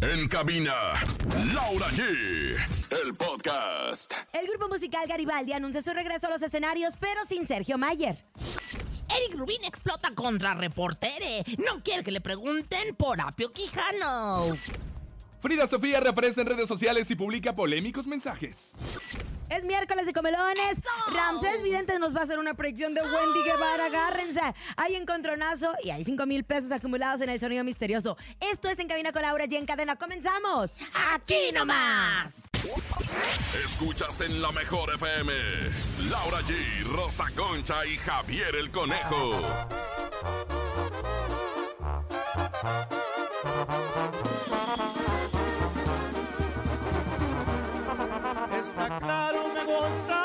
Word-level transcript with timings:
En 0.00 0.28
cabina, 0.28 0.74
Laura 1.52 1.86
G. 1.90 2.02
El 2.02 3.14
podcast. 3.16 4.14
El 4.32 4.46
grupo 4.46 4.68
musical 4.68 5.06
Garibaldi 5.06 5.52
anuncia 5.52 5.82
su 5.82 5.92
regreso 5.92 6.26
a 6.26 6.30
los 6.30 6.42
escenarios, 6.42 6.94
pero 7.00 7.24
sin 7.24 7.46
Sergio 7.46 7.78
Mayer. 7.78 8.24
Eric 9.16 9.38
Rubin 9.38 9.64
explota 9.64 10.14
contra 10.14 10.54
reportere. 10.54 11.44
No 11.58 11.82
quiere 11.82 12.02
que 12.02 12.10
le 12.10 12.20
pregunten 12.20 12.94
por 12.96 13.20
Apio 13.20 13.52
Quijano. 13.52 14.56
Frida 15.40 15.66
Sofía 15.66 16.00
reaparece 16.00 16.40
en 16.40 16.46
redes 16.48 16.68
sociales 16.68 17.10
y 17.10 17.14
publica 17.16 17.54
polémicos 17.54 18.06
mensajes. 18.06 18.72
Es 19.56 19.64
miércoles 19.64 20.06
de 20.06 20.12
comelones. 20.12 20.80
Ramsés 21.14 21.62
Vidente 21.62 21.98
nos 21.98 22.14
va 22.14 22.20
a 22.20 22.22
hacer 22.24 22.38
una 22.38 22.54
predicción 22.54 22.94
de 22.94 23.02
Wendy 23.02 23.42
Guevara. 23.44 23.86
Agárrense. 23.86 24.40
Hay 24.76 24.96
encontronazo 24.96 25.72
y 25.82 25.90
hay 25.90 26.04
5 26.04 26.26
mil 26.26 26.44
pesos 26.44 26.72
acumulados 26.72 27.20
en 27.20 27.28
el 27.28 27.38
sonido 27.38 27.62
misterioso. 27.62 28.16
Esto 28.40 28.68
es 28.68 28.78
En 28.78 28.88
Cabina 28.88 29.12
con 29.12 29.22
Laura 29.22 29.44
y 29.48 29.54
en 29.54 29.66
cadena. 29.66 29.96
¡Comenzamos! 29.96 30.72
Aquí 31.12 31.52
nomás. 31.52 32.42
Escuchas 33.64 34.20
en 34.22 34.40
la 34.42 34.50
mejor 34.52 34.92
FM. 34.94 35.32
Laura 36.10 36.40
G, 36.40 36.84
Rosa 36.92 37.26
Concha 37.36 37.84
y 37.86 37.96
Javier 37.98 38.56
el 38.56 38.70
Conejo. 38.70 39.40
Está 48.52 48.98
claro, 48.98 49.43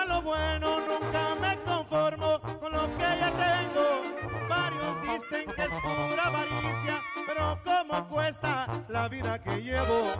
lo 0.07 0.21
bueno, 0.21 0.77
nunca 0.79 1.35
me 1.41 1.57
conformo 1.63 2.39
con 2.59 2.71
lo 2.71 2.81
que 2.97 3.09
ya 3.19 3.31
tengo. 3.31 4.47
Varios 4.49 5.01
dicen 5.01 5.51
que 5.55 5.61
es 5.63 5.69
pura 5.69 6.23
avaricia, 6.25 7.01
pero 7.27 7.59
cómo 7.63 8.07
cuesta 8.09 8.67
la 8.87 9.07
vida 9.07 9.39
que 9.39 9.61
llevo. 9.61 10.11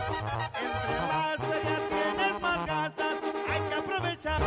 Entre 0.64 1.00
más 1.12 1.38
ya 1.38 1.78
tienes, 1.88 2.40
más 2.40 2.66
gastas, 2.66 3.16
hay 3.48 3.60
que 3.68 3.74
aprovechar. 3.74 4.40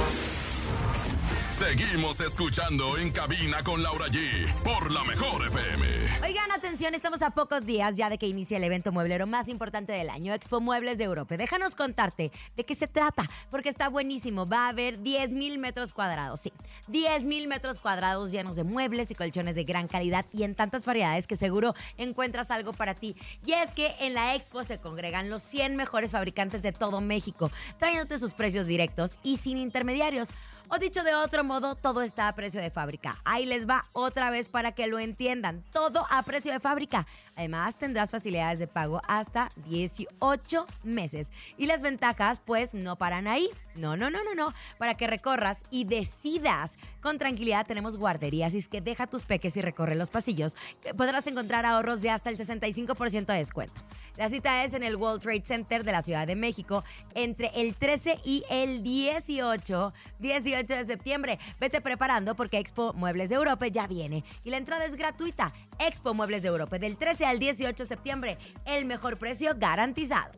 Seguimos 1.54 2.20
escuchando 2.20 2.98
en 2.98 3.12
cabina 3.12 3.64
con 3.64 3.84
Laura 3.84 4.08
G 4.08 4.52
por 4.64 4.92
la 4.92 5.04
mejor 5.04 5.46
FM. 5.46 5.86
Oigan, 6.24 6.52
atención, 6.52 6.96
estamos 6.96 7.22
a 7.22 7.30
pocos 7.30 7.64
días 7.64 7.96
ya 7.96 8.10
de 8.10 8.18
que 8.18 8.26
inicie 8.26 8.58
el 8.58 8.64
evento 8.64 8.92
mueblero 8.92 9.28
más 9.28 9.48
importante 9.48 9.94
del 9.94 10.10
año, 10.10 10.34
Expo 10.34 10.62
Muebles 10.62 10.98
de 10.98 11.04
Europa. 11.04 11.38
Déjanos 11.38 11.76
contarte 11.76 12.32
de 12.58 12.66
qué 12.66 12.74
se 12.74 12.88
trata, 12.88 13.30
porque 13.52 13.70
está 13.70 13.88
buenísimo. 13.88 14.48
Va 14.48 14.66
a 14.66 14.70
haber 14.70 15.04
10 15.04 15.30
mil 15.30 15.60
metros 15.60 15.94
cuadrados, 15.94 16.40
sí, 16.40 16.52
10 16.88 17.24
mil 17.24 17.48
metros 17.48 17.78
cuadrados 17.78 18.32
llenos 18.32 18.56
de 18.56 18.64
muebles 18.64 19.12
y 19.12 19.16
colchones 19.16 19.54
de 19.54 19.64
gran 19.64 19.88
calidad 19.88 20.26
y 20.34 20.44
en 20.44 20.56
tantas 20.56 20.86
variedades 20.86 21.28
que 21.28 21.36
seguro 21.36 21.76
encuentras 21.98 22.50
algo 22.50 22.74
para 22.74 22.96
ti. 22.96 23.16
Y 23.46 23.52
es 23.52 23.70
que 23.74 23.94
en 24.00 24.16
la 24.16 24.34
Expo 24.34 24.64
se 24.64 24.80
congregan 24.80 25.30
los 25.30 25.44
100 25.44 25.76
mejores 25.76 26.14
fabricantes 26.14 26.64
de 26.64 26.72
todo 26.72 27.00
México, 27.00 27.52
trayéndote 27.78 28.18
sus 28.18 28.34
precios 28.34 28.66
directos 28.66 29.18
y 29.22 29.38
sin 29.38 29.60
intermediarios. 29.60 30.30
O 30.76 30.80
dicho 30.80 31.04
de 31.04 31.14
otro 31.14 31.44
modo, 31.44 31.76
todo 31.76 32.02
está 32.02 32.28
a 32.28 32.34
precio 32.34 32.60
de 32.60 32.72
fábrica. 32.72 33.22
Ahí 33.26 33.46
les 33.46 33.70
va 33.70 33.84
otra 33.94 34.32
vez 34.32 34.50
para 34.50 34.72
que 34.72 34.88
lo 34.88 34.98
entiendan. 34.98 35.64
Todo 35.72 36.08
a 36.10 36.24
precio 36.24 36.52
de 36.52 36.60
fábrica. 36.60 37.06
Además, 37.36 37.78
tendrás 37.78 38.10
facilidades 38.10 38.58
de 38.58 38.66
pago 38.66 39.00
hasta 39.08 39.50
18 39.68 40.66
meses. 40.82 41.32
Y 41.60 41.68
las 41.68 41.84
ventajas, 41.84 42.42
pues, 42.44 42.74
no 42.74 42.96
paran 42.96 43.28
ahí. 43.28 43.52
No, 43.76 43.96
no, 43.96 44.10
no, 44.10 44.24
no, 44.24 44.34
no. 44.34 44.52
Para 44.80 44.96
que 44.96 45.06
recorras 45.06 45.62
y 45.70 45.86
decidas. 45.86 46.80
Con 47.02 47.20
tranquilidad 47.20 47.68
tenemos 47.68 47.98
guarderías, 47.98 48.56
y 48.56 48.58
es 48.58 48.68
que 48.68 48.82
deja 48.82 49.06
tus 49.06 49.26
peques 49.26 49.56
y 49.58 49.62
recorre 49.62 49.94
los 49.94 50.10
pasillos. 50.10 50.56
que 50.82 50.96
Podrás 50.96 51.28
encontrar 51.28 51.68
ahorros 51.68 52.02
de 52.02 52.10
hasta 52.10 52.32
el 52.32 52.38
65% 52.38 53.26
de 53.26 53.38
descuento. 53.38 53.80
La 54.18 54.30
cita 54.30 54.64
es 54.64 54.74
en 54.74 54.84
el 54.84 54.96
World 54.96 55.22
Trade 55.22 55.44
Center 55.44 55.84
de 55.84 55.92
la 55.92 56.04
Ciudad 56.04 56.28
de 56.28 56.36
México 56.36 56.84
entre 57.16 57.52
el 57.56 57.76
13 57.76 58.20
y 58.24 58.44
el 58.50 58.84
18, 58.84 59.94
18 60.20 60.63
de 60.68 60.86
septiembre. 60.86 61.40
Vete 61.60 61.82
preparando 61.82 62.36
porque 62.36 62.58
Expo 62.58 62.94
Muebles 62.94 63.30
de 63.30 63.36
Europa 63.36 63.68
ya 63.68 63.88
viene 63.88 64.24
y 64.44 64.50
la 64.50 64.58
entrada 64.58 64.86
es 64.86 64.96
gratuita. 64.96 65.54
Expo 65.80 66.14
Muebles 66.14 66.42
de 66.44 66.50
Europa 66.50 66.80
del 66.80 66.98
13 66.98 67.26
al 67.26 67.40
18 67.40 67.84
de 67.84 67.88
septiembre. 67.88 68.38
El 68.66 68.86
mejor 68.86 69.18
precio 69.18 69.54
garantizado. 69.58 70.32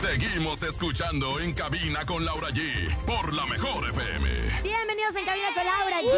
Seguimos 0.00 0.62
escuchando 0.62 1.38
en 1.40 1.52
cabina 1.52 2.06
con 2.06 2.24
Laura 2.24 2.48
G 2.48 2.96
por 3.04 3.34
la 3.34 3.44
mejor 3.44 3.86
FM. 3.90 4.28
Bienvenidos 4.62 5.14
en 5.14 5.26
Cabina 5.26 5.48
con 5.54 5.64
Laura 5.66 6.00
G. 6.00 6.10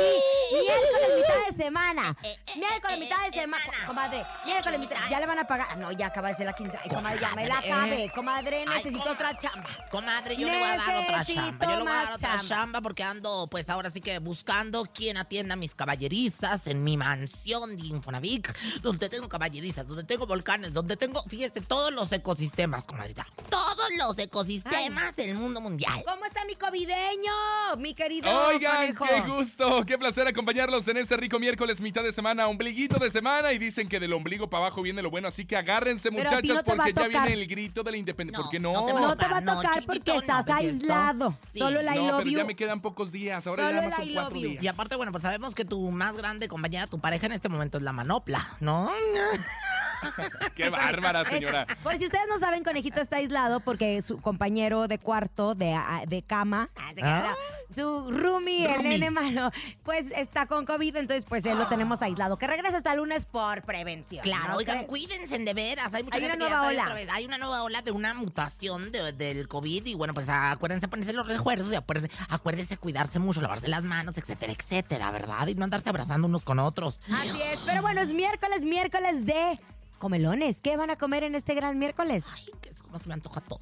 Miércoles 0.52 1.16
mitad 1.16 1.46
de 1.50 1.64
semana. 1.64 2.16
Miércoles 2.56 3.00
mitad 3.00 3.26
de 3.26 3.32
semana. 3.32 3.64
Comadre, 3.84 4.26
miércoles 4.44 4.78
mitad. 4.78 4.96
Ya 5.10 5.18
le 5.18 5.26
van 5.26 5.38
a 5.40 5.46
pagar. 5.48 5.76
No, 5.78 5.90
ya 5.90 6.06
acaba 6.06 6.28
de 6.28 6.34
ser 6.34 6.46
la 6.46 6.52
quince. 6.52 6.78
Ay, 6.80 6.90
comadre, 6.90 7.18
ya 7.20 7.34
me 7.34 7.48
la 7.48 7.58
acabé. 7.58 8.12
Comadre, 8.14 8.64
necesito 8.66 9.10
otra 9.10 9.36
chamba. 9.36 9.68
Comadre, 9.90 10.36
yo 10.36 10.48
le 10.48 10.58
voy 10.58 10.68
a 10.68 10.76
dar 10.76 10.96
otra 11.02 11.24
chamba. 11.24 11.66
Yo 11.66 11.76
le 11.76 11.82
voy 11.82 11.92
a 11.92 11.94
dar 12.04 12.12
otra 12.12 12.40
chamba. 12.46 12.80
porque 12.82 13.02
ando, 13.02 13.48
pues 13.50 13.68
ahora 13.68 13.90
sí 13.90 14.00
que 14.00 14.20
buscando 14.20 14.84
quien 14.84 15.16
atienda 15.16 15.54
a 15.54 15.56
mis 15.56 15.74
caballerizas 15.74 16.68
en 16.68 16.84
mi 16.84 16.96
mansión 16.96 17.76
de 17.76 17.84
Infonavic, 17.84 18.80
donde 18.80 19.08
tengo 19.08 19.28
caballerizas, 19.28 19.88
donde 19.88 20.04
tengo 20.04 20.24
volcanes, 20.28 20.72
donde 20.72 20.96
tengo, 20.96 21.20
fíjese, 21.24 21.62
todos 21.62 21.92
los 21.92 22.12
ecosistemas, 22.12 22.84
comadrita. 22.84 23.26
Todos 23.50 23.71
los 23.98 24.18
ecosistemas 24.18 25.14
del 25.16 25.34
mundo 25.36 25.60
mundial. 25.60 26.02
¿Cómo 26.06 26.24
está 26.24 26.44
mi 26.44 26.54
covideño? 26.56 27.32
Mi 27.78 27.94
querido 27.94 28.30
Oigan, 28.48 28.94
conejo. 28.94 29.06
qué 29.26 29.30
gusto, 29.30 29.84
qué 29.86 29.98
placer 29.98 30.26
acompañarlos 30.28 30.86
en 30.88 30.96
este 30.96 31.16
rico 31.16 31.38
miércoles, 31.38 31.80
mitad 31.80 32.02
de 32.02 32.12
semana, 32.12 32.46
ombliguito 32.48 32.98
de 32.98 33.10
semana. 33.10 33.52
Y 33.52 33.58
dicen 33.58 33.88
que 33.88 34.00
del 34.00 34.12
ombligo 34.12 34.48
para 34.48 34.66
abajo 34.66 34.82
viene 34.82 35.02
lo 35.02 35.10
bueno, 35.10 35.28
así 35.28 35.44
que 35.46 35.56
agárrense, 35.56 36.10
Pero 36.10 36.22
muchachos, 36.24 36.56
no 36.56 36.64
porque 36.64 36.92
ya 36.92 37.08
viene 37.08 37.32
el 37.34 37.46
grito 37.46 37.82
de 37.82 37.90
la 37.90 37.96
independencia. 37.96 38.38
No, 38.38 38.44
¿Por 38.44 38.50
qué 38.50 38.60
no? 38.60 38.72
no 38.72 38.84
te 38.86 38.92
va 38.92 38.98
a 38.98 39.02
No 39.02 39.16
te 39.16 39.26
va 39.26 39.36
a 39.36 39.40
No, 39.40 39.54
tocar 39.56 39.74
chiquito, 39.74 39.92
porque 40.14 40.16
estás 40.18 40.48
aislado. 40.48 41.36
Sí. 41.52 41.58
Solo 41.58 41.80
I 41.82 41.84
No, 41.84 41.94
love 42.06 42.18
pero 42.18 42.30
ya 42.30 42.40
you. 42.40 42.46
me 42.46 42.56
quedan 42.56 42.80
pocos 42.80 43.12
días, 43.12 43.46
ahora 43.46 43.64
Solo 43.68 43.76
ya 43.80 43.82
más 43.88 43.94
son 43.96 44.12
cuatro 44.12 44.38
you. 44.38 44.48
días. 44.50 44.62
Y 44.64 44.68
aparte, 44.68 44.96
bueno, 44.96 45.12
pues 45.12 45.22
sabemos 45.22 45.54
que 45.54 45.64
tu 45.64 45.90
más 45.90 46.16
grande 46.16 46.48
compañera, 46.48 46.86
tu 46.86 46.98
pareja 47.00 47.26
en 47.26 47.32
este 47.32 47.48
momento 47.48 47.78
es 47.78 47.84
la 47.84 47.92
manopla, 47.92 48.56
¿no? 48.60 48.90
Qué 50.56 50.70
bárbara, 50.70 51.24
señora. 51.24 51.66
Es- 51.68 51.76
Pues 51.82 51.98
si 51.98 52.06
ustedes 52.06 52.24
no 52.28 52.38
saben, 52.38 52.64
Conejito 52.64 53.00
está 53.00 53.16
aislado 53.16 53.60
porque 53.60 54.00
su 54.02 54.20
compañero 54.20 54.88
de 54.88 54.98
cuarto, 54.98 55.54
de, 55.54 55.74
a- 55.74 56.02
de 56.06 56.22
cama, 56.22 56.70
ah, 56.76 56.88
se 56.90 56.94
queda- 56.96 57.34
su 57.74 58.10
roomie, 58.10 58.66
el 58.74 58.82
nene 58.82 59.10
malo, 59.10 59.50
pues 59.82 60.06
está 60.14 60.44
con 60.46 60.66
COVID, 60.66 60.94
entonces 60.96 61.24
pues 61.26 61.42
él 61.46 61.56
lo 61.56 61.66
tenemos 61.68 62.02
aislado. 62.02 62.36
Que 62.36 62.46
regrese 62.46 62.76
hasta 62.76 62.92
el 62.92 62.98
lunes 62.98 63.24
por 63.24 63.62
prevención. 63.62 64.22
Claro, 64.22 64.48
¿no 64.48 64.56
oigan, 64.56 64.76
crees? 64.84 64.88
cuídense 64.88 65.38
de 65.38 65.54
veras. 65.54 65.92
Hay 65.94 66.02
mucha 66.02 66.18
Hay 66.18 66.22
gente 66.24 66.36
una 66.36 66.46
que 66.46 66.50
ya 66.50 66.56
nueva 66.58 66.68
ola. 66.70 66.82
otra 66.82 66.94
vez. 66.94 67.08
Hay 67.10 67.24
una 67.24 67.38
nueva 67.38 67.62
ola 67.62 67.80
de 67.80 67.90
una 67.90 68.12
mutación 68.12 68.92
de- 68.92 69.12
del 69.12 69.48
COVID. 69.48 69.86
Y 69.86 69.94
bueno, 69.94 70.12
pues 70.12 70.28
acuérdense 70.28 70.86
ponerse 70.88 71.14
los 71.14 71.26
refuerzos 71.26 71.72
y 71.72 71.76
acuérdense, 71.76 72.10
acuérdense 72.28 72.76
cuidarse 72.76 73.18
mucho, 73.18 73.40
lavarse 73.40 73.68
las 73.68 73.82
manos, 73.84 74.18
etcétera, 74.18 74.52
etcétera, 74.52 75.10
¿verdad? 75.10 75.46
Y 75.46 75.54
no 75.54 75.64
andarse 75.64 75.88
abrazando 75.88 76.28
unos 76.28 76.42
con 76.42 76.58
otros. 76.58 77.00
Así 77.10 77.40
es, 77.40 77.58
pero 77.64 77.80
bueno, 77.80 78.02
es 78.02 78.08
miércoles, 78.08 78.64
miércoles 78.64 79.24
de 79.24 79.58
comelones. 80.02 80.58
¿Qué 80.60 80.76
van 80.76 80.90
a 80.90 80.96
comer 80.96 81.22
en 81.22 81.36
este 81.36 81.54
gran 81.54 81.78
miércoles? 81.78 82.24
Ay, 82.34 82.46
que 82.60 82.70
es 82.70 82.82
como 82.82 82.98
se 82.98 83.06
me 83.06 83.14
antoja 83.14 83.40
todo. 83.40 83.60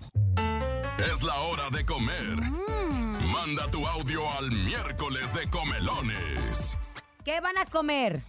Es 0.99 1.23
la 1.23 1.39
hora 1.39 1.69
de 1.69 1.85
comer. 1.85 2.41
Mm. 2.41 3.31
Manda 3.31 3.71
tu 3.71 3.87
audio 3.87 4.23
al 4.39 4.51
miércoles 4.51 5.35
de 5.35 5.51
comelones. 5.51 6.79
¿Qué 7.25 7.41
van 7.41 7.59
a 7.59 7.67
comer? 7.67 8.23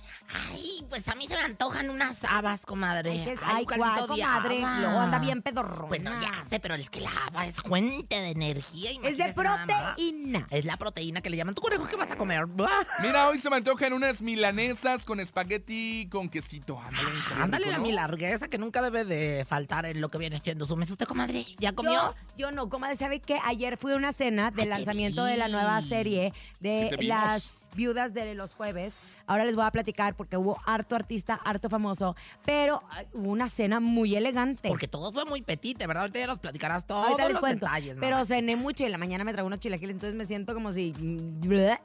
Ay, 0.52 0.86
pues 0.90 1.08
a 1.08 1.16
mí 1.16 1.26
se 1.28 1.36
me 1.36 1.42
antojan 1.42 1.90
unas 1.90 2.24
habas, 2.26 2.66
comadre. 2.66 3.36
Ay, 3.44 3.66
¿cuál, 3.66 3.96
de 3.96 4.08
comadre? 4.08 4.60
Luego 4.60 5.00
anda 5.00 5.20
bien 5.20 5.42
pedorrona. 5.42 5.88
Bueno, 5.88 6.12
ya 6.22 6.46
sé, 6.50 6.60
pero 6.60 6.76
es 6.76 6.90
que 6.90 7.02
la 7.02 7.10
haba 7.28 7.46
es 7.46 7.56
fuente 7.62 8.20
de 8.20 8.30
energía. 8.30 8.92
Es 9.04 9.18
de 9.18 9.34
proteína. 9.34 10.48
Es 10.50 10.66
la 10.66 10.78
proteína 10.78 11.22
que 11.22 11.30
le 11.30 11.38
llaman. 11.38 11.56
¿Tu 11.56 11.62
conejo 11.62 11.88
qué 11.88 11.96
vas 11.96 12.12
a 12.12 12.18
comer? 12.18 12.46
Mira, 13.02 13.28
hoy 13.30 13.40
se 13.40 13.50
me 13.50 13.58
antojan 13.58 13.94
unas 13.94 14.22
milanesas 14.22 15.06
con 15.06 15.20
espagueti 15.20 16.08
con 16.12 16.30
quesito. 16.30 16.80
Ándale, 16.80 17.12
bien 17.12 17.42
Ándale 17.42 17.66
rico, 17.66 17.72
la 17.72 17.78
¿no? 17.78 17.84
mi 17.84 17.92
largueza 17.94 18.48
que 18.50 18.58
nunca 18.58 18.82
debe 18.82 19.06
de 19.06 19.46
faltar 19.46 19.86
en 19.86 20.02
lo 20.02 20.10
que 20.10 20.18
viene 20.18 20.40
siendo 20.44 20.66
su 20.66 20.76
mesa. 20.76 20.94
¿Usted, 20.94 21.06
comadre? 21.06 21.46
¿Ya 21.60 21.74
comió? 21.74 21.94
Yo, 21.94 22.16
yo 22.38 22.52
no, 22.52 22.70
comadre, 22.70 22.96
¿sabe 22.96 23.20
qué? 23.22 23.40
Ayer 23.46 23.78
fui 23.78 23.94
a 23.94 23.96
una 23.96 24.12
cena 24.12 24.52
del 24.52 24.72
Ay, 24.72 24.80
lanzamiento 24.80 25.24
de 25.24 25.38
la 25.38 25.48
nueva 25.48 25.82
serie 25.82 26.34
de 26.60 26.84
Sí, 26.84 26.90
te 26.90 26.98
vimos. 26.98 27.06
las 27.08 27.61
viudas 27.76 28.14
de 28.14 28.36
los 28.36 28.54
jueves. 28.56 28.94
Ahora 29.32 29.46
les 29.46 29.56
voy 29.56 29.64
a 29.64 29.72
platicar 29.72 30.14
porque 30.16 30.36
hubo 30.36 30.60
harto 30.66 30.94
artista, 30.94 31.40
harto 31.46 31.70
famoso, 31.70 32.18
pero 32.44 32.84
hubo 33.14 33.30
una 33.30 33.48
cena 33.48 33.80
muy 33.80 34.14
elegante. 34.14 34.68
Porque 34.68 34.90
todo 34.90 35.14
fue 35.14 35.24
muy 35.24 35.42
petite, 35.42 35.88
¿verdad? 35.88 36.02
Ahorita 36.02 36.20
ya 36.20 36.28
nos 36.28 36.40
platicarás 36.40 36.86
todos 36.86 37.18
los 37.18 37.40
cuento. 37.40 37.66
detalles, 37.66 37.96
pero 37.98 38.18
mamá. 38.18 38.26
cené 38.26 38.58
mucho 38.58 38.84
y 38.84 38.88
en 38.88 38.92
la 38.92 38.98
mañana 38.98 39.24
me 39.24 39.32
trago 39.32 39.48
unos 39.48 39.62
chilaquiles, 39.62 39.94
entonces 39.96 40.18
me 40.18 40.26
siento 40.26 40.54
como 40.54 40.74
si 40.74 40.94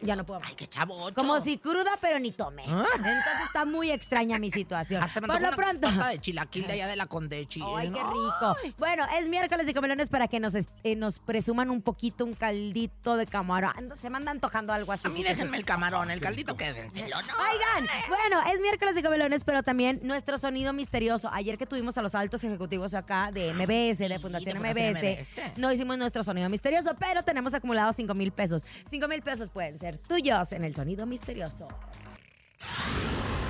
ya 0.01 0.17
no 0.17 0.27
puedo. 0.27 0.41
Ay, 0.45 0.55
qué 0.57 0.67
chavo. 0.67 1.13
Como 1.15 1.39
si 1.39 1.59
cruda, 1.59 1.93
pero 2.01 2.19
ni 2.19 2.33
tomé. 2.33 2.65
Ah. 2.67 2.85
Entonces 2.97 3.47
está 3.47 3.65
muy 3.65 3.93
extraña 3.93 4.41
mi 4.41 4.51
situación. 4.51 5.01
Hasta 5.01 5.21
me 5.21 5.29
Por 5.29 5.41
lo 5.41 5.47
una 5.47 5.57
pronto. 5.57 5.89
de 5.89 6.19
chilaquil 6.19 6.67
de 6.67 6.73
allá 6.73 6.89
de 6.89 6.97
la 6.97 7.07
Condechi. 7.07 7.63
Ay, 7.77 7.93
qué 7.93 8.01
rico. 8.03 8.75
Bueno, 8.77 9.05
es 9.17 9.29
miércoles 9.29 9.67
de 9.67 9.75
comelones 9.75 10.09
para 10.09 10.27
que 10.27 10.41
nos, 10.41 10.53
eh, 10.57 10.97
nos 10.97 11.21
presuman 11.21 11.71
un 11.71 11.81
poquito 11.81 12.25
un 12.25 12.35
caldito 12.35 13.17
de 13.17 13.27
camarón. 13.27 13.95
Se 14.03 14.11
me 14.11 14.17
anda 14.17 14.33
antojando 14.33 14.73
algo 14.73 14.91
así. 14.91 15.07
A 15.07 15.11
mí 15.11 15.23
déjenme 15.23 15.59
el 15.59 15.65
camarón, 15.65 16.11
el 16.11 16.19
caldito 16.21 16.57
quédenselo, 16.57 17.23
¿no? 17.23 17.36
Oigan, 17.39 17.87
bueno, 18.09 18.41
es 18.53 18.61
miércoles 18.61 18.95
de 18.95 19.03
Comelones, 19.03 19.45
pero 19.45 19.63
también 19.63 20.01
nuestro 20.03 20.39
sonido 20.39 20.73
misterioso. 20.73 21.29
Ayer 21.33 21.59
que 21.59 21.67
tuvimos 21.67 21.97
a 21.99 22.03
los 22.03 22.15
altos 22.15 22.43
ejecutivos 22.45 22.95
acá 22.95 23.31
de 23.33 23.53
MBS, 23.53 23.99
de 23.99 24.09
Sí, 24.17 24.19
Fundación 24.21 24.55
de 24.55 24.61
Fundación 24.61 24.93
MBS, 24.93 25.29
MBS. 25.29 25.59
no 25.59 25.73
hicimos 25.73 25.99
nuestro 25.99 26.25
sonido 26.25 26.49
misterioso, 26.49 26.95
pero 26.99 27.23
tenemos 27.23 27.53
acumulados 27.55 27.97
5 27.97 28.15
mil 28.15 28.33
pesos. 28.33 28.65
5 28.91 29.09
mil 29.09 29.23
pesos 29.23 29.51
pueden 29.51 29.79
ser 29.79 29.99
tuyos 29.99 30.53
en 30.53 30.65
el 30.65 30.75
sonido 30.75 31.05
misterioso. 31.07 31.69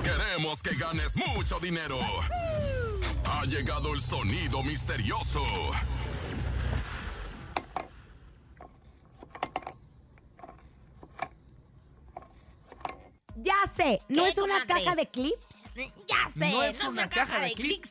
Queremos 0.02 0.62
que 0.62 0.74
ganes 0.74 1.16
mucho 1.16 1.58
dinero. 1.60 1.98
Ha 3.24 3.44
llegado 3.44 3.92
el 3.94 4.00
sonido 4.00 4.62
misterioso. 4.62 5.42
Ya 13.36 13.56
sé, 13.76 14.00
¿no 14.08 14.22
¿Qué, 14.24 14.28
es 14.30 14.38
una 14.38 14.60
comadre? 14.60 14.84
caja 14.84 14.94
de 14.96 15.06
clip? 15.08 15.34
Ya 15.76 16.30
sé, 16.38 16.50
¿No 16.52 16.62
es 16.62 16.82
una 16.84 17.08
caja 17.08 17.40
de 17.40 17.52
clics. 17.52 17.90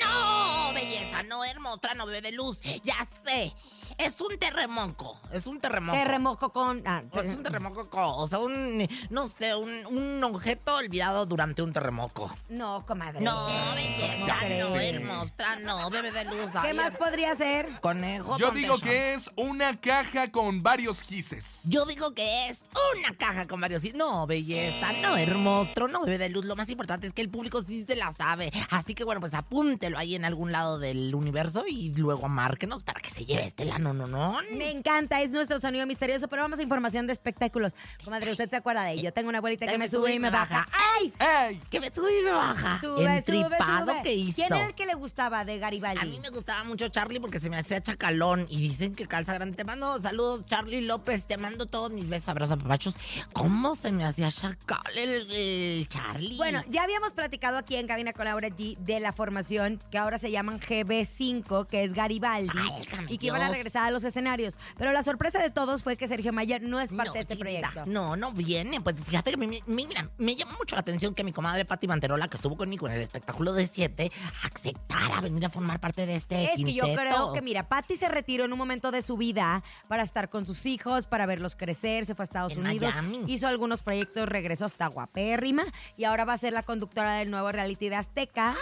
No, 0.00 0.72
belleza, 0.74 1.22
no, 1.24 1.44
hermosa, 1.44 1.94
no, 1.94 2.06
bebé 2.06 2.20
de 2.22 2.32
luz. 2.32 2.58
Ya 2.84 3.06
sé. 3.24 3.54
Es 3.98 4.20
un 4.20 4.38
terremoco. 4.38 5.18
Es 5.30 5.46
un 5.46 5.60
terremoco. 5.60 5.98
Terremoco 5.98 6.52
con... 6.52 6.82
ah, 6.86 7.02
es 7.12 7.34
un 7.34 7.42
terremoco, 7.42 7.88
o 7.92 8.28
sea, 8.28 8.38
un, 8.38 8.86
no 9.10 9.28
sé, 9.28 9.54
un, 9.54 9.86
un 9.86 10.24
objeto 10.24 10.76
olvidado 10.76 11.26
durante 11.26 11.62
un 11.62 11.72
terremoco. 11.72 12.34
no, 12.48 12.84
comadre. 12.86 13.20
No, 13.20 13.46
belleza, 13.74 14.48
no, 14.58 14.76
hermosa, 14.76 15.56
no, 15.60 15.90
bebé 15.90 16.12
de 16.12 16.24
luz. 16.24 16.50
¿Qué 16.62 16.74
más 16.74 16.96
podría 16.96 17.34
ser? 17.36 17.68
Conejo. 17.80 18.36
Yo 18.38 18.50
digo 18.50 18.78
que 18.78 19.14
es 19.14 19.30
una 19.36 19.80
caja 19.80 20.30
con 20.30 20.62
varios 20.62 21.02
gises. 21.02 21.60
Yo 21.64 21.84
digo 21.86 22.14
que 22.14 22.48
es 22.48 22.60
una 22.96 23.16
caja 23.16 23.46
con 23.46 23.60
varios... 23.60 23.82
No, 23.94 24.26
belleza, 24.26 24.92
no, 25.02 25.16
hermoso, 25.16 25.88
no, 25.88 26.02
bebé 26.02 26.18
de 26.18 26.28
luz. 26.28 26.44
Lo 26.44 26.56
más 26.56 26.68
importante 26.70 27.06
es 27.06 27.12
que 27.12 27.22
el 27.22 27.30
público 27.30 27.62
sí 27.62 27.84
se 27.86 27.96
la 27.96 28.12
sabe. 28.12 28.50
Así 28.70 28.94
que, 28.94 29.04
bueno, 29.04 29.20
pues 29.20 29.34
apúntelo 29.34 29.98
ahí 29.98 30.14
en 30.14 30.24
algún 30.24 30.52
lado 30.52 30.78
del 30.78 31.14
universo 31.14 31.64
y 31.66 31.94
luego 31.94 32.28
márquenos 32.28 32.82
para 32.82 33.00
que 33.00 33.10
se 33.10 33.24
lleve 33.24 33.44
este 33.44 33.64
lano, 33.64 33.81
no, 33.92 34.06
no. 34.06 34.36
Me 34.54 34.70
encanta, 34.70 35.20
es 35.22 35.30
nuestro 35.30 35.58
sonido 35.58 35.86
misterioso, 35.86 36.28
pero 36.28 36.42
vamos 36.42 36.58
a 36.58 36.62
información 36.62 37.06
de 37.06 37.12
espectáculos. 37.12 37.74
Comadre, 38.04 38.30
¿usted 38.32 38.50
se 38.50 38.56
acuerda 38.56 38.84
de 38.84 38.92
ello? 38.92 39.12
Tengo 39.12 39.28
una 39.28 39.38
abuelita 39.38 39.66
que 39.66 39.78
me 39.78 39.88
sube 39.88 40.12
y 40.12 40.18
me 40.18 40.30
baja. 40.30 40.68
¡Ay! 40.98 41.12
¡Ey! 41.18 41.60
Que 41.70 41.80
me 41.80 41.90
sube 41.90 42.20
y 42.20 42.22
me 42.22 42.32
baja. 42.32 42.78
Sube, 42.80 43.16
Entripado 43.16 43.84
sube, 43.86 43.92
sube. 43.92 44.02
que 44.02 44.14
hizo. 44.14 44.36
¿Quién 44.36 44.52
era 44.52 44.66
el 44.66 44.74
que 44.74 44.86
le 44.86 44.94
gustaba 44.94 45.44
de 45.44 45.58
Garibaldi? 45.58 46.00
A 46.00 46.04
mí 46.04 46.18
me 46.20 46.28
gustaba 46.30 46.64
mucho 46.64 46.88
Charlie 46.88 47.20
porque 47.20 47.40
se 47.40 47.48
me 47.48 47.56
hacía 47.56 47.82
chacalón 47.82 48.46
y 48.48 48.58
dicen 48.68 48.94
que 48.94 49.06
calza 49.06 49.34
grande. 49.34 49.56
Te 49.56 49.64
mando 49.64 49.98
saludos, 50.00 50.44
Charlie 50.46 50.82
López. 50.82 51.26
Te 51.26 51.36
mando 51.36 51.66
todos 51.66 51.90
mis 51.90 52.08
besos, 52.08 52.28
abrazos, 52.28 52.58
papachos. 52.58 52.96
¿Cómo 53.32 53.74
se 53.74 53.92
me 53.92 54.04
hacía 54.04 54.30
chacal 54.30 54.96
el, 54.96 55.30
el 55.32 55.88
Charlie? 55.88 56.36
Bueno, 56.36 56.62
ya 56.68 56.82
habíamos 56.82 57.12
platicado 57.12 57.56
aquí 57.58 57.76
en 57.76 57.86
Cabina 57.86 58.12
con 58.12 58.24
Laura 58.26 58.48
G 58.48 58.76
de 58.78 59.00
la 59.00 59.12
formación 59.12 59.80
que 59.90 59.98
ahora 59.98 60.18
se 60.18 60.30
llaman 60.30 60.60
GB5, 60.60 61.66
que 61.66 61.84
es 61.84 61.94
Garibaldi, 61.94 62.48
Válgame 62.48 63.12
y 63.12 63.18
que 63.18 63.26
iban 63.26 63.40
a 63.42 63.46
Dios. 63.46 63.58
Regresar 63.72 63.88
a 63.88 63.90
los 63.90 64.04
escenarios. 64.04 64.54
Pero 64.76 64.92
la 64.92 65.02
sorpresa 65.02 65.40
de 65.40 65.50
todos 65.50 65.82
fue 65.82 65.96
que 65.96 66.06
Sergio 66.06 66.32
Mayer 66.32 66.62
no 66.62 66.80
es 66.80 66.90
parte 66.90 67.08
No, 67.08 67.12
de 67.14 67.20
este 67.20 67.36
proyecto. 67.36 67.82
No, 67.86 68.16
no 68.16 68.32
viene. 68.32 68.80
Pues 68.80 68.96
fíjate 69.02 69.30
que 69.32 69.36
me, 69.36 69.60
mira, 69.66 70.08
me 70.18 70.36
llama 70.36 70.52
mucho 70.58 70.76
la 70.76 70.80
atención 70.80 71.14
que 71.14 71.24
mi 71.24 71.32
comadre 71.32 71.64
Patti 71.64 71.88
Manterola, 71.88 72.28
que 72.28 72.36
estuvo 72.36 72.56
conmigo 72.56 72.86
en 72.86 72.94
el 72.94 73.00
espectáculo 73.00 73.52
de 73.52 73.66
7, 73.66 74.10
aceptara 74.44 75.20
venir 75.20 75.44
a 75.46 75.50
formar 75.50 75.80
parte 75.80 76.06
de 76.06 76.16
este 76.16 76.52
Es 76.52 76.62
que 76.64 76.74
yo 76.74 76.84
creo 76.94 77.32
que, 77.32 77.42
mira, 77.42 77.68
Patty 77.68 77.96
se 77.96 78.08
retiró 78.08 78.44
en 78.44 78.52
un 78.52 78.58
momento 78.58 78.90
de 78.90 79.02
su 79.02 79.16
vida 79.16 79.62
para 79.88 80.02
estar 80.02 80.28
con 80.28 80.46
sus 80.46 80.66
hijos, 80.66 81.06
para 81.06 81.26
verlos 81.26 81.56
crecer, 81.56 82.04
se 82.04 82.14
fue 82.14 82.24
a 82.24 82.26
Estados 82.26 82.52
En 82.52 82.66
Unidos, 82.66 82.94
Miami. 82.94 83.24
hizo 83.32 83.46
algunos 83.48 83.82
proyectos, 83.82 84.28
regresó 84.28 84.66
hasta 84.66 84.86
guapérrima 84.86 85.64
y 85.96 86.04
ahora 86.04 86.24
va 86.24 86.34
a 86.34 86.38
ser 86.38 86.52
la 86.52 86.62
conductora 86.62 87.14
del 87.16 87.30
nuevo 87.30 87.50
reality 87.52 87.88
de 87.88 87.96
Azteca 87.96 88.54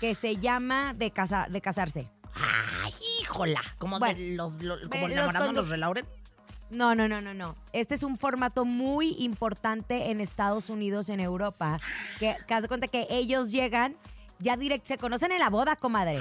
que 0.00 0.14
se 0.14 0.36
llama 0.36 0.94
De, 0.94 1.10
casa, 1.10 1.46
de 1.50 1.60
Casarse. 1.60 2.08
Ay, 2.34 2.69
híjola. 3.30 3.60
Como 3.78 3.98
Bueno, 3.98 4.18
de 4.18 4.34
los, 4.36 4.62
lo- 4.62 4.76
como 4.90 5.08
los 5.08 5.12
enamorándonos 5.16 5.68
de 5.70 5.76
Lauren. 5.76 6.06
No, 6.70 6.94
no, 6.94 7.08
no, 7.08 7.20
no, 7.20 7.34
no. 7.34 7.56
Este 7.72 7.94
es 7.96 8.02
un 8.04 8.16
formato 8.16 8.64
muy 8.64 9.16
importante 9.18 10.10
en 10.10 10.20
Estados 10.20 10.70
Unidos, 10.70 11.08
en 11.08 11.18
Europa, 11.20 11.80
que, 12.20 12.36
que 12.46 12.54
haz 12.54 12.62
de 12.62 12.68
cuenta 12.68 12.86
que 12.86 13.06
ellos 13.10 13.50
llegan 13.50 13.96
ya 14.38 14.56
directo, 14.56 14.86
se 14.88 14.96
conocen 14.98 15.32
en 15.32 15.40
la 15.40 15.50
boda, 15.50 15.74
comadre. 15.76 16.20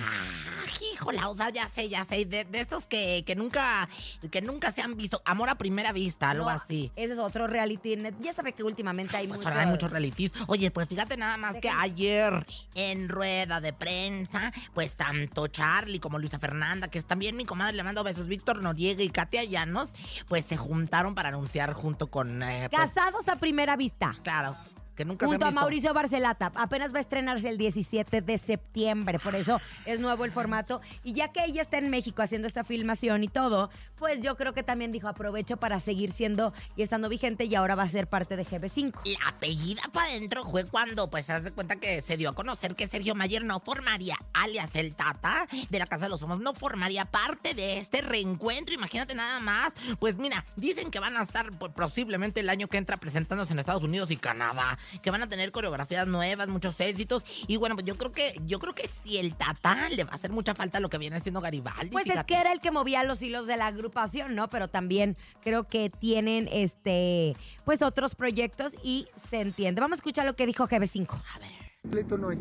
Híjola, 1.00 1.30
o 1.30 1.36
sea, 1.36 1.50
ya 1.50 1.68
sé, 1.70 1.88
ya 1.90 2.04
sé. 2.04 2.26
De, 2.26 2.44
de 2.46 2.60
estos 2.60 2.86
que, 2.86 3.24
que 3.26 3.36
nunca 3.36 3.88
que 4.32 4.42
nunca 4.42 4.72
se 4.72 4.82
han 4.82 4.98
visto. 4.98 5.22
Amor 5.26 5.50
a 5.50 5.56
primera 5.56 5.92
vista, 5.94 6.30
algo 6.32 6.46
No, 6.46 6.50
así. 6.50 6.92
Ese 6.96 7.14
es 7.14 7.20
otro 7.20 7.48
reality. 7.48 7.98
Ya 8.20 8.34
sabe 8.34 8.54
que 8.54 8.64
últimamente 8.64 9.16
hay 9.16 9.28
Pues 9.28 9.38
mucho... 9.40 9.50
ahora 9.50 9.62
hay 9.62 9.68
muchos 9.68 9.92
realities. 9.92 10.32
Oye, 10.48 10.72
pues 10.72 10.88
fíjate 10.90 11.16
nada 11.18 11.38
más 11.38 11.56
que 11.62 11.70
ayer 11.70 12.46
en 12.76 13.08
rueda 13.10 13.62
de 13.62 13.72
prensa, 13.74 14.52
pues 14.74 14.96
tanto 14.96 15.48
Charlie 15.48 16.00
como 16.00 16.20
Luisa 16.20 16.40
Fernanda, 16.40 16.90
que 16.90 17.00
es 17.00 17.06
también 17.06 17.38
mi 17.38 17.46
comadre, 17.46 17.78
le 17.78 17.84
mando 17.84 18.04
besos, 18.04 18.28
Víctor 18.28 18.62
Noriega 18.62 19.02
y 19.04 19.10
Katia 19.10 19.44
Llanos, 19.44 19.90
pues 20.28 20.46
se 20.46 20.58
juntaron 20.58 21.16
para 21.16 21.30
anunciar 21.30 21.74
junto 21.74 22.08
con... 22.08 22.44
eh, 22.44 22.68
pues, 22.70 22.82
Casados 22.94 23.28
a 23.30 23.36
primera 23.38 23.76
vista. 23.76 24.16
claro, 24.24 24.56
que 25.00 25.06
nunca 25.06 25.26
se 25.26 25.30
Junto 25.30 25.46
han 25.46 25.48
a 25.48 25.52
visto. 25.52 25.62
Mauricio 25.62 25.94
Barcelata. 25.94 26.52
Apenas 26.56 26.94
va 26.94 26.98
a 26.98 27.00
estrenarse 27.00 27.48
el 27.48 27.58
17 27.58 28.20
de 28.20 28.38
septiembre, 28.38 29.18
por 29.18 29.34
eso 29.34 29.62
es 29.86 30.02
nuevo 30.02 30.26
el 30.26 30.32
formato. 30.34 30.82
Y 31.06 31.14
ya 31.14 31.32
que 31.32 31.46
ella 31.46 31.62
está 31.62 31.78
en 31.78 31.90
México 31.90 32.22
haciendo 32.22 32.50
esta 32.50 32.66
filmación 32.66 33.24
y 33.24 33.30
todo, 33.30 33.70
pues 33.96 34.20
yo 34.20 34.36
creo 34.36 34.54
que 34.54 34.62
también 34.62 34.92
dijo 34.92 35.08
aprovecho 35.08 35.56
para 35.56 35.80
seguir 35.80 36.12
siendo 36.12 36.54
y 36.76 36.82
estando 36.82 37.08
vigente 37.08 37.46
y 37.46 37.56
ahora 37.56 37.76
va 37.76 37.84
a 37.84 37.88
ser 37.88 38.08
parte 38.08 38.36
de 38.36 38.46
GB5. 38.46 38.94
La 39.06 39.30
apellida 39.30 39.82
para 39.94 40.10
adentro 40.10 40.44
fue 40.44 40.66
cuando, 40.66 41.10
pues, 41.10 41.28
se 41.28 41.32
hace 41.32 41.52
cuenta 41.52 41.78
que 41.78 42.02
se 42.02 42.18
dio 42.18 42.32
a 42.32 42.36
conocer 42.36 42.76
que 42.76 42.86
Sergio 42.90 43.16
Mayer 43.16 43.46
no 43.46 43.62
formaría, 43.62 44.18
alias 44.34 44.76
el 44.76 44.98
Tata 44.98 45.48
de 45.70 45.80
la 45.80 45.86
Casa 45.86 46.06
de 46.06 46.10
los 46.10 46.20
Somos, 46.20 46.42
no 46.42 46.54
formaría 46.54 47.06
parte 47.06 47.54
de 47.54 47.78
este 47.78 48.02
reencuentro. 48.02 48.76
Imagínate 48.76 49.16
nada 49.16 49.40
más. 49.40 49.72
Pues 50.00 50.18
mira, 50.18 50.44
dicen 50.58 50.92
que 50.92 51.00
van 51.00 51.16
a 51.16 51.22
estar 51.22 51.58
pues, 51.58 51.72
posiblemente 51.72 52.42
el 52.42 52.50
año 52.50 52.68
que 52.68 52.76
entra 52.76 52.98
presentándose 52.98 53.54
en 53.54 53.60
Estados 53.60 53.84
Unidos 53.84 54.12
y 54.12 54.18
Canadá, 54.18 54.78
que 55.02 55.12
van 55.12 55.22
a 55.22 55.28
tener 55.28 55.52
coreografías 55.52 56.08
nuevas, 56.08 56.48
muchos 56.48 56.80
éxitos. 56.80 57.24
Y 57.48 57.58
bueno, 57.58 57.76
pues 57.76 57.86
yo 57.86 57.96
creo 57.98 58.12
que, 58.12 58.34
yo 58.46 58.60
creo 58.60 58.74
que 58.74 58.88
si 58.88 59.18
el 59.18 59.36
Tata 59.36 59.90
le 59.90 60.04
va 60.04 60.12
a 60.12 60.16
hacer 60.16 60.32
mucha 60.32 60.56
falta 60.56 60.80
lo 60.80 60.90
que 60.90 60.98
viene 60.98 61.20
siendo 61.22 61.42
Garibaldi. 61.42 61.90
Pues 61.92 62.08
es 62.08 62.24
que 62.24 62.36
era 62.36 62.52
el 62.52 62.60
que 62.60 62.72
movía 62.72 63.04
los 63.04 63.22
hilos 63.22 63.48
de 63.48 63.58
la 63.58 63.68
agrupación, 63.68 64.36
¿no? 64.36 64.50
Pero 64.50 64.68
también 64.68 65.18
creo 65.42 65.64
que 65.66 65.90
tienen 65.90 66.48
este 66.52 67.36
pues 67.66 67.82
otros 67.82 68.16
proyectos 68.16 68.74
y 68.84 69.08
se 69.30 69.42
entiende. 69.42 69.82
Vamos 69.82 69.98
a 69.98 70.00
escuchar 70.00 70.26
lo 70.26 70.36
que 70.36 70.46
dijo 70.46 70.68
GB5. 70.68 71.08
A 71.36 71.40
ver. 71.40 72.20
no 72.20 72.30
hay. 72.30 72.38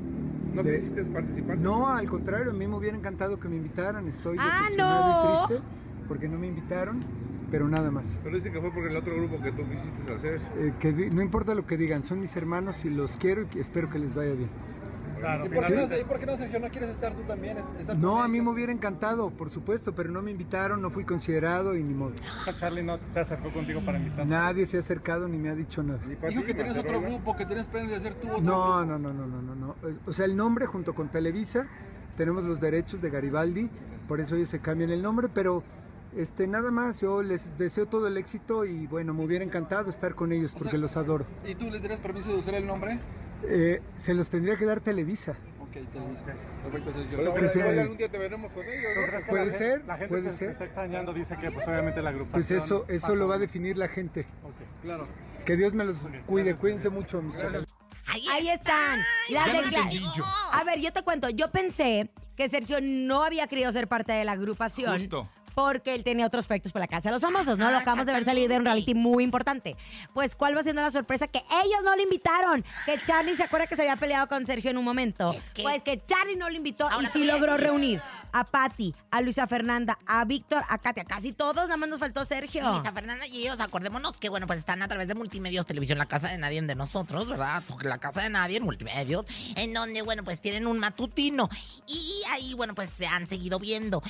¿No 0.54 0.62
De- 0.62 0.76
quisiste 0.76 1.04
participar? 1.04 1.58
No, 1.58 1.88
al 1.88 2.08
contrario, 2.08 2.50
a 2.50 2.54
mí 2.54 2.66
me 2.66 2.76
hubiera 2.76 2.96
encantado 2.96 3.38
que 3.38 3.48
me 3.48 3.56
invitaran. 3.56 4.08
Estoy 4.08 4.36
¡Ah, 4.40 4.60
decepcionado 4.62 5.34
no! 5.34 5.44
y 5.44 5.46
triste 5.48 5.64
porque 6.08 6.26
no 6.26 6.38
me 6.38 6.46
invitaron, 6.46 7.00
pero 7.50 7.68
nada 7.68 7.90
más. 7.90 8.04
Pero 8.22 8.36
dicen 8.36 8.52
que 8.52 8.60
fue 8.60 8.70
porque 8.72 8.88
el 8.88 8.96
otro 8.96 9.16
grupo 9.16 9.40
que 9.42 9.52
tú 9.52 9.62
quisiste 9.68 10.12
hacer. 10.12 10.40
Eh, 10.58 10.72
que 10.78 10.92
di- 10.92 11.10
no 11.10 11.22
importa 11.22 11.54
lo 11.54 11.66
que 11.66 11.76
digan, 11.76 12.02
son 12.02 12.20
mis 12.20 12.34
hermanos 12.36 12.84
y 12.84 12.90
los 12.90 13.16
quiero 13.16 13.42
y 13.52 13.58
espero 13.58 13.88
que 13.90 13.98
les 13.98 14.14
vaya 14.14 14.34
bien. 14.34 14.50
Claro, 15.18 15.46
¿Y 15.46 15.48
por, 15.48 15.66
qué 15.66 15.74
no, 15.74 15.82
¿Y 15.98 16.04
por 16.04 16.18
qué 16.20 16.26
no, 16.26 16.36
Sergio? 16.36 16.60
¿No 16.60 16.70
quieres 16.70 16.90
estar 16.90 17.12
tú 17.12 17.24
también? 17.24 17.58
Estar 17.76 17.96
No, 17.96 18.22
a 18.22 18.28
mí 18.28 18.40
me 18.40 18.50
hubiera 18.50 18.70
encantado, 18.72 19.30
por 19.30 19.50
supuesto, 19.50 19.92
pero 19.92 20.10
no 20.10 20.22
me 20.22 20.30
invitaron, 20.30 20.80
no 20.80 20.90
fui 20.90 21.04
considerado 21.04 21.74
y 21.76 21.82
ni 21.82 21.92
modo. 21.92 22.14
Charlie 22.56 22.84
no 22.84 23.00
se 23.10 23.18
acercó 23.20 23.50
contigo 23.50 23.80
para 23.84 23.98
invitar. 23.98 24.24
Nadie 24.26 24.64
se 24.64 24.76
ha 24.76 24.80
acercado 24.80 25.26
ni 25.26 25.36
me 25.36 25.48
ha 25.48 25.54
dicho 25.56 25.82
nada. 25.82 25.98
Dijo 26.28 26.44
que 26.44 26.54
tenías 26.54 26.78
otro 26.78 27.00
grupo, 27.00 27.36
que 27.36 27.46
tenías 27.46 27.66
planes 27.66 27.90
de 27.90 27.96
hacer 27.96 28.14
tú 28.14 28.28
otro 28.30 28.40
No, 28.42 28.76
grupo. 28.78 28.84
no, 28.86 28.98
no, 28.98 29.12
no, 29.12 29.26
no, 29.26 29.42
no, 29.42 29.54
no. 29.54 29.76
O 30.06 30.12
sea, 30.12 30.24
el 30.24 30.36
nombre 30.36 30.66
junto 30.66 30.94
con 30.94 31.08
Televisa, 31.08 31.66
tenemos 32.16 32.44
los 32.44 32.60
derechos 32.60 33.00
de 33.00 33.10
Garibaldi, 33.10 33.68
por 34.06 34.20
eso 34.20 34.36
ellos 34.36 34.48
se 34.50 34.60
cambian 34.60 34.90
el 34.90 35.02
nombre, 35.02 35.28
pero 35.34 35.64
este 36.16 36.46
nada 36.46 36.70
más, 36.70 37.00
yo 37.00 37.22
les 37.22 37.56
deseo 37.58 37.86
todo 37.86 38.06
el 38.06 38.16
éxito 38.16 38.64
y 38.64 38.86
bueno, 38.86 39.14
me 39.14 39.24
hubiera 39.24 39.44
encantado 39.44 39.90
estar 39.90 40.14
con 40.14 40.32
ellos 40.32 40.52
O 40.54 40.58
porque 40.58 40.70
sea- 40.72 40.78
los 40.80 40.96
adoro. 40.96 41.26
¿Y 41.46 41.54
tú 41.54 41.70
les 41.70 41.80
darías 41.82 42.00
permiso 42.00 42.30
de 42.32 42.38
usar 42.38 42.54
el 42.54 42.66
nombre? 42.66 42.98
Eh, 43.44 43.80
se 43.96 44.14
los 44.14 44.28
tendría 44.30 44.56
que 44.56 44.64
dar 44.64 44.80
Televisa. 44.80 45.32
Ok, 45.60 45.72
te 45.72 45.98
lo 46.00 46.08
diste. 46.08 46.32
Perfecto, 46.62 46.92
Sergio. 46.92 47.18
Pero 47.18 47.34
que 47.34 47.38
igual 47.40 47.50
sea- 47.52 47.82
algún 47.82 47.96
día 47.98 48.08
te 48.10 48.18
veremos 48.18 48.52
con 48.52 48.64
ellos. 48.64 48.90
¿no? 48.96 49.26
Puede 49.28 49.50
ser, 49.50 49.84
La 49.84 49.96
gente 49.96 50.08
puede 50.08 50.22
que 50.24 50.28
te 50.30 50.36
ser. 50.36 50.48
está 50.50 50.64
extrañando 50.64 51.12
dice 51.12 51.36
que 51.36 51.50
pues 51.50 51.68
obviamente 51.68 52.02
la 52.02 52.10
agrupación... 52.10 52.32
Pues 52.32 52.50
eso, 52.64 52.84
eso 52.88 53.14
lo 53.14 53.28
va 53.28 53.36
a 53.36 53.38
definir 53.38 53.76
la 53.76 53.88
gente. 53.88 54.26
Ok. 54.42 54.54
Claro. 54.82 55.06
Que 55.44 55.56
Dios 55.56 55.72
me 55.74 55.84
los 55.84 55.96
cuide, 56.26 56.56
cuídense 56.56 56.88
mucho, 56.88 57.22
mis 57.22 57.36
chavos. 57.36 57.64
Ahí 58.32 58.48
están. 58.48 58.98
Las. 59.30 59.46
A 60.54 60.64
ver, 60.64 60.80
yo 60.80 60.92
te 60.92 61.02
cuento. 61.02 61.28
Yo 61.28 61.48
pensé 61.48 62.10
que 62.36 62.48
Sergio 62.48 62.78
no 62.80 63.22
había 63.22 63.46
querido 63.48 63.70
ser 63.70 63.86
parte 63.86 64.12
de 64.12 64.24
la 64.24 64.32
agrupación. 64.32 64.92
Justo. 64.92 65.28
Porque 65.58 65.92
él 65.92 66.04
tenía 66.04 66.24
otros 66.24 66.46
proyectos 66.46 66.70
por 66.70 66.80
la 66.80 66.86
Casa 66.86 67.08
de 67.08 67.14
los 67.14 67.20
Famosos, 67.22 67.58
¿no? 67.58 67.68
Lo 67.72 67.78
Ah, 67.78 67.80
acabamos 67.80 68.06
de 68.06 68.12
ver 68.12 68.24
salir 68.24 68.48
de 68.48 68.58
un 68.58 68.64
reality 68.64 68.94
muy 68.94 69.24
importante. 69.24 69.76
Pues, 70.14 70.36
¿cuál 70.36 70.56
va 70.56 70.62
siendo 70.62 70.82
la 70.82 70.90
sorpresa? 70.90 71.26
Que 71.26 71.38
ellos 71.64 71.80
no 71.84 71.96
lo 71.96 72.00
invitaron. 72.02 72.64
Que 72.86 72.96
Charlie 73.04 73.34
se 73.36 73.42
acuerda 73.42 73.66
que 73.66 73.74
se 73.74 73.82
había 73.82 73.96
peleado 73.96 74.28
con 74.28 74.46
Sergio 74.46 74.70
en 74.70 74.78
un 74.78 74.84
momento. 74.84 75.32
Es 75.32 75.50
que- 75.50 75.62
Pues 75.62 75.82
que 75.82 76.00
Charlie 76.06 76.36
no 76.36 76.48
lo 76.48 76.54
invitó 76.54 76.88
Ahora 76.88 77.08
y 77.08 77.12
sí 77.12 77.24
logró 77.24 77.54
decir. 77.54 77.66
reunir. 77.66 78.00
a 78.30 78.44
Patti, 78.44 78.94
a 79.10 79.20
Luisa 79.22 79.46
Fernanda, 79.46 79.98
a 80.06 80.22
Víctor, 80.26 80.62
a 80.68 80.76
Katia, 80.78 81.02
casi 81.04 81.32
todos, 81.32 81.56
nada 81.56 81.76
más 81.78 81.88
nos 81.88 81.98
faltó 81.98 82.24
Sergio. 82.26 82.62
Luisa 82.70 82.92
Fernanda 82.92 83.26
y 83.26 83.38
ellos, 83.40 83.58
acordémonos 83.58 84.12
que, 84.18 84.28
bueno, 84.28 84.46
pues 84.46 84.58
están 84.58 84.82
a 84.82 84.86
través 84.86 85.08
de 85.08 85.14
Multimedios 85.14 85.64
Televisión, 85.66 85.96
la 85.98 86.04
casa 86.06 86.28
de 86.28 86.36
nadie 86.38 86.60
de 86.60 86.74
nosotros, 86.74 87.28
¿verdad? 87.28 87.62
La 87.82 87.96
casa 87.98 88.22
de 88.22 88.28
nadie, 88.30 88.60
Multimedios, 88.60 89.24
en 89.56 89.72
donde, 89.72 90.02
bueno, 90.02 90.22
pues 90.24 90.40
tienen 90.42 90.66
un 90.68 90.78
matutino. 90.78 91.48
Y 91.86 92.22
ahí, 92.30 92.52
bueno, 92.54 92.74
pues 92.74 92.90
se 92.90 93.06
han 93.06 93.26
seguido 93.26 93.58
viendo. 93.58 94.02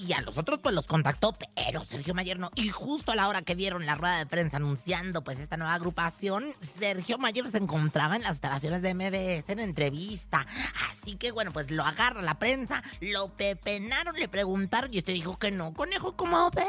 Y 0.00 0.12
a 0.12 0.20
los 0.20 0.38
otros 0.38 0.60
pues 0.60 0.76
los 0.76 0.86
contactó, 0.86 1.34
pero 1.56 1.82
Sergio 1.82 2.14
Mayer 2.14 2.38
no. 2.38 2.52
Y 2.54 2.68
justo 2.68 3.10
a 3.10 3.16
la 3.16 3.26
hora 3.26 3.42
que 3.42 3.56
vieron 3.56 3.84
la 3.84 3.96
rueda 3.96 4.18
de 4.18 4.26
prensa 4.26 4.58
anunciando 4.58 5.24
pues 5.24 5.40
esta 5.40 5.56
nueva 5.56 5.74
agrupación, 5.74 6.46
Sergio 6.60 7.18
Mayer 7.18 7.48
se 7.50 7.58
encontraba 7.58 8.14
en 8.14 8.22
las 8.22 8.32
instalaciones 8.32 8.80
de 8.82 8.94
MBS 8.94 9.48
en 9.48 9.58
entrevista. 9.58 10.46
Así 10.92 11.16
que 11.16 11.32
bueno, 11.32 11.52
pues 11.52 11.72
lo 11.72 11.82
agarra 11.82 12.22
la 12.22 12.38
prensa, 12.38 12.80
lo 13.00 13.34
pepenaron, 13.36 14.14
le 14.14 14.28
preguntaron 14.28 14.94
y 14.94 14.98
este 14.98 15.10
dijo 15.10 15.36
que 15.36 15.50
no, 15.50 15.74
conejo, 15.74 16.14
¿cómo 16.16 16.48
ves? 16.52 16.64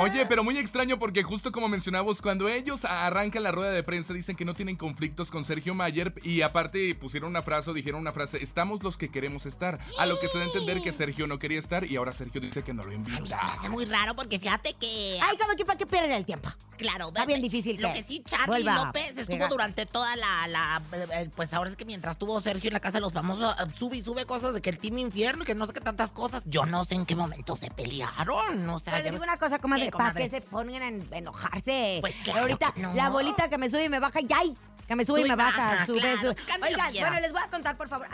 Oye, 0.00 0.24
pero 0.24 0.42
muy 0.42 0.56
extraño 0.56 0.98
porque 0.98 1.22
justo 1.22 1.52
como 1.52 1.68
mencionamos, 1.68 2.22
cuando 2.22 2.48
ellos 2.48 2.86
arrancan 2.86 3.42
la 3.42 3.52
rueda 3.52 3.72
de 3.72 3.82
prensa 3.82 4.14
dicen 4.14 4.36
que 4.36 4.46
no 4.46 4.54
tienen 4.54 4.76
conflictos 4.76 5.30
con 5.30 5.44
Sergio 5.44 5.74
Mayer 5.74 6.14
y 6.22 6.40
aparte 6.40 6.94
pusieron 6.94 7.30
una 7.30 7.42
frase 7.42 7.70
o 7.70 7.74
dijeron 7.74 8.00
una 8.00 8.12
frase, 8.12 8.42
estamos 8.42 8.82
los 8.82 8.96
que 8.96 9.10
queremos 9.10 9.44
estar. 9.44 9.78
A 9.98 10.06
lo 10.06 10.18
que 10.18 10.28
se 10.28 10.38
da 10.38 10.44
a 10.44 10.46
entender 10.46 10.80
que 10.80 10.92
Sergio 10.92 11.26
no 11.26 11.38
quería 11.38 11.58
estar 11.58 11.84
y 11.84 11.96
ahora 11.96 12.12
Sergio 12.12 12.40
dice 12.40 12.53
que 12.62 12.72
no 12.72 12.82
lo 12.84 12.90
A 12.94 12.98
mí 12.98 13.04
se 13.04 13.10
me 13.10 13.16
invita. 13.18 13.38
hace 13.40 13.68
muy 13.68 13.84
raro 13.86 14.14
porque 14.14 14.38
fíjate 14.38 14.74
que... 14.74 15.18
Ay, 15.22 15.36
como 15.36 15.54
que 15.56 15.64
para 15.64 15.76
qué 15.78 15.86
pierden 15.86 16.12
el 16.12 16.24
tiempo. 16.24 16.50
Claro, 16.76 17.08
Está 17.08 17.24
bien 17.24 17.40
difícil 17.40 17.80
Lo 17.80 17.88
que 17.88 18.02
que 18.02 18.02
sí, 18.02 18.22
Charlie 18.24 18.64
López 18.64 19.10
estuvo 19.10 19.26
pegar. 19.26 19.48
durante 19.48 19.86
toda 19.86 20.14
la, 20.16 20.46
la- 20.48 20.82
eh, 20.92 21.30
Pues 21.34 21.54
ahora 21.54 21.70
es 21.70 21.76
que 21.76 21.84
mientras 21.84 22.18
tuvo 22.18 22.40
Sergio 22.40 22.68
en 22.68 22.74
la 22.74 22.80
casa 22.80 22.98
de 22.98 23.02
los 23.02 23.12
famosos, 23.12 23.54
eh, 23.60 23.64
sube 23.76 23.96
y 23.96 24.02
sube 24.02 24.26
cosas 24.26 24.54
de 24.54 24.60
que 24.60 24.70
el 24.70 24.78
Team 24.78 24.98
Infierno, 24.98 25.44
que 25.44 25.54
no 25.54 25.66
sé 25.66 25.72
qué 25.72 25.80
tantas 25.80 26.10
cosas. 26.12 26.42
Yo 26.46 26.66
no 26.66 26.84
sé 26.84 26.94
en 26.96 27.06
qué 27.06 27.14
momento 27.16 27.56
se 27.56 27.70
pelearon. 27.70 28.68
O 28.68 28.78
sea, 28.80 28.94
Pero 28.94 29.04
ya 29.06 29.10
digo 29.12 29.22
una 29.22 29.36
cosa, 29.36 29.58
comadre, 29.58 29.84
¿Qué, 29.86 29.90
para 29.92 30.12
que 30.14 30.28
se 30.28 30.40
pongan 30.40 30.82
a 31.12 31.16
enojarse. 31.16 31.98
Pues 32.00 32.14
claro 32.24 32.40
Ahorita, 32.42 32.72
que 32.72 32.80
no. 32.82 32.92
la 32.94 33.08
bolita 33.08 33.48
que 33.48 33.58
me 33.58 33.68
sube 33.68 33.84
y 33.84 33.88
me 33.88 34.00
baja, 34.00 34.20
ya. 34.20 34.38
ay, 34.40 34.54
Que 34.86 34.96
me 34.96 35.04
sube, 35.04 35.20
y 35.20 35.22
me 35.24 35.28
y 35.28 35.34
baja, 35.36 35.62
baja, 35.62 35.86
sube, 35.86 36.00
claro, 36.00 36.34
Oigan, 36.62 36.92
bueno, 37.00 37.20
les 37.20 37.32
voy 37.32 37.42
a 37.42 37.48
contar, 37.48 37.76
por 37.76 37.88
favor. 37.88 38.06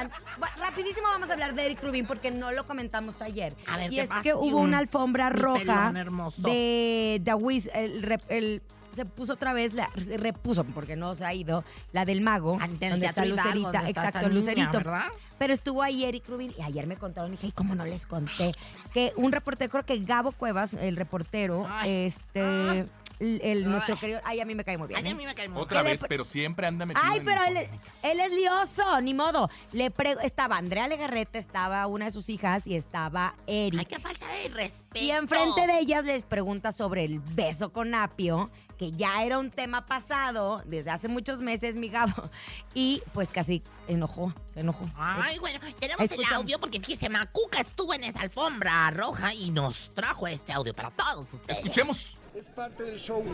Rapidísimo 0.59 1.09
vamos 1.09 1.29
a 1.31 1.33
hablar 1.33 1.55
de 1.55 1.67
Eric 1.67 1.83
Rubin 1.83 2.07
porque 2.07 2.31
no 2.31 2.53
lo 2.53 2.65
comentamos 2.67 3.21
ayer. 3.23 3.55
A 3.67 3.77
ver, 3.77 3.93
y 3.93 3.97
¿qué 3.97 4.03
es 4.03 4.09
pasó? 4.09 4.23
que 4.23 4.35
hubo 4.35 4.59
una 4.59 4.79
alfombra 4.79 5.31
roja 5.31 5.93
de 6.39 7.21
The 7.25 7.35
Wiz, 7.35 7.69
el, 7.75 8.19
el- 8.29 8.63
se 8.95 9.05
puso 9.05 9.35
otra 9.35 9.53
vez, 9.53 9.73
la, 9.73 9.89
repuso, 9.95 10.65
porque 10.65 10.97
no 10.97 11.15
se 11.15 11.25
ha 11.25 11.33
ido, 11.33 11.65
la 11.93 12.05
del 12.05 12.21
mago, 12.21 12.59
Ah, 12.61 12.65
el 12.65 12.71
donde 12.91 13.07
está 13.07 13.23
Teatro 13.23 13.25
Hidalgo, 13.27 13.53
Lucerita, 13.53 13.79
donde 13.79 13.89
está 13.89 13.89
exacto, 14.09 14.19
esta 14.19 14.29
niña, 14.29 14.41
Lucerito. 14.41 14.73
¿verdad? 14.79 15.03
Pero 15.39 15.53
estuvo 15.55 15.83
ahí 15.85 16.05
Eric 16.05 16.29
Rubin 16.29 16.53
y 16.59 16.63
ayer 16.63 16.87
me 16.89 16.97
contaron, 16.97 17.31
y 17.31 17.37
dije, 17.37 17.47
"Ay, 17.47 17.53
¿cómo 17.53 17.77
no 17.77 17.85
les 17.85 18.05
conté? 18.05 18.53
Que 18.93 19.13
un 19.17 19.31
reportero, 19.31 19.71
creo 19.71 19.85
que 19.87 19.97
Gabo 20.01 20.33
Cuevas, 20.33 20.75
el 20.75 20.97
reportero, 20.97 21.67
Ay. 21.71 22.07
este, 22.07 22.41
el, 22.41 22.91
el- 23.21 23.65
nuestro 23.71 23.95
Ay. 23.95 24.01
querido, 24.01 24.21
ay, 24.25 24.41
a 24.41 24.45
mí 24.45 24.55
me 24.55 24.65
cae 24.65 24.79
muy 24.79 24.89
bien. 24.89 24.99
Ay, 24.99 25.07
a 25.07 25.11
¿eh? 25.11 25.15
mí 25.15 25.27
me 25.27 25.35
cae 25.35 25.49
muy 25.49 25.61
Otra 25.61 25.81
¿Qué 25.81 25.85
le 25.85 25.91
vez, 25.91 26.05
pero 26.09 26.25
siempre 26.25 26.67
anda 26.67 26.87
metido 26.87 27.05
Ay, 27.07 27.19
en 27.19 27.25
pero 27.25 27.45
él, 27.45 27.57
él 28.03 28.21
es 28.21 28.33
lioso, 28.33 29.01
ni 29.03 29.15
modo. 29.15 29.49
Le 29.73 29.91
pre- 29.91 30.17
estaba 30.23 30.57
Andrea 30.57 30.89
Legarreta, 30.89 31.39
estaba 31.39 31.87
una 31.87 32.07
de 32.07 32.11
sus 32.11 32.29
hijas 32.31 32.67
y 32.67 32.75
estaba 32.77 33.35
Eric. 33.47 33.79
Ay, 33.81 33.85
qué 33.87 33.99
falta 33.99 34.27
de 34.27 34.49
respeto. 34.49 34.99
Y 35.05 35.11
enfrente 35.11 35.67
de 35.67 35.79
ellas 35.81 36.05
les 36.05 36.23
pregunta 36.23 36.73
sobre 36.73 37.05
el 37.05 37.21
beso 37.21 37.73
con 37.73 37.95
Apio, 37.95 38.51
que 38.79 38.91
ya 38.93 39.23
era 39.23 39.39
un 39.39 39.51
tema 39.51 39.85
pasado 39.85 40.63
desde 40.65 40.91
hace 40.91 41.07
muchos 41.07 41.43
meses, 41.43 41.75
mi 41.75 41.89
Gabo. 41.91 42.31
Y 42.75 43.03
pues 43.13 43.29
casi 43.29 43.63
enojó, 43.89 44.33
se 44.55 44.61
enojó. 44.61 44.89
Ay, 44.97 45.39
bueno, 45.39 45.61
tenemos 45.79 46.01
el 46.01 46.07
Escuchamos. 46.11 46.39
audio 46.39 46.59
porque 46.59 46.81
fíjese, 46.81 47.09
Macuca 47.11 47.61
estuvo 47.61 47.93
en 47.95 48.05
esa 48.05 48.21
alfombra 48.23 48.91
roja 48.91 49.35
y 49.35 49.51
nos 49.51 49.91
trajo 49.95 50.27
este 50.27 50.53
audio 50.53 50.73
para 50.73 50.91
todos 50.91 51.35
ustedes. 51.35 51.59
Escuchemos. 51.59 52.17
Es 52.35 52.47
parte 52.49 52.85
del 52.85 52.97
show. 52.97 53.25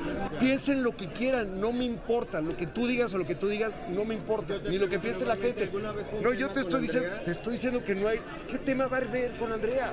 Piensen 0.41 0.83
lo 0.83 0.97
que 0.97 1.09
quieran, 1.09 1.61
no 1.61 1.71
me 1.71 1.85
importa. 1.85 2.41
Lo 2.41 2.57
que 2.57 2.67
tú 2.67 2.87
digas 2.87 3.13
o 3.13 3.19
lo 3.19 3.27
que 3.27 3.35
tú 3.35 3.47
digas, 3.47 3.75
no 3.91 4.07
me 4.07 4.15
importa. 4.15 4.59
Ni 4.69 4.79
lo 4.79 4.89
que 4.89 4.99
piense 4.99 5.27
la 5.27 5.37
gente. 5.37 5.71
No, 6.23 6.33
yo 6.33 6.49
te 6.49 6.61
estoy 6.61 6.83
diciendo, 6.83 7.11
te 7.25 7.31
estoy 7.33 7.53
diciendo 7.55 7.85
que 7.85 7.95
no 7.95 8.09
hay. 8.09 8.21
¿Qué 8.49 8.59
tema 8.59 8.87
va 8.87 8.97
a 8.97 9.01
haber 9.01 9.37
con 9.37 9.53
Andrea? 9.53 9.93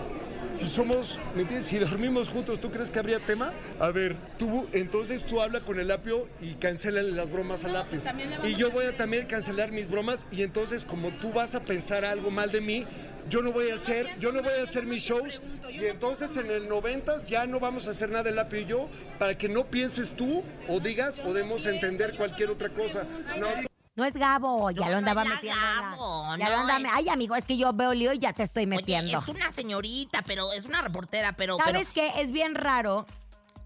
Si 0.55 0.67
somos, 0.67 1.19
¿me 1.35 1.41
entiendes? 1.41 1.67
Si 1.67 1.79
dormimos 1.79 2.29
juntos, 2.29 2.61
¿tú 2.61 2.71
crees 2.71 2.89
que 2.89 2.99
habría 2.99 3.19
tema? 3.25 3.51
A 3.79 3.89
ver, 3.91 4.15
tú, 4.37 4.67
entonces 4.71 5.25
tú 5.25 5.41
habla 5.41 5.61
con 5.61 5.79
el 5.79 5.89
apio 5.91 6.27
y 6.39 6.53
cancélale 6.53 7.11
las 7.11 7.29
bromas 7.29 7.65
al 7.65 7.75
apio. 7.75 8.01
y 8.43 8.53
yo 8.53 8.69
voy 8.71 8.85
a 8.85 8.95
también 8.95 9.25
cancelar 9.25 9.71
mis 9.71 9.89
bromas 9.89 10.27
y 10.31 10.43
entonces 10.43 10.85
como 10.85 11.11
tú 11.13 11.33
vas 11.33 11.55
a 11.55 11.61
pensar 11.61 12.05
algo 12.05 12.29
mal 12.29 12.51
de 12.51 12.61
mí, 12.61 12.85
yo 13.29 13.41
no 13.41 13.51
voy 13.51 13.69
a 13.69 13.75
hacer, 13.75 14.07
yo 14.19 14.31
no 14.31 14.41
voy 14.41 14.53
a 14.59 14.63
hacer 14.63 14.85
mis 14.85 15.03
shows 15.03 15.41
y 15.69 15.85
entonces 15.85 16.35
en 16.37 16.49
el 16.51 16.67
90 16.69 17.25
ya 17.25 17.45
no 17.45 17.59
vamos 17.59 17.87
a 17.87 17.91
hacer 17.91 18.09
nada 18.09 18.29
el 18.29 18.37
apio 18.39 18.59
y 18.59 18.65
yo 18.65 18.89
para 19.19 19.37
que 19.37 19.49
no 19.49 19.65
pienses 19.65 20.15
tú 20.15 20.43
o 20.67 20.79
digas 20.79 21.21
o 21.25 21.33
demos 21.33 21.65
a 21.65 21.69
entender 21.71 22.15
cualquier 22.17 22.49
otra 22.49 22.69
cosa. 22.69 23.03
No, 23.39 23.47
No 23.95 24.05
es 24.05 24.13
Gabo, 24.15 24.71
ya 24.71 24.81
No, 24.81 24.85
lo 24.85 24.91
no 24.91 24.97
andaba 24.97 25.23
es 25.23 25.29
la 25.29 25.35
metiendo. 25.35 25.61
Gabo, 25.61 26.35
ya 26.37 26.45
no 26.45 26.51
lo 26.51 26.57
andaba- 26.57 26.79
es- 26.79 26.93
Ay, 26.93 27.09
amigo, 27.09 27.35
es 27.35 27.45
que 27.45 27.57
yo 27.57 27.71
veo 27.73 27.93
lío 27.93 28.11
y 28.13 28.19
ya 28.19 28.33
te 28.33 28.43
estoy 28.43 28.63
Oye, 28.63 28.67
metiendo. 28.67 29.19
es 29.19 29.27
una 29.27 29.51
señorita, 29.51 30.23
pero 30.25 30.51
es 30.53 30.65
una 30.65 30.81
reportera, 30.81 31.33
pero... 31.33 31.57
pero 31.57 31.69
¿Sabes 31.71 31.87
qué? 31.93 32.11
Es 32.21 32.31
bien 32.31 32.55
raro. 32.55 33.05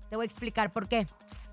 Te 0.10 0.16
voy 0.16 0.24
a 0.24 0.28
explicar 0.28 0.72
por 0.74 0.88
qué. 0.88 1.08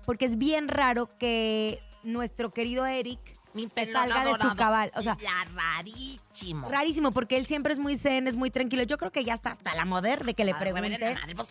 Porque 0.05 0.25
es 0.25 0.37
bien 0.37 0.67
raro 0.67 1.09
que 1.17 1.81
nuestro 2.03 2.51
querido 2.53 2.85
Eric 2.85 3.19
mi 3.55 3.67
que 3.67 3.91
salga 3.91 4.23
de 4.23 4.33
su 4.41 4.55
cabal. 4.55 4.91
O 4.95 5.01
sea, 5.01 5.17
La 5.21 5.45
rarísimo. 5.55 6.69
rarísimo, 6.69 7.11
porque 7.11 7.37
él 7.37 7.45
siempre 7.45 7.73
es 7.73 7.79
muy 7.79 7.97
zen, 7.97 8.27
es 8.27 8.35
muy 8.35 8.51
tranquilo. 8.51 8.83
Yo 8.83 8.97
creo 8.97 9.11
que 9.11 9.23
ya 9.23 9.33
está 9.33 9.51
hasta 9.51 9.73
la 9.75 9.85
moder 9.85 10.23
de 10.25 10.33
que 10.33 10.45
le 10.45 10.51
Ah, 10.51 10.59
pregunte. 10.59 10.89
madre, 10.99 11.35
pues. 11.35 11.47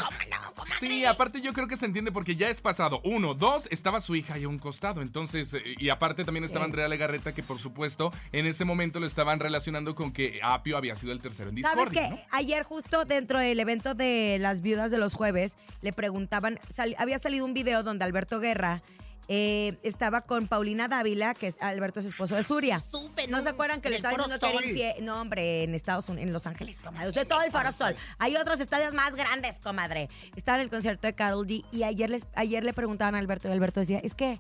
Sí, 0.78 1.04
aparte 1.04 1.40
yo 1.40 1.52
creo 1.52 1.66
que 1.66 1.76
se 1.76 1.86
entiende 1.86 2.12
porque 2.12 2.36
ya 2.36 2.48
es 2.48 2.60
pasado. 2.60 3.00
Uno, 3.04 3.34
dos, 3.34 3.68
estaba 3.70 4.00
su 4.00 4.14
hija 4.16 4.34
ahí 4.34 4.44
a 4.44 4.48
un 4.48 4.58
costado. 4.58 5.02
Entonces, 5.02 5.54
eh, 5.54 5.62
y 5.78 5.88
aparte 5.88 6.24
también 6.24 6.44
estaba 6.44 6.64
Sí. 6.64 6.70
Andrea 6.70 6.88
Legarreta, 6.88 7.32
que 7.32 7.42
por 7.42 7.58
supuesto 7.58 8.12
en 8.32 8.46
ese 8.46 8.64
momento 8.64 9.00
lo 9.00 9.06
estaban 9.06 9.40
relacionando 9.40 9.94
con 9.94 10.12
que 10.12 10.40
Apio 10.42 10.76
había 10.76 10.94
sido 10.96 11.12
el 11.12 11.20
tercero 11.20 11.50
en 11.50 11.62
¿Sabes 11.62 11.76
discordia. 11.90 12.08
qué? 12.10 12.14
¿no? 12.16 12.20
Ayer 12.30 12.62
justo 12.64 13.04
dentro 13.04 13.38
del 13.38 13.58
evento 13.60 13.94
de 13.94 14.36
las 14.40 14.60
viudas 14.60 14.90
de 14.90 14.98
los 14.98 15.14
jueves, 15.14 15.56
le 15.80 15.92
preguntaban, 15.92 16.58
sal- 16.72 16.94
había 16.98 17.18
salido 17.18 17.44
un 17.44 17.54
video 17.54 17.82
donde 17.82 18.04
Alberto 18.04 18.40
Guerra 18.40 18.82
eh, 19.28 19.78
estaba 19.82 20.20
con 20.20 20.46
Paulina 20.46 20.88
Dávila, 20.88 21.34
que 21.34 21.46
es 21.46 21.56
Alberto 21.60 22.00
es 22.00 22.06
esposo 22.06 22.36
de 22.36 22.42
Suria. 22.42 22.82
Supe, 22.90 23.26
¿No 23.28 23.40
se 23.40 23.48
acuerdan 23.48 23.80
que 23.80 23.90
le 23.90 23.96
estaba 23.96 24.14
diciendo 24.16 24.38
que 24.38 24.46
era 24.46 24.66
infiel? 24.66 25.04
No, 25.04 25.20
hombre, 25.20 25.64
en 25.64 25.74
Estados 25.74 26.08
Unidos, 26.08 26.26
en 26.26 26.32
Los 26.32 26.46
Ángeles, 26.46 26.78
comadre. 26.80 27.08
Usted 27.08 27.26
todo 27.26 27.42
el 27.42 27.50
Foro. 27.50 27.72
Sol. 27.72 27.96
Hay 28.18 28.36
otros 28.36 28.60
estadios 28.60 28.92
más 28.92 29.14
grandes, 29.14 29.56
comadre. 29.56 30.08
Estaba 30.36 30.58
en 30.58 30.64
el 30.64 30.70
concierto 30.70 31.06
de 31.06 31.14
Carol 31.14 31.46
G 31.46 31.64
y 31.72 31.82
ayer, 31.84 32.10
les, 32.10 32.26
ayer 32.34 32.62
le 32.64 32.72
preguntaban 32.72 33.14
a 33.14 33.18
Alberto 33.18 33.48
y 33.48 33.52
Alberto 33.52 33.80
decía, 33.80 34.00
es 34.02 34.14
que, 34.14 34.38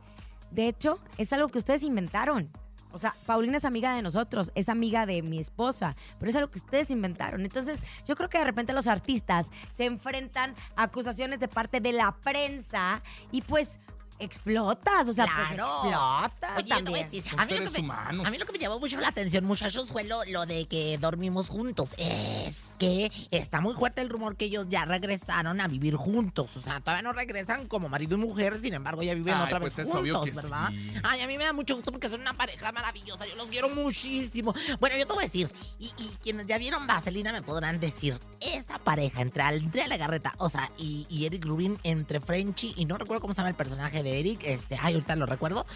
de 0.50 0.68
hecho, 0.68 1.00
es 1.18 1.32
algo 1.32 1.48
que 1.48 1.58
ustedes 1.58 1.82
inventaron. 1.82 2.50
O 2.92 2.98
sea, 2.98 3.12
Paulina 3.26 3.56
es 3.56 3.64
amiga 3.64 3.92
de 3.96 4.02
nosotros, 4.02 4.52
es 4.54 4.68
amiga 4.68 5.04
de 5.04 5.20
mi 5.20 5.40
esposa, 5.40 5.96
pero 6.20 6.30
es 6.30 6.36
algo 6.36 6.48
que 6.48 6.58
ustedes 6.58 6.90
inventaron. 6.90 7.40
Entonces, 7.40 7.80
yo 8.06 8.14
creo 8.14 8.28
que 8.28 8.38
de 8.38 8.44
repente 8.44 8.72
los 8.72 8.86
artistas 8.86 9.50
se 9.76 9.86
enfrentan 9.86 10.54
a 10.76 10.84
acusaciones 10.84 11.40
de 11.40 11.48
parte 11.48 11.80
de 11.80 11.92
la 11.92 12.12
prensa 12.12 13.02
y 13.32 13.42
pues 13.42 13.80
explotas, 14.24 15.08
o 15.08 15.12
sea, 15.12 15.26
pues 15.26 15.50
explotas 15.50 16.56
Oye, 16.56 16.68
yo 16.68 16.84
te 16.84 16.90
voy 16.90 17.00
a 17.00 17.04
decir, 17.04 17.24
a 17.36 17.44
mí, 17.46 17.58
lo 17.58 17.70
que 17.70 17.82
me, 17.82 17.92
a 17.92 18.30
mí 18.30 18.38
lo 18.38 18.46
que 18.46 18.52
me 18.52 18.58
llamó 18.58 18.78
mucho 18.78 19.00
la 19.00 19.08
atención, 19.08 19.44
muchachos, 19.44 19.88
fue 19.90 20.04
lo, 20.04 20.24
lo 20.26 20.46
de 20.46 20.66
que 20.66 20.98
dormimos 20.98 21.48
juntos. 21.48 21.90
Es 21.96 22.62
que 22.78 23.10
está 23.30 23.60
muy 23.60 23.74
fuerte 23.74 24.02
el 24.02 24.08
rumor 24.08 24.36
que 24.36 24.46
ellos 24.46 24.66
ya 24.68 24.84
regresaron 24.84 25.60
a 25.60 25.68
vivir 25.68 25.94
juntos. 25.96 26.56
O 26.56 26.62
sea, 26.62 26.80
todavía 26.80 27.02
no 27.02 27.12
regresan 27.12 27.68
como 27.68 27.88
marido 27.88 28.16
y 28.16 28.20
mujer, 28.20 28.58
sin 28.60 28.74
embargo, 28.74 29.02
ya 29.02 29.14
viven 29.14 29.34
Ay, 29.34 29.44
otra 29.44 29.60
pues 29.60 29.76
vez 29.76 29.86
es 29.86 29.94
obvio 29.94 30.18
juntos, 30.18 30.36
que 30.36 30.42
¿verdad? 30.42 30.68
sí. 30.70 30.94
Ay, 31.02 31.20
a 31.20 31.26
mí 31.26 31.38
me 31.38 31.44
da 31.44 31.52
mucho 31.52 31.76
gusto 31.76 31.92
porque 31.92 32.08
son 32.08 32.20
una 32.20 32.34
pareja 32.34 32.72
maravillosa. 32.72 33.26
Yo 33.26 33.36
los 33.36 33.46
quiero 33.46 33.68
muchísimo. 33.68 34.54
Bueno, 34.80 34.96
yo 34.96 35.06
te 35.06 35.14
voy 35.14 35.24
a 35.24 35.26
decir, 35.26 35.52
y, 35.78 35.86
y 35.98 36.08
quienes 36.22 36.46
ya 36.46 36.58
vieron 36.58 36.86
Vaselina 36.86 37.32
me 37.32 37.42
podrán 37.42 37.80
decir, 37.80 38.18
esa 38.40 38.78
pareja 38.78 39.20
entre 39.20 39.42
Andrea 39.42 39.88
Legarreta, 39.88 40.34
o 40.38 40.50
sea, 40.50 40.70
y, 40.78 41.06
y 41.08 41.26
Eric 41.26 41.44
Rubin, 41.44 41.78
entre 41.84 42.20
Frenchy, 42.20 42.74
y 42.76 42.84
no 42.84 42.98
recuerdo 42.98 43.20
cómo 43.20 43.32
se 43.32 43.38
llama 43.38 43.50
el 43.50 43.54
personaje 43.54 44.02
de 44.02 44.13
Eric, 44.20 44.40
este, 44.44 44.78
ay, 44.80 44.94
ahorita 44.94 45.16
lo 45.16 45.26
recuerdo, 45.26 45.66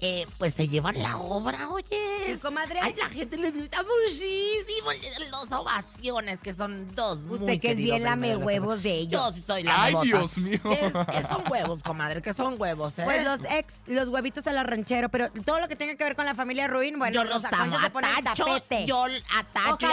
eh, 0.00 0.26
pues 0.38 0.54
se 0.54 0.68
llevan 0.68 1.00
la 1.02 1.16
obra, 1.18 1.68
oye. 1.70 1.86
Sí, 2.26 2.38
comadre. 2.40 2.78
Ay, 2.82 2.94
la 2.98 3.08
gente 3.08 3.36
les 3.36 3.54
grita 3.56 3.82
muchísimo, 3.82 4.90
los 5.30 5.52
ovaciones, 5.58 6.38
que 6.40 6.54
son 6.54 6.94
dos 6.94 7.18
muy 7.20 7.38
Usted 7.38 7.60
que 7.60 7.70
es 7.72 7.76
bien 7.76 8.02
lame 8.02 8.36
huevos 8.36 8.82
de 8.82 8.94
ellos. 8.94 9.20
Yo 9.20 9.32
sí 9.32 9.44
soy 9.46 9.62
la 9.62 9.82
Ay, 9.84 9.92
bota. 9.92 10.04
Dios 10.06 10.38
mío. 10.38 10.60
¿Qué, 10.62 10.72
es- 10.86 10.92
qué 10.92 11.22
son 11.28 11.44
huevos, 11.50 11.82
comadre? 11.82 12.22
¿Qué 12.22 12.32
son 12.34 12.60
huevos, 12.60 12.98
eh? 12.98 13.02
Pues 13.04 13.24
los 13.24 13.40
ex, 13.50 13.74
los 13.86 14.08
huevitos 14.08 14.46
a 14.46 14.52
la 14.52 14.62
ranchero, 14.62 15.08
pero 15.08 15.30
todo 15.44 15.60
lo 15.60 15.68
que 15.68 15.76
tenga 15.76 15.96
que 15.96 16.04
ver 16.04 16.16
con 16.16 16.24
la 16.26 16.34
familia 16.34 16.66
Ruin, 16.66 16.98
bueno, 16.98 17.14
yo 17.14 17.24
los 17.24 17.42
los 17.42 17.52
amo. 17.52 17.76
Atacho, 17.76 18.44
tapete. 18.44 18.86
yo 18.86 19.04
atacho 19.36 19.86
y 19.86 19.92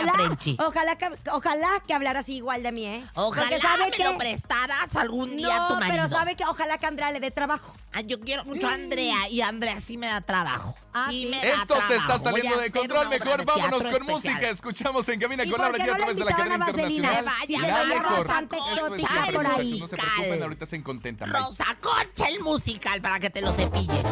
a 0.59 0.65
ojalá, 0.67 0.95
que, 0.97 1.09
ojalá 1.31 1.81
que 1.85 1.93
hablara 1.93 2.19
así 2.19 2.35
igual 2.35 2.63
de 2.63 2.71
mí, 2.71 2.85
¿eh? 2.85 3.03
Ojalá 3.15 3.57
sabe 3.59 3.85
me 3.85 3.91
que- 3.91 4.03
lo 4.03 4.17
prestaras 4.17 4.95
algún 4.95 5.35
día 5.37 5.47
No, 5.57 5.65
a 5.65 5.67
tu 5.67 5.75
marido. 5.75 5.91
pero 5.91 6.09
sabe 6.09 6.35
que 6.35 6.43
ojalá 6.45 6.77
que 6.77 6.85
Andrea 6.85 7.11
le 7.11 7.19
dé 7.19 7.31
trabajo. 7.31 7.73
Ay, 7.93 8.05
yo 8.07 8.19
quiero 8.21 8.45
mucho 8.45 8.67
a 8.67 8.73
Andrea 8.73 9.27
y 9.29 9.41
Andrea 9.41 9.79
sí 9.81 9.97
me 9.97 10.07
da 10.07 10.21
trabajo. 10.21 10.75
Ah, 10.93 11.07
sí 11.09 11.25
me 11.25 11.37
da 11.37 11.53
Esto 11.55 11.75
se 11.75 11.95
está 11.95 11.97
trabajo. 11.97 12.23
Saliendo 12.23 12.59
de 12.59 12.71
control. 12.71 13.09
Mejor 13.09 13.39
de 13.39 13.45
vámonos 13.45 13.83
con 13.83 13.87
especial. 13.87 14.03
música. 14.03 14.49
Escuchamos 14.49 15.09
en 15.09 15.19
cabina 15.19 15.43
¿Y 15.43 15.51
con 15.51 15.59
Laura 15.59 15.77
no 15.77 15.83
a 15.83 15.87
la 15.87 15.95
través 15.97 16.17
de 16.17 16.25
la 16.25 16.31
cadena 16.35 16.55
internacional. 16.55 17.25
Se 17.47 17.57
La 17.59 17.83
mejor. 17.85 18.27
No 18.27 19.87
se 19.87 19.97
preocupen, 19.97 20.43
ahorita 20.43 20.65
se 20.65 20.83
contentan. 20.83 21.33
Rosa 21.33 21.65
Concha 21.81 22.29
el 22.29 22.39
musical 22.39 23.01
para 23.01 23.19
que 23.19 23.29
te 23.29 23.41
lo 23.41 23.51
cepilles. 23.51 24.05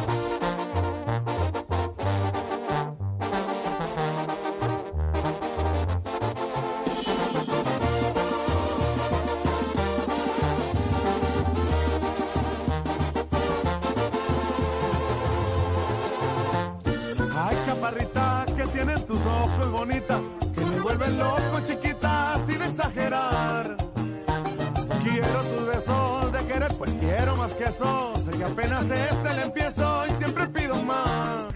Pues 26.80 26.96
quiero 26.96 27.36
más 27.36 27.52
que 27.52 27.66
eso. 27.66 28.14
Sé 28.26 28.38
que 28.38 28.44
apenas 28.44 28.86
es 28.86 29.32
el 29.32 29.40
empiezo 29.40 30.08
y 30.08 30.12
siempre 30.18 30.48
pido 30.48 30.82
más. 30.82 31.54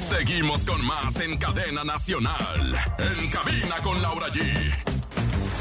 Seguimos 0.00 0.64
con 0.64 0.82
más 0.86 1.20
en 1.20 1.36
cadena 1.36 1.84
nacional. 1.84 2.76
En 2.98 3.28
cabina 3.30 3.76
con 3.82 4.00
Laura 4.00 4.28
G. 4.28 4.91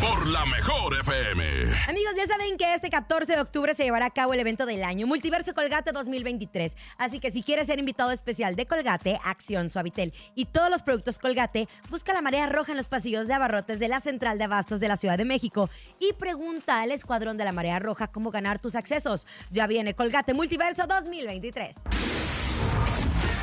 Por 0.01 0.27
la 0.29 0.43
mejor 0.47 0.95
FM. 0.99 1.43
Amigos, 1.87 2.13
ya 2.17 2.25
saben 2.25 2.57
que 2.57 2.73
este 2.73 2.89
14 2.89 3.35
de 3.35 3.41
octubre 3.41 3.75
se 3.75 3.83
llevará 3.83 4.07
a 4.07 4.09
cabo 4.09 4.33
el 4.33 4.39
evento 4.39 4.65
del 4.65 4.83
año, 4.83 5.05
Multiverso 5.05 5.53
Colgate 5.53 5.91
2023. 5.91 6.75
Así 6.97 7.19
que 7.19 7.29
si 7.29 7.43
quieres 7.43 7.67
ser 7.67 7.77
invitado 7.77 8.09
especial 8.09 8.55
de 8.55 8.65
Colgate, 8.65 9.19
Acción, 9.23 9.69
Suavitel 9.69 10.11
y 10.33 10.45
todos 10.45 10.71
los 10.71 10.81
productos 10.81 11.19
Colgate, 11.19 11.67
busca 11.91 12.13
la 12.13 12.21
marea 12.23 12.47
roja 12.47 12.71
en 12.71 12.77
los 12.77 12.87
pasillos 12.87 13.27
de 13.27 13.35
abarrotes 13.35 13.79
de 13.79 13.89
la 13.89 13.99
Central 13.99 14.39
de 14.39 14.45
Abastos 14.45 14.79
de 14.79 14.87
la 14.87 14.97
Ciudad 14.97 15.19
de 15.19 15.25
México 15.25 15.69
y 15.99 16.13
pregunta 16.13 16.81
al 16.81 16.91
escuadrón 16.91 17.37
de 17.37 17.45
la 17.45 17.51
marea 17.51 17.77
roja 17.77 18.07
cómo 18.07 18.31
ganar 18.31 18.57
tus 18.57 18.75
accesos. 18.75 19.27
Ya 19.51 19.67
viene 19.67 19.93
Colgate 19.93 20.33
Multiverso 20.33 20.87
2023. 20.87 21.75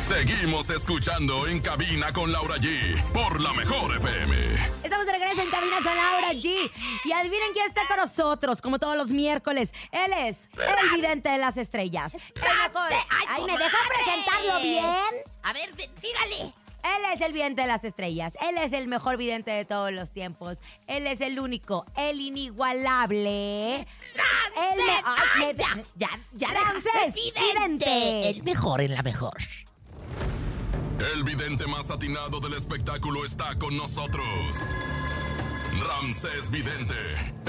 Seguimos 0.09 0.71
escuchando 0.71 1.47
en 1.47 1.61
cabina 1.61 2.11
con 2.15 2.33
Laura 2.33 2.57
G. 2.57 3.03
Por 3.13 3.43
la 3.43 3.53
mejor 3.53 3.95
FM. 3.95 4.35
Estamos 4.83 5.05
de 5.05 5.13
regreso 5.13 5.43
en 5.43 5.51
Cabina 5.51 5.77
con 5.77 5.95
Laura 5.95 6.33
G. 6.33 6.71
Y 7.05 7.13
adivinen 7.13 7.53
quién 7.53 7.67
está 7.67 7.83
con 7.87 7.99
nosotros, 7.99 8.63
como 8.63 8.79
todos 8.79 8.97
los 8.97 9.11
miércoles. 9.11 9.71
Él 9.93 10.11
es 10.15 10.39
el 10.57 10.97
vidente 10.97 11.29
de 11.29 11.37
las 11.37 11.59
estrellas. 11.59 12.15
El 12.15 12.41
mejor. 12.41 12.89
Ay, 13.29 13.45
¿me 13.45 13.59
deja 13.59 13.77
presentarlo 13.87 14.61
bien? 14.63 15.15
A 15.43 15.53
ver, 15.53 15.69
sígale. 15.95 16.55
Él 16.85 17.03
es 17.15 17.21
el 17.21 17.33
vidente 17.35 17.61
de 17.61 17.67
las 17.69 17.85
estrellas. 17.85 18.39
Él 18.41 18.57
es 18.57 18.73
el 18.73 18.89
mejor 18.89 19.19
vidente 19.19 19.51
de 19.51 19.67
todos 19.67 19.93
los 19.93 20.11
tiempos. 20.11 20.57
Él 20.87 21.07
es 21.07 21.21
el 21.21 21.39
único, 21.39 21.85
el 21.99 22.19
inigualable. 22.21 23.81
Él 23.81 23.87
me- 24.57 25.03
ay, 25.05 25.55
ya, 25.55 25.77
ya, 25.97 26.11
ya 26.33 26.49
vidente. 27.15 28.31
El 28.31 28.43
mejor 28.43 28.81
en 28.81 28.95
la 28.95 29.03
mejor. 29.03 29.37
El 30.99 31.23
vidente 31.23 31.65
más 31.69 31.93
atinado 31.93 32.41
del 32.41 32.55
espectáculo 32.55 33.25
está 33.25 33.57
con 33.57 33.77
nosotros. 33.77 34.27
Ramsés 35.81 36.51
Vidente, 36.51 36.97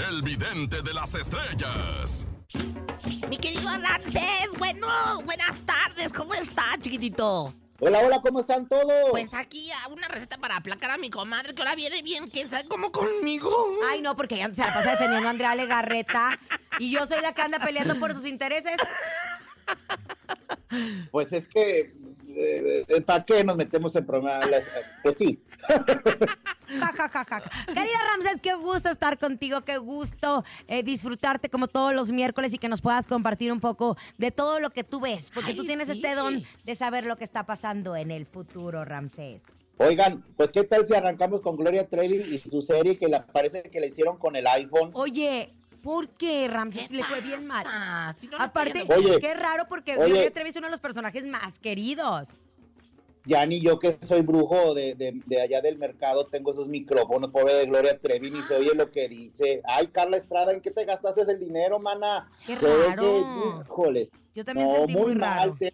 el 0.07 0.21
vidente 0.21 0.83
de 0.83 0.93
las 0.93 1.15
estrellas. 1.15 2.27
Mi 3.27 3.37
querido 3.37 3.71
Ramses, 3.75 4.49
bueno, 4.59 4.87
buenas 5.25 5.61
tardes. 5.65 6.13
¿Cómo 6.13 6.35
está, 6.35 6.63
chiquitito? 6.79 7.55
Hola, 7.79 8.01
hola, 8.05 8.21
¿cómo 8.21 8.41
están 8.41 8.67
todos? 8.67 9.09
Pues 9.09 9.33
aquí 9.33 9.71
una 9.89 10.07
receta 10.09 10.37
para 10.37 10.57
aplacar 10.57 10.91
a 10.91 10.97
mi 10.99 11.09
comadre 11.09 11.55
que 11.55 11.61
ahora 11.63 11.73
viene 11.73 12.03
bien, 12.03 12.27
quién 12.27 12.51
sabe 12.51 12.67
cómo 12.67 12.91
conmigo. 12.91 13.51
Ay, 13.89 14.01
no, 14.03 14.15
porque 14.15 14.35
ella 14.35 14.53
se 14.53 14.61
la 14.61 14.73
pasa 14.73 14.91
defendiendo 14.91 15.27
a 15.27 15.31
Andrea 15.31 15.55
Legarreta. 15.55 16.29
Y 16.77 16.91
yo 16.91 17.07
soy 17.07 17.19
la 17.21 17.33
que 17.33 17.41
anda 17.41 17.57
peleando 17.57 17.95
por 17.95 18.13
sus 18.13 18.27
intereses. 18.27 18.79
Pues 21.11 21.31
es 21.33 21.47
que, 21.47 21.95
¿para 23.05 23.25
qué 23.25 23.43
nos 23.43 23.55
metemos 23.55 23.95
en 23.95 24.05
problemas? 24.05 24.45
Pues 25.03 25.15
sí. 25.17 25.39
Ja, 26.69 26.93
ja, 26.95 27.09
ja, 27.09 27.25
ja. 27.25 27.41
Querida 27.65 27.97
Ramses, 28.11 28.41
qué 28.41 28.53
gusto 28.53 28.91
estar 28.91 29.17
contigo, 29.17 29.61
qué 29.61 29.79
gusto 29.79 30.43
eh, 30.67 30.83
disfrutarte 30.83 31.49
como 31.49 31.67
todos 31.67 31.95
los 31.95 32.11
miércoles 32.11 32.53
y 32.53 32.59
que 32.59 32.69
nos 32.69 32.81
puedas 32.81 33.07
compartir 33.07 33.51
un 33.51 33.59
poco 33.59 33.97
de 34.19 34.29
todo 34.29 34.59
lo 34.59 34.69
que 34.69 34.83
tú 34.83 34.99
ves, 34.99 35.31
porque 35.33 35.51
Ay, 35.51 35.57
tú 35.57 35.63
tienes 35.63 35.87
sí. 35.87 35.93
este 35.93 36.13
don 36.13 36.43
de 36.63 36.75
saber 36.75 37.05
lo 37.05 37.17
que 37.17 37.23
está 37.23 37.47
pasando 37.47 37.95
en 37.95 38.11
el 38.11 38.27
futuro, 38.27 38.85
Ramses. 38.85 39.41
Oigan, 39.77 40.21
pues 40.35 40.51
¿qué 40.51 40.63
tal 40.63 40.85
si 40.85 40.93
arrancamos 40.93 41.41
con 41.41 41.55
Gloria 41.55 41.87
Trevi 41.87 42.17
y 42.17 42.49
su 42.49 42.61
serie 42.61 42.97
que 42.97 43.07
la, 43.07 43.25
parece 43.25 43.63
que 43.63 43.79
la 43.79 43.87
hicieron 43.87 44.17
con 44.17 44.35
el 44.35 44.45
iPhone? 44.45 44.91
Oye, 44.93 45.53
¿por 45.81 46.09
qué 46.09 46.47
Ramses 46.47 46.87
¿Qué 46.87 46.95
le 46.95 47.03
fue 47.03 47.21
bien 47.21 47.45
mal? 47.47 47.65
Si 48.17 48.27
no 48.27 48.37
Aparte, 48.39 48.85
Oye, 48.95 49.19
qué 49.19 49.33
raro 49.33 49.67
porque. 49.67 49.95
Gloria 49.95 50.31
Trevi 50.31 50.49
es 50.49 50.55
uno 50.55 50.67
de 50.67 50.71
los 50.71 50.79
personajes 50.79 51.25
más 51.25 51.59
queridos. 51.59 52.27
Ya 53.25 53.45
ni 53.45 53.59
yo 53.61 53.77
que 53.77 53.97
soy 54.07 54.21
brujo 54.21 54.73
de, 54.73 54.95
de- 54.95 55.21
de 55.25 55.41
allá 55.41 55.61
del 55.61 55.77
mercado 55.77 56.25
tengo 56.25 56.51
esos 56.51 56.69
micrófonos, 56.69 57.29
pobre 57.31 57.53
de 57.53 57.65
Gloria 57.65 57.99
Trevi, 57.99 58.31
ni 58.31 58.41
se 58.41 58.55
oye 58.55 58.73
lo 58.73 58.89
que 58.89 59.07
dice. 59.09 59.61
Ay, 59.65 59.87
Carla 59.87 60.17
Estrada, 60.17 60.53
¿en 60.53 60.61
qué 60.61 60.71
te 60.71 60.85
gastaste 60.85 61.21
el 61.29 61.39
dinero, 61.39 61.79
mana? 61.79 62.29
Qué 62.47 62.55
raro. 62.55 63.01
que, 63.03 63.25
híjoles, 63.65 64.09
Yo 64.33 64.45
también 64.45 64.67
no, 64.67 64.73
sentí 64.75 64.93
muy, 64.93 65.01
muy 65.03 65.13
raro. 65.15 65.51
mal. 65.51 65.59
Te- 65.59 65.73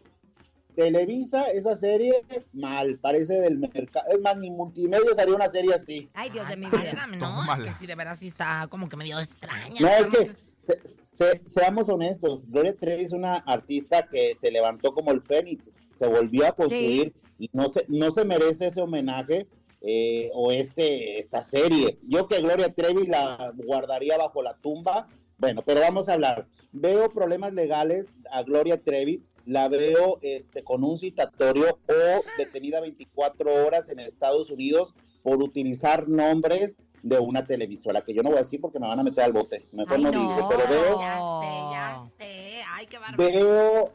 Televisa, 0.75 1.45
esa 1.51 1.75
serie, 1.75 2.13
mal, 2.53 2.99
parece 2.99 3.35
del 3.41 3.57
mercado. 3.57 4.05
Es 4.13 4.21
más, 4.21 4.37
ni 4.37 4.51
multimedia 4.51 5.09
haría 5.17 5.35
una 5.35 5.47
serie 5.47 5.73
así. 5.73 6.09
Ay, 6.13 6.29
Dios 6.29 6.47
de 6.47 6.57
mi 6.57 6.65
vida. 6.65 7.07
no, 7.19 7.53
es 7.53 7.59
que 7.61 7.71
sí, 7.79 7.85
de 7.87 7.95
veras 7.95 8.19
sí 8.19 8.27
está 8.27 8.67
como 8.69 8.87
que 8.89 8.97
medio 8.97 9.19
extraña. 9.19 9.73
No, 9.79 9.87
es 9.87 10.09
que, 10.09 10.17
Ramses. 10.17 10.37
se- 10.65 10.81
se- 11.03 11.41
seamos 11.47 11.87
honestos, 11.89 12.41
Gloria 12.47 12.75
Trevi 12.75 13.03
es 13.03 13.11
una 13.13 13.35
artista 13.35 14.07
que 14.07 14.35
se 14.35 14.51
levantó 14.51 14.93
como 14.93 15.11
el 15.11 15.21
Fénix, 15.21 15.71
se 15.95 16.07
volvió 16.07 16.45
a 16.47 16.51
construir 16.51 17.13
y 17.39 17.49
no 17.53 17.71
se, 17.71 17.85
no 17.87 18.11
se 18.11 18.25
merece 18.25 18.67
ese 18.67 18.81
homenaje 18.81 19.47
eh, 19.81 20.29
o 20.33 20.51
este 20.51 21.19
esta 21.19 21.43
serie. 21.43 21.99
Yo 22.07 22.27
que 22.27 22.41
Gloria 22.41 22.73
Trevi 22.73 23.05
la 23.07 23.53
guardaría 23.55 24.17
bajo 24.17 24.41
la 24.41 24.55
tumba. 24.57 25.07
Bueno, 25.37 25.61
pero 25.65 25.81
vamos 25.81 26.07
a 26.09 26.13
hablar. 26.13 26.47
Veo 26.71 27.09
problemas 27.11 27.53
legales 27.53 28.07
a 28.31 28.41
Gloria 28.43 28.77
Trevi, 28.77 29.21
la 29.45 29.67
veo 29.67 30.17
este, 30.21 30.63
con 30.63 30.83
un 30.83 30.97
citatorio 30.97 31.79
o 31.87 32.23
detenida 32.37 32.81
24 32.81 33.65
horas 33.65 33.89
en 33.89 33.99
Estados 33.99 34.49
Unidos 34.49 34.93
por 35.23 35.41
utilizar 35.41 36.07
nombres 36.07 36.77
de 37.03 37.19
una 37.19 37.45
televisora, 37.45 38.01
que 38.01 38.13
yo 38.13 38.23
no 38.23 38.29
voy 38.29 38.39
a 38.39 38.41
decir 38.41 38.59
porque 38.59 38.79
me 38.79 38.87
van 38.87 38.99
a 38.99 39.03
meter 39.03 39.23
al 39.23 39.33
bote. 39.33 39.67
Mejor 39.71 39.97
Ay, 39.97 40.03
no, 40.03 40.11
no. 40.11 40.19
digo, 40.21 40.49
pero 40.49 40.67
veo, 40.67 40.99
Ya 40.99 41.19
sé, 41.41 41.47
ya 41.71 42.09
sé. 42.17 42.61
Ay, 42.73 42.87
qué 42.87 42.97
veo, 43.15 43.93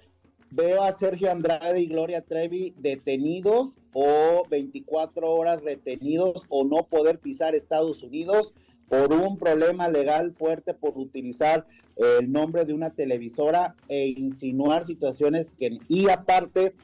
veo 0.50 0.82
a 0.82 0.92
Sergio 0.92 1.30
Andrade 1.30 1.80
y 1.80 1.86
Gloria 1.86 2.22
Trevi 2.22 2.72
detenidos 2.78 3.78
o 3.92 4.44
24 4.48 5.28
horas 5.28 5.60
retenidos 5.62 6.44
o 6.48 6.64
no 6.64 6.86
poder 6.86 7.18
pisar 7.18 7.56
Estados 7.56 8.04
Unidos 8.04 8.54
por 8.90 9.12
un 9.12 9.38
problema 9.38 9.88
legal 9.88 10.32
fuerte 10.32 10.74
por 10.74 10.98
utilizar 10.98 11.64
el 11.94 12.30
nombre 12.32 12.64
de 12.64 12.74
una 12.74 12.90
televisora 12.90 13.76
e 13.88 14.08
insinuar 14.08 14.82
situaciones 14.82 15.54
que 15.54 15.78
y 15.86 16.08
aparte 16.08 16.74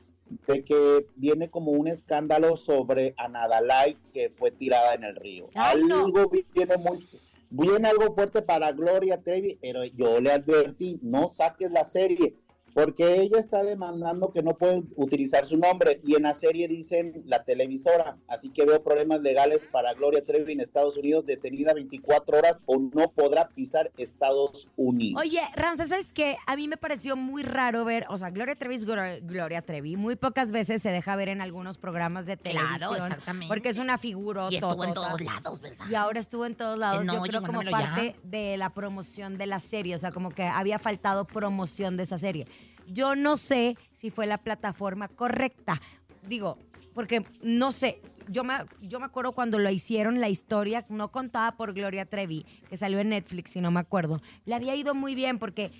de 0.47 0.63
que 0.63 1.09
viene 1.17 1.51
como 1.51 1.73
un 1.73 1.89
escándalo 1.89 2.57
sobre 2.57 3.15
Anadalai 3.17 3.97
que 4.15 4.31
fue 4.31 4.53
tirada 4.53 4.95
en 4.95 5.03
el 5.03 5.17
río. 5.17 5.49
Ay, 5.55 5.83
no. 5.83 6.05
algo 6.05 6.31
viene 6.55 6.77
muy 6.77 7.05
viene 7.51 7.89
algo 7.89 8.13
fuerte 8.13 8.41
para 8.41 8.71
Gloria 8.71 9.21
Trevi, 9.23 9.59
pero 9.61 9.85
yo 9.85 10.21
le 10.21 10.31
advertí, 10.31 11.01
no 11.03 11.27
saques 11.27 11.73
la 11.73 11.83
serie, 11.83 12.37
porque 12.77 13.23
ella 13.23 13.39
está 13.39 13.65
demandando 13.65 14.31
que 14.31 14.43
no 14.43 14.59
pueden 14.59 14.87
utilizar 14.97 15.47
su 15.47 15.57
nombre 15.57 15.99
y 16.05 16.15
en 16.15 16.25
la 16.25 16.35
serie 16.35 16.69
dicen 16.69 17.23
la 17.25 17.43
televisora, 17.43 18.19
así 18.29 18.51
que 18.51 18.67
veo 18.67 18.83
problemas 18.85 19.23
legales 19.23 19.67
para 19.73 19.95
Gloria 19.95 20.23
Trevi 20.23 20.53
en 20.53 20.61
Estados 20.61 20.99
Unidos, 20.99 21.25
detenida 21.25 21.73
24 21.73 22.37
horas 22.37 22.63
o 22.67 22.77
no 22.79 23.11
podrá 23.13 23.49
pisar 23.49 23.91
Estados 23.97 24.69
Unidos. 24.77 25.23
Oye, 25.23 25.41
Ramses, 25.55 25.89
¿sabes 25.89 26.13
qué? 26.13 26.37
A 26.47 26.55
mí 26.55 26.69
me 26.69 26.77
pareció 26.77 27.17
muy 27.17 27.43
raro 27.43 27.87
ver, 27.87 28.05
o 28.11 28.19
sea, 28.19 28.29
Gloria 28.29 28.55
Trevi 28.55 28.75
es 28.75 28.87
Glo- 28.87 29.21
Gloria 29.23 29.63
Trevi. 29.63 29.97
Muy 29.97 30.17
pocas 30.17 30.53
veces 30.53 30.83
se 30.83 30.91
deja 30.91 31.17
ver 31.17 31.31
en 31.31 31.41
algunos 31.41 31.79
programas 31.79 32.27
de 32.27 32.37
televisión. 32.37 32.77
Claro, 32.77 32.93
exactamente. 32.95 33.49
Porque 33.49 33.71
es 33.71 33.79
una 33.79 33.97
figura 33.97 34.49
Y 34.51 34.57
estuvo 34.57 34.85
en 34.85 34.93
todos 34.93 35.19
lados, 35.23 35.63
¿verdad? 35.63 35.87
Y 35.91 35.95
ahora 35.95 36.21
estuvo 36.21 36.45
en 36.45 36.55
todos 36.55 36.79
lados. 36.79 37.01
Eh, 37.01 37.05
no, 37.07 37.15
Yo 37.15 37.23
creo 37.23 37.41
como 37.43 37.63
ya. 37.63 37.71
parte 37.71 38.17
de 38.23 38.59
la 38.59 38.69
promoción 38.75 39.39
de 39.39 39.47
la 39.47 39.61
serie. 39.61 39.95
O 39.95 39.99
sea, 39.99 40.13
como 40.13 40.29
que 40.29 40.43
había 40.43 40.79
faltado 40.79 41.25
promoción 41.25 41.97
de 41.97 42.03
esa 42.03 42.19
serie. 42.19 42.47
Yo 42.87 43.15
no 43.17 43.37
sé 43.37 43.77
si 43.93 44.11
fue 44.11 44.27
la 44.27 44.39
plataforma 44.39 45.09
correcta. 45.09 45.81
Digo, 46.23 46.59
porque 46.95 47.25
no 47.43 47.73
sé. 47.73 48.01
yo 48.29 48.43
me, 48.43 48.55
yo 48.81 48.99
me 49.01 49.07
acuerdo 49.07 49.33
cuando 49.33 49.59
lo 49.59 49.71
hicieron, 49.71 50.21
la 50.21 50.29
historia 50.29 50.85
no 50.89 51.13
contada 51.13 51.57
por 51.57 51.75
Gloria 51.75 52.07
Trevi, 52.07 52.45
que 52.69 52.77
salió 52.77 52.99
en 52.99 53.11
Netflix, 53.11 53.51
si 53.51 53.61
no 53.61 53.71
me 53.71 53.81
acuerdo. 53.81 54.21
Le 54.45 54.55
había 54.55 54.75
ido 54.75 54.95
muy 54.95 55.15
bien 55.15 55.39
porque 55.39 55.71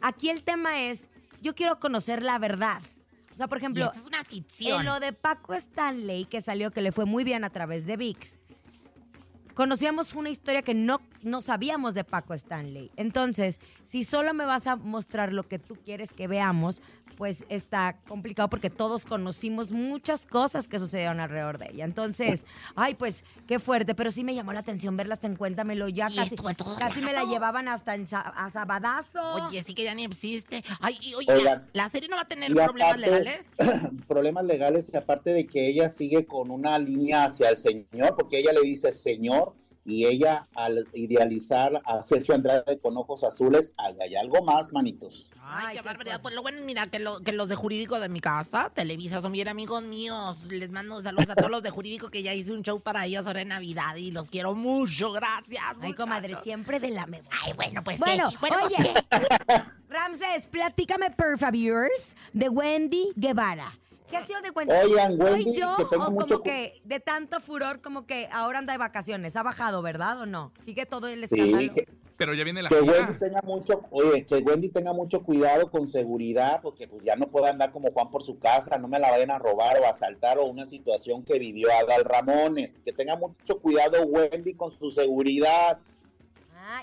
aquí 0.00 0.28
el 0.28 0.42
tema 0.42 0.82
es, 0.82 1.08
yo 1.40 1.54
quiero 1.54 1.78
conocer 1.78 2.22
la 2.22 2.38
verdad. 2.38 2.82
O 3.32 3.36
sea, 3.36 3.48
por 3.48 3.58
ejemplo, 3.58 3.92
es 3.94 4.06
una 4.06 4.24
ficción. 4.24 4.80
en 4.80 4.86
lo 4.86 4.98
de 4.98 5.12
Paco 5.12 5.54
Stanley, 5.54 6.24
que 6.24 6.40
salió, 6.40 6.70
que 6.70 6.80
le 6.80 6.90
fue 6.90 7.04
muy 7.04 7.22
bien 7.22 7.44
a 7.44 7.50
través 7.50 7.84
de 7.84 7.96
VIX, 7.96 8.38
conocíamos 9.54 10.14
una 10.14 10.30
historia 10.30 10.62
que 10.62 10.74
no, 10.74 11.00
no 11.26 11.42
sabíamos 11.42 11.94
de 11.94 12.04
Paco 12.04 12.32
Stanley. 12.34 12.90
Entonces, 12.96 13.58
si 13.84 14.04
solo 14.04 14.32
me 14.32 14.44
vas 14.46 14.66
a 14.66 14.76
mostrar 14.76 15.32
lo 15.32 15.42
que 15.42 15.58
tú 15.58 15.76
quieres 15.84 16.12
que 16.12 16.28
veamos, 16.28 16.80
pues 17.16 17.38
está 17.48 17.98
complicado 18.08 18.48
porque 18.48 18.68
todos 18.70 19.04
conocimos 19.06 19.72
muchas 19.72 20.26
cosas 20.26 20.68
que 20.68 20.78
sucedieron 20.78 21.18
alrededor 21.20 21.58
de 21.58 21.70
ella. 21.72 21.84
Entonces, 21.84 22.44
ay, 22.74 22.94
pues 22.94 23.24
qué 23.46 23.58
fuerte, 23.58 23.94
pero 23.94 24.10
sí 24.10 24.22
me 24.22 24.34
llamó 24.34 24.52
la 24.52 24.60
atención 24.60 24.96
verla 24.96 25.14
hasta 25.14 25.26
en 25.26 25.36
Cuéntamelo 25.36 25.88
ya. 25.88 26.10
Sí, 26.10 26.16
casi 26.16 26.36
casi 26.78 27.00
me 27.00 27.12
la 27.12 27.24
llevaban 27.24 27.68
hasta 27.68 27.94
en 27.94 28.06
sa- 28.06 28.20
a 28.20 28.50
Sabadazo. 28.50 29.46
Oye, 29.46 29.62
sí 29.62 29.74
que 29.74 29.84
ya 29.84 29.94
ni 29.94 30.04
existe. 30.04 30.62
Ay, 30.80 30.96
y 31.00 31.14
oye, 31.14 31.32
Oigan, 31.32 31.66
¿la, 31.72 31.88
serie 31.90 32.08
no 32.08 32.16
va 32.16 32.22
a 32.22 32.26
tener 32.26 32.52
problemas 32.52 32.96
aparte- 32.98 33.06
legales? 33.06 33.46
problemas 34.06 34.44
legales 34.44 34.90
y 34.92 34.96
aparte 34.96 35.32
de 35.32 35.46
que 35.46 35.66
ella 35.68 35.88
sigue 35.88 36.26
con 36.26 36.50
una 36.50 36.78
línea 36.78 37.24
hacia 37.24 37.48
el 37.50 37.56
señor, 37.56 38.14
porque 38.16 38.38
ella 38.38 38.52
le 38.52 38.60
dice 38.60 38.92
señor 38.92 39.54
y 39.84 40.04
ella 40.06 40.48
al 40.54 40.86
idealizar 41.16 41.80
a 41.84 42.02
Sergio 42.02 42.34
Andrade 42.34 42.78
con 42.78 42.96
ojos 42.96 43.24
azules, 43.24 43.72
ahí 43.76 43.94
hay 44.00 44.16
algo 44.16 44.42
más, 44.44 44.72
manitos. 44.72 45.30
Ay, 45.42 45.76
qué 45.76 45.82
barbaridad. 45.82 46.20
Pues 46.20 46.34
lo 46.34 46.42
bueno 46.42 46.58
es, 46.58 46.64
mira, 46.64 46.86
que, 46.88 46.98
lo- 46.98 47.20
que 47.20 47.32
los 47.32 47.48
de 47.48 47.54
jurídico 47.54 47.98
de 48.00 48.08
mi 48.08 48.20
casa, 48.20 48.70
Televisa, 48.74 49.20
son 49.22 49.32
bien 49.32 49.48
amigos 49.48 49.82
míos. 49.82 50.36
Les 50.50 50.70
mando 50.70 51.02
saludos 51.02 51.30
a 51.30 51.34
todos 51.34 51.50
los 51.50 51.62
de 51.62 51.70
jurídico 51.70 52.10
que 52.10 52.22
ya 52.22 52.34
hice 52.34 52.52
un 52.52 52.62
show 52.62 52.80
para 52.80 53.06
ellos 53.06 53.26
ahora 53.26 53.40
en 53.40 53.48
Navidad 53.48 53.96
y 53.96 54.10
los 54.10 54.28
quiero 54.30 54.54
mucho. 54.54 55.12
Gracias, 55.12 55.62
Ay, 55.80 55.94
comadre, 55.94 56.36
siempre 56.42 56.80
de 56.80 56.90
la 56.90 57.06
me 57.06 57.22
Ay, 57.42 57.52
bueno, 57.54 57.82
pues 57.82 57.98
Bueno, 57.98 58.28
¿qué? 58.30 58.36
Bueno, 58.40 58.56
pues, 58.60 58.78
oye, 58.78 58.94
¿qué? 59.10 59.62
Ramses, 59.88 60.46
platícame, 60.50 61.10
por 61.12 61.38
favor, 61.38 61.88
de 62.32 62.48
Wendy 62.48 63.12
Guevara. 63.16 63.78
¿Qué 64.10 64.16
ha 64.16 64.24
sido 64.24 64.40
de 64.40 64.50
Wendy? 64.50 64.72
Oigan, 64.74 65.16
¿Soy 65.16 65.32
Wendy, 65.32 65.54
yo 65.56 65.74
que 65.76 65.84
tengo 65.86 66.06
o 66.06 66.10
mucho 66.10 66.34
como 66.38 66.42
que 66.44 66.80
de 66.84 67.00
tanto 67.00 67.40
furor, 67.40 67.80
como 67.80 68.06
que 68.06 68.28
ahora 68.32 68.58
anda 68.60 68.72
de 68.72 68.78
vacaciones? 68.78 69.36
¿Ha 69.36 69.42
bajado, 69.42 69.82
verdad 69.82 70.20
o 70.20 70.26
no? 70.26 70.52
¿Sigue 70.64 70.86
todo 70.86 71.08
el 71.08 71.26
Sí, 71.28 71.34
escándalo? 71.40 71.72
que, 71.72 71.88
Pero 72.16 72.34
ya 72.34 72.44
viene 72.44 72.62
la 72.62 72.68
que 72.68 72.76
gira. 72.80 72.92
Wendy 72.92 73.18
tenga 73.18 73.42
mucho, 73.42 73.82
oye, 73.90 74.24
que 74.24 74.36
Wendy 74.36 74.68
tenga 74.68 74.92
mucho 74.92 75.22
cuidado 75.22 75.70
con 75.70 75.86
seguridad, 75.86 76.60
porque 76.62 76.86
pues 76.86 77.02
ya 77.02 77.16
no 77.16 77.28
puede 77.28 77.48
andar 77.50 77.72
como 77.72 77.90
Juan 77.90 78.10
por 78.10 78.22
su 78.22 78.38
casa, 78.38 78.78
no 78.78 78.86
me 78.88 79.00
la 79.00 79.10
vayan 79.10 79.32
a 79.32 79.38
robar 79.38 79.78
o 79.80 79.86
asaltar 79.86 80.38
o 80.38 80.46
una 80.46 80.66
situación 80.66 81.24
que 81.24 81.38
vivió 81.38 81.68
Adal 81.72 82.04
Ramones. 82.04 82.80
Que 82.82 82.92
tenga 82.92 83.16
mucho 83.16 83.58
cuidado 83.60 84.02
Wendy 84.04 84.54
con 84.54 84.70
su 84.78 84.90
seguridad. 84.90 85.78
Ah, 86.54 86.82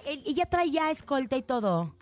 trae 0.49 0.71
ya 0.71 0.91
escolta 0.91 1.35
y 1.37 1.41
todo. 1.41 1.95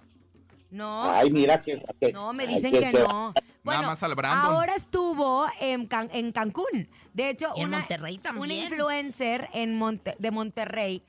No. 0.72 1.04
Ay, 1.04 1.30
mira 1.32 1.60
que... 1.60 1.84
que- 2.00 2.14
No, 2.14 2.32
me 2.34 2.48
dicen 2.48 2.72
que- 2.72 2.80
que, 2.80 2.90
que- 2.90 3.00
no. 3.00 3.34
Bueno, 3.64 3.84
más 3.84 4.02
al 4.04 4.16
Brandon. 4.16 4.52
ahora 4.56 4.76
estuvo 4.76 5.46
en, 5.60 5.86
Can- 5.88 6.10
en 6.12 6.32
Cancún. 6.32 6.90
De 7.14 7.30
hecho, 7.30 7.52
Y 7.56 7.62
en 7.62 7.68
una, 7.68 7.80
Monterrey 7.80 8.16
un 8.16 8.22
también. 8.22 8.64
influencer 8.64 9.50
en 9.54 9.78
Monte- 9.78 10.16
de 10.18 10.32
Monterrey 10.32 11.04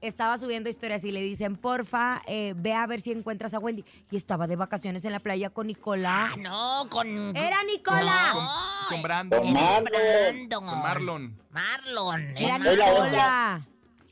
estaba 0.00 0.38
subiendo 0.38 0.70
historias 0.70 1.04
y 1.04 1.10
le 1.10 1.20
dicen, 1.20 1.56
porfa, 1.56 2.22
eh, 2.26 2.54
ve 2.56 2.72
a 2.72 2.86
ver 2.86 3.00
si 3.00 3.10
encuentras 3.10 3.52
a 3.52 3.58
Wendy. 3.58 3.84
Y 4.12 4.16
estaba 4.16 4.46
de 4.46 4.54
vacaciones 4.56 5.04
en 5.04 5.10
la 5.12 5.18
playa 5.18 5.50
con 5.50 5.66
Nicolás. 5.66 6.30
Ah, 6.34 6.36
no, 6.38 6.88
con... 6.88 7.36
¡Era 7.36 7.62
Nicolás! 7.64 8.34
No, 8.34 8.48
Con 8.90 9.02
Brandon. 9.02 9.40
Con 9.42 9.52
Marlon. 9.52 9.84
Brandon. 9.84 10.66
Con 10.66 10.78
Marlon. 10.82 11.38
Marlon. 11.50 12.36
Era 12.36 12.56
el 12.56 12.62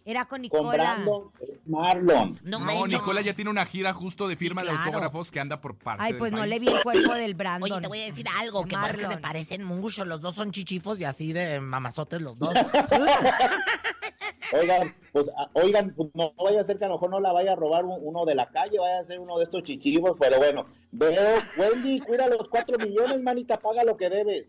Nicola. 0.07 0.21
Era 0.21 0.25
con 0.27 0.41
Nicola. 0.41 0.73
Brandon, 0.73 1.31
Marlon. 1.67 2.39
No, 2.45 2.61
No, 2.61 2.87
Nicola 2.87 3.21
ya 3.23 3.35
tiene 3.35 3.51
una 3.51 3.67
gira 3.67 3.93
justo 3.93 4.29
de 4.29 4.35
Sí, 4.37 4.39
firma 4.45 4.63
de 4.63 4.71
autógrafos 4.71 5.31
que 5.33 5.41
anda 5.41 5.61
por 5.61 5.75
parte 5.77 6.03
Ay, 6.05 6.13
del 6.13 6.19
pues 6.21 6.33
no 6.33 6.39
país. 6.39 6.51
le 6.51 6.59
vi 6.61 6.69
el 6.69 6.83
cuerpo 6.83 7.15
del 7.15 7.35
Brandon. 7.35 7.73
Oye, 7.73 7.83
te 7.83 7.89
voy 7.89 8.01
a 8.03 8.05
decir 8.07 8.27
algo, 8.39 8.65
que 8.65 8.77
no 8.77 8.87
es 8.87 8.97
que 8.97 9.07
se 9.07 9.17
parecen 9.19 9.65
mucho, 9.65 10.05
los 10.05 10.21
dos 10.21 10.35
son 10.37 10.53
chichifos 10.53 10.99
y 11.01 11.05
así 11.05 11.33
de 11.33 11.61
mamazotes 11.61 12.23
los 12.23 12.39
dos. 12.39 12.55
Oigan, 14.53 14.95
pues, 15.13 15.29
a- 15.37 15.51
oigan, 15.55 15.93
pues, 15.97 16.09
no 16.15 16.33
vaya 16.43 16.61
a 16.61 16.65
ser 16.65 16.79
que 16.79 16.85
a 16.85 16.89
lo 16.89 16.95
mejor 16.95 17.11
no 17.11 17.21
la 17.21 17.33
vaya 17.33 17.53
a 17.53 17.57
robar 17.57 17.85
un- 17.85 17.99
uno 18.01 18.25
de 18.25 18.35
la 18.35 18.49
calle, 18.51 18.79
vaya 18.79 18.99
a 19.01 19.05
ser 19.05 19.19
uno 19.19 19.39
de 19.39 19.45
estos 19.45 19.63
chichivos, 19.63 20.17
pero 20.21 20.39
bueno, 20.39 20.67
veo, 20.93 21.35
Wendy, 21.57 22.01
cuida 22.01 22.27
los 22.29 22.49
cuatro 22.49 22.79
millones, 22.79 23.21
manita, 23.23 23.59
paga 23.59 23.83
lo 23.85 23.97
que 23.97 24.09
debes. 24.11 24.47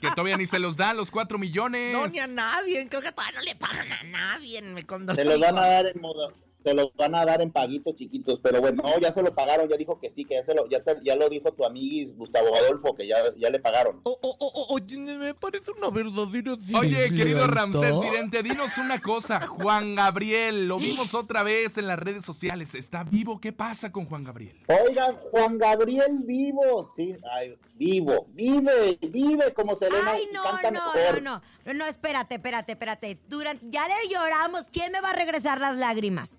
Que 0.00 0.08
todavía 0.10 0.36
ni 0.36 0.46
se 0.46 0.58
los 0.58 0.76
da 0.76 0.94
los 0.94 1.10
cuatro 1.10 1.38
millones. 1.38 1.92
No, 1.92 2.06
ni 2.08 2.18
a 2.18 2.26
nadie, 2.26 2.88
creo 2.88 3.02
que 3.02 3.12
todavía 3.12 3.38
no 3.38 3.44
le 3.44 3.54
pagan 3.54 3.92
a 3.92 4.02
nadie. 4.04 4.62
Me 4.62 4.82
Se 5.14 5.24
los 5.24 5.40
van 5.40 5.58
a 5.58 5.66
dar 5.66 5.86
en 5.86 6.00
modo, 6.00 6.32
se 6.62 6.74
los 6.74 6.94
van 6.96 7.14
a 7.14 7.24
dar 7.24 7.40
en 7.40 7.50
paguitos 7.50 7.94
chiquitos, 7.94 8.40
pero 8.40 8.60
bueno, 8.60 8.82
no, 8.82 8.98
ya 9.00 9.12
se 9.12 9.22
lo 9.22 9.34
pagaron, 9.34 9.68
ya 9.68 9.76
dijo 9.76 9.98
que 10.00 10.10
sí, 10.10 10.24
que 10.24 10.34
ya 10.34 10.44
se 10.44 10.54
lo, 10.54 10.68
ya, 10.68 10.82
te- 10.82 11.00
ya 11.02 11.16
lo 11.16 11.28
dijo 11.28 11.52
tu 11.52 11.64
amiguis 11.64 12.16
Gustavo 12.16 12.54
Adolfo, 12.54 12.94
que 12.94 13.06
ya, 13.06 13.16
ya 13.36 13.50
le 13.50 13.58
pagaron. 13.60 14.00
Oh, 14.04 14.18
oh, 14.22 14.36
oh, 14.38 14.52
oh, 14.54 14.74
oye, 14.74 14.96
me 14.98 15.34
parece 15.34 15.70
una 15.72 15.90
verdadera 15.90 16.56
Oye, 16.78 17.08
querido 17.14 17.46
Ramsés 17.46 17.80
deslealtad. 17.80 18.10
Vidente, 18.10 18.42
dinos 18.42 18.78
una 18.78 18.98
cosa. 19.00 19.40
Juan 19.46 19.94
Gabriel, 19.94 20.68
lo 20.68 20.78
vimos 20.78 21.14
otra 21.14 21.42
vez 21.42 21.78
en 21.78 21.86
las 21.86 21.98
redes 21.98 22.24
sociales. 22.24 22.74
¿Está 22.74 23.04
vivo? 23.04 23.40
¿Qué 23.40 23.52
pasa 23.52 23.90
con 23.92 24.06
Juan 24.06 24.24
Gabriel? 24.24 24.56
Oigan, 24.86 25.16
Juan 25.16 25.58
Gabriel 25.58 26.18
vivo, 26.24 26.84
sí, 26.96 27.12
ay, 27.36 27.56
vivo, 27.74 28.26
vive, 28.30 28.98
vive 29.00 29.52
como 29.54 29.74
Selena 29.74 30.12
Ay, 30.12 30.28
y 30.30 30.34
no, 30.34 30.42
canta 30.42 30.70
no, 30.70 30.92
mejor. 30.92 31.22
no, 31.22 31.34
no, 31.38 31.42
no, 31.66 31.74
no, 31.74 31.86
espérate, 31.86 32.34
espérate, 32.36 32.72
espérate. 32.72 33.18
Durante, 33.28 33.64
ya 33.70 33.86
le 33.88 34.08
lloramos. 34.08 34.66
¿Quién 34.70 34.92
me 34.92 35.00
va 35.00 35.10
a 35.10 35.14
regresar 35.14 35.60
las 35.60 35.76
lágrimas? 35.76 36.32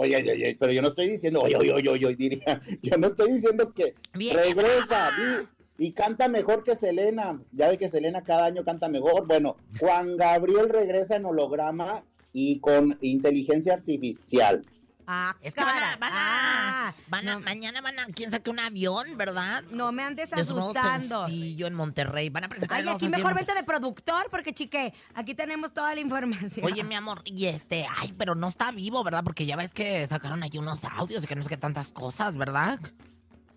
Oye, 0.00 0.14
oye, 0.16 0.30
oye, 0.32 0.56
pero 0.58 0.72
yo 0.72 0.80
no 0.80 0.88
estoy 0.88 1.08
diciendo, 1.08 1.40
oye, 1.42 1.56
oye, 1.56 1.72
oye, 1.72 1.88
oye, 1.90 2.14
diría, 2.14 2.60
yo 2.82 2.96
no 2.98 3.08
estoy 3.08 3.32
diciendo 3.32 3.72
que 3.74 3.94
Bien 4.14 4.36
regresa 4.36 5.10
vi- 5.18 5.86
y 5.86 5.90
canta 5.92 6.28
mejor 6.28 6.62
que 6.62 6.76
Selena. 6.76 7.40
Ya 7.52 7.68
ve 7.68 7.76
que 7.78 7.88
Selena 7.88 8.22
cada 8.22 8.44
año 8.46 8.64
canta 8.64 8.88
mejor. 8.88 9.26
Bueno, 9.26 9.56
Juan 9.80 10.16
Gabriel 10.16 10.68
regresa 10.68 11.16
en 11.16 11.24
holograma 11.24 12.04
y 12.32 12.60
con 12.60 12.96
inteligencia 13.00 13.74
artificial. 13.74 14.64
Ah, 15.10 15.34
Es 15.40 15.54
que 15.54 15.64
van 15.64 15.78
a, 15.78 15.96
van 15.96 16.12
a, 16.12 16.16
Ah, 16.18 16.94
van 17.08 17.26
a, 17.26 17.34
no, 17.34 17.40
mañana 17.40 17.80
van 17.80 17.98
a, 17.98 18.04
quién 18.14 18.30
saque 18.30 18.50
un 18.50 18.58
avión, 18.58 19.16
¿verdad? 19.16 19.62
no 19.70 19.90
me 19.90 20.02
andes 20.02 20.30
asustando. 20.34 21.24
sencillo 21.26 21.66
en 21.66 21.72
Monterrey. 21.72 22.28
Van 22.28 22.44
a 22.44 22.48
presentar 22.50 22.80
Ay, 22.80 22.88
aquí 22.88 23.08
mejor 23.08 23.30
en 23.30 23.38
vete 23.38 23.54
de 23.54 23.62
productor 23.62 24.28
porque, 24.30 24.52
chique, 24.52 24.92
aquí 25.14 25.34
tenemos 25.34 25.72
toda 25.72 25.94
la 25.94 26.00
información. 26.02 26.66
Oye, 26.66 26.84
mi 26.84 26.94
amor, 26.94 27.22
y 27.24 27.46
este, 27.46 27.86
ay, 27.98 28.12
pero 28.18 28.34
no 28.34 28.48
está 28.48 28.70
vivo, 28.70 29.02
¿verdad? 29.02 29.24
Porque 29.24 29.46
ya 29.46 29.56
ves 29.56 29.72
que 29.72 30.06
sacaron 30.08 30.42
ahí 30.42 30.50
unos 30.58 30.84
audios 30.84 31.24
y 31.24 31.26
que 31.26 31.36
no 31.36 31.42
sé 31.42 31.48
qué 31.48 31.56
tantas 31.56 31.90
cosas, 31.90 32.36
¿verdad? 32.36 32.78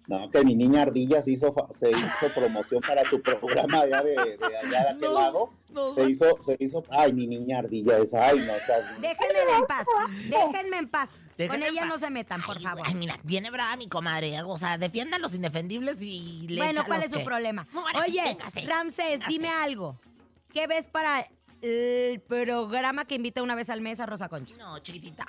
No, 0.07 0.29
que 0.29 0.43
mi 0.43 0.55
niña 0.55 0.81
Ardilla 0.83 1.21
se 1.21 1.31
hizo, 1.31 1.53
fa- 1.53 1.67
se 1.73 1.89
hizo 1.91 2.27
promoción 2.33 2.81
para 2.81 3.03
su 3.09 3.21
programa 3.21 3.81
allá 3.81 4.01
de, 4.03 4.11
de 4.15 4.57
allá 4.57 4.69
de 4.83 4.89
aquel 4.89 4.99
No, 5.01 5.13
lado. 5.19 5.53
no. 5.69 5.95
Se 5.95 6.09
hizo, 6.09 6.25
se 6.43 6.57
hizo, 6.59 6.83
ay, 6.89 7.13
mi 7.13 7.27
niña 7.27 7.59
Ardilla 7.59 7.97
esa, 7.99 8.25
ay, 8.27 8.39
no, 8.39 8.51
o 8.53 8.57
sea, 8.65 8.77
Déjenme 8.99 9.57
en 9.59 9.65
paz, 9.67 9.85
déjenme 10.29 10.77
en 10.79 10.89
paz. 10.89 11.09
Déjenme 11.37 11.65
Con 11.67 11.75
ella 11.75 11.85
no 11.85 11.97
se 11.97 12.09
metan, 12.09 12.41
por 12.41 12.57
Ay, 12.57 12.63
favor. 12.63 12.83
Ay, 12.85 12.93
mira, 12.95 13.19
viene 13.23 13.49
brava 13.51 13.75
mi 13.77 13.87
comadre. 13.87 14.41
O 14.43 14.57
sea, 14.57 14.77
defiendan 14.77 15.21
los 15.21 15.33
indefendibles 15.33 15.97
y 16.01 16.47
le 16.49 16.57
Bueno, 16.61 16.83
¿cuál 16.85 16.99
los 16.99 17.05
es 17.05 17.11
su 17.13 17.19
que- 17.19 17.25
problema? 17.25 17.67
Bueno, 17.73 17.99
Oye, 18.07 18.21
véngase, 18.23 18.61
Ramses, 18.65 19.05
véngase. 19.07 19.31
dime 19.31 19.49
algo. 19.49 19.99
¿Qué 20.53 20.67
ves 20.67 20.87
para 20.87 21.27
el 21.61 22.19
programa 22.21 23.05
que 23.05 23.15
invita 23.15 23.41
una 23.41 23.55
vez 23.55 23.69
al 23.69 23.81
mes 23.81 23.99
a 23.99 24.05
Rosa 24.05 24.27
Concha? 24.29 24.55
No, 24.57 24.77
chiquitita. 24.79 25.25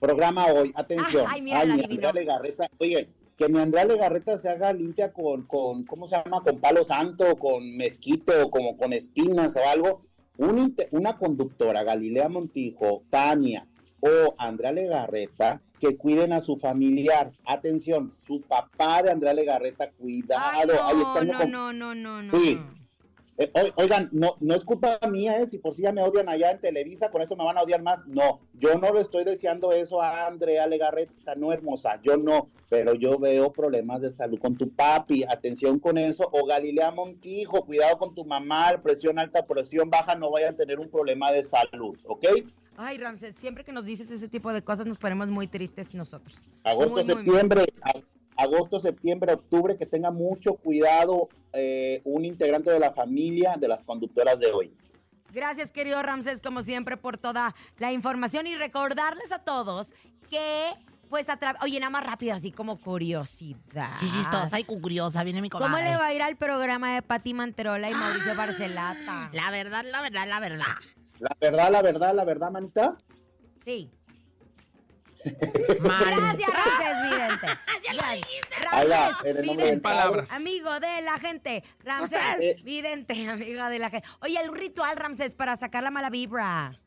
programa 0.00 0.46
hoy, 0.46 0.72
atención. 0.74 1.26
Ah, 1.28 1.32
ay, 1.34 1.42
mira, 1.42 1.58
la 1.64 1.74
mi 1.76 1.84
adivinó. 1.84 2.08
Andrea 2.08 2.12
Legarreta, 2.12 2.70
oye, 2.78 3.10
que 3.36 3.48
mi 3.50 3.58
Andrea 3.58 3.84
Legarreta 3.84 4.38
se 4.38 4.48
haga 4.48 4.72
limpia 4.72 5.12
con, 5.12 5.42
con, 5.46 5.84
¿cómo 5.84 6.08
se 6.08 6.16
llama? 6.16 6.40
Con 6.42 6.58
palo 6.58 6.82
santo, 6.84 7.36
con 7.36 7.76
mezquite 7.76 8.40
o 8.42 8.50
como 8.50 8.76
con 8.78 8.92
espinas 8.94 9.54
o 9.56 9.68
algo. 9.68 10.06
Un 10.38 10.74
una 10.92 11.18
conductora, 11.18 11.82
Galilea 11.82 12.30
Montijo, 12.30 13.02
Tania 13.10 13.66
o 14.00 14.34
Andrea 14.38 14.72
Legarreta, 14.72 15.60
que 15.78 15.96
cuiden 15.96 16.32
a 16.32 16.40
su 16.40 16.56
familiar. 16.56 17.30
Atención, 17.44 18.14
su 18.18 18.40
papá 18.42 19.02
de 19.02 19.10
Andrea 19.10 19.34
Legarreta, 19.34 19.90
cuidado. 19.92 20.42
Ay, 20.52 20.68
Ahí 20.82 20.96
no, 20.96 21.04
no, 21.04 21.38
con- 21.38 21.50
no, 21.50 21.72
no, 21.72 21.94
no, 21.94 22.22
no. 22.22 22.40
Sí. 22.40 22.54
no. 22.56 22.80
Eh, 23.38 23.50
oi- 23.54 23.72
oigan, 23.76 24.10
no, 24.12 24.32
no 24.40 24.54
es 24.54 24.64
culpa 24.66 24.98
mía, 25.10 25.38
¿eh? 25.38 25.48
Si 25.48 25.56
por 25.56 25.72
si 25.72 25.80
ya 25.80 25.92
me 25.92 26.02
odian 26.02 26.28
allá 26.28 26.50
en 26.50 26.60
Televisa, 26.60 27.10
con 27.10 27.22
esto 27.22 27.36
me 27.36 27.44
van 27.44 27.56
a 27.56 27.62
odiar 27.62 27.80
más. 27.80 28.06
No, 28.06 28.40
yo 28.52 28.74
no 28.74 28.92
le 28.92 29.00
estoy 29.00 29.24
deseando 29.24 29.72
eso 29.72 30.02
a 30.02 30.26
Andrea 30.26 30.66
Legarreta, 30.66 31.34
no 31.36 31.50
hermosa, 31.50 31.98
yo 32.02 32.18
no, 32.18 32.50
pero 32.68 32.92
yo 32.94 33.18
veo 33.18 33.50
problemas 33.50 34.02
de 34.02 34.10
salud 34.10 34.38
con 34.38 34.56
tu 34.58 34.68
papi, 34.68 35.24
atención 35.24 35.78
con 35.78 35.96
eso. 35.96 36.28
O 36.32 36.44
Galilea 36.44 36.90
Montijo, 36.90 37.64
cuidado 37.64 37.96
con 37.96 38.14
tu 38.14 38.26
mamá, 38.26 38.78
presión 38.82 39.18
alta, 39.18 39.46
presión 39.46 39.88
baja, 39.88 40.14
no 40.16 40.30
vayan 40.30 40.52
a 40.52 40.56
tener 40.58 40.78
un 40.78 40.90
problema 40.90 41.32
de 41.32 41.42
salud, 41.42 41.96
¿ok? 42.04 42.26
Ay, 42.82 42.96
Ramses, 42.96 43.34
siempre 43.38 43.62
que 43.62 43.72
nos 43.72 43.84
dices 43.84 44.10
ese 44.10 44.26
tipo 44.28 44.52
de 44.52 44.62
cosas 44.62 44.86
nos 44.86 44.96
ponemos 44.96 45.28
muy 45.28 45.46
tristes 45.46 45.94
nosotros. 45.94 46.36
Agosto, 46.64 46.94
Muy, 46.94 47.04
muy, 47.04 47.14
muy. 47.14 47.24
septiembre, 47.24 47.64
agosto, 48.36 48.80
septiembre, 48.80 49.34
octubre, 49.34 49.76
que 49.76 49.84
tenga 49.84 50.10
mucho 50.10 50.54
cuidado 50.54 51.28
eh, 51.52 52.00
un 52.04 52.24
integrante 52.24 52.70
de 52.70 52.80
la 52.80 52.92
familia 52.92 53.56
de 53.58 53.68
las 53.68 53.82
conductoras 53.82 54.38
de 54.38 54.50
hoy. 54.50 54.72
Gracias, 55.32 55.72
querido 55.72 56.02
Ramsés, 56.02 56.40
como 56.40 56.62
siempre, 56.62 56.96
por 56.96 57.18
toda 57.18 57.54
la 57.78 57.92
información 57.92 58.46
y 58.46 58.54
recordarles 58.56 59.30
a 59.30 59.40
todos 59.40 59.94
que, 60.30 60.70
pues, 61.08 61.28
a 61.28 61.36
través. 61.36 61.62
Oye, 61.62 61.78
nada 61.78 61.90
más 61.90 62.04
rápido, 62.04 62.34
así 62.34 62.50
como 62.50 62.78
curiosidad. 62.78 63.90
Sí, 63.98 64.06
chistosa 64.10 64.58
y 64.58 64.64
curiosa, 64.64 65.22
viene 65.22 65.42
mi 65.42 65.50
comadre. 65.50 65.72
¿Cómo 65.74 65.84
le 65.84 65.96
va 65.96 66.06
a 66.06 66.14
ir 66.14 66.22
al 66.22 66.36
programa 66.36 66.94
de 66.94 67.02
Pati 67.02 67.34
Manterola 67.34 67.90
y 67.90 67.94
Mauricio 67.94 68.34
Barcelata? 68.34 69.28
La 69.32 69.50
verdad, 69.50 69.84
la 69.92 70.00
verdad, 70.02 70.26
la 70.26 70.40
verdad. 70.40 70.64
La 71.20 71.36
verdad, 71.40 71.70
la 71.70 71.82
verdad, 71.82 72.14
la 72.14 72.24
verdad, 72.24 72.50
manita. 72.50 72.96
Sí. 73.64 73.90
Mal. 75.80 76.14
Gracias, 76.16 76.48
Ramsés 76.80 77.10
Vidente. 77.10 77.46
Ya 77.84 77.92
lo 77.92 78.16
dijiste. 78.16 78.56
Ramsés 78.60 79.42
Vidente. 79.42 79.80
Palabras. 79.80 80.32
Amigo 80.32 80.80
de 80.80 81.02
la 81.02 81.18
gente. 81.18 81.62
Ramsés 81.84 82.18
Ustedes. 82.18 82.64
Vidente, 82.64 83.28
amigo 83.28 83.64
de 83.66 83.78
la 83.78 83.90
gente. 83.90 84.08
Oye, 84.22 84.40
el 84.40 84.52
ritual, 84.54 84.96
Ramsés, 84.96 85.34
para 85.34 85.56
sacar 85.56 85.82
la 85.82 85.90
mala 85.90 86.08
vibra. 86.08 86.80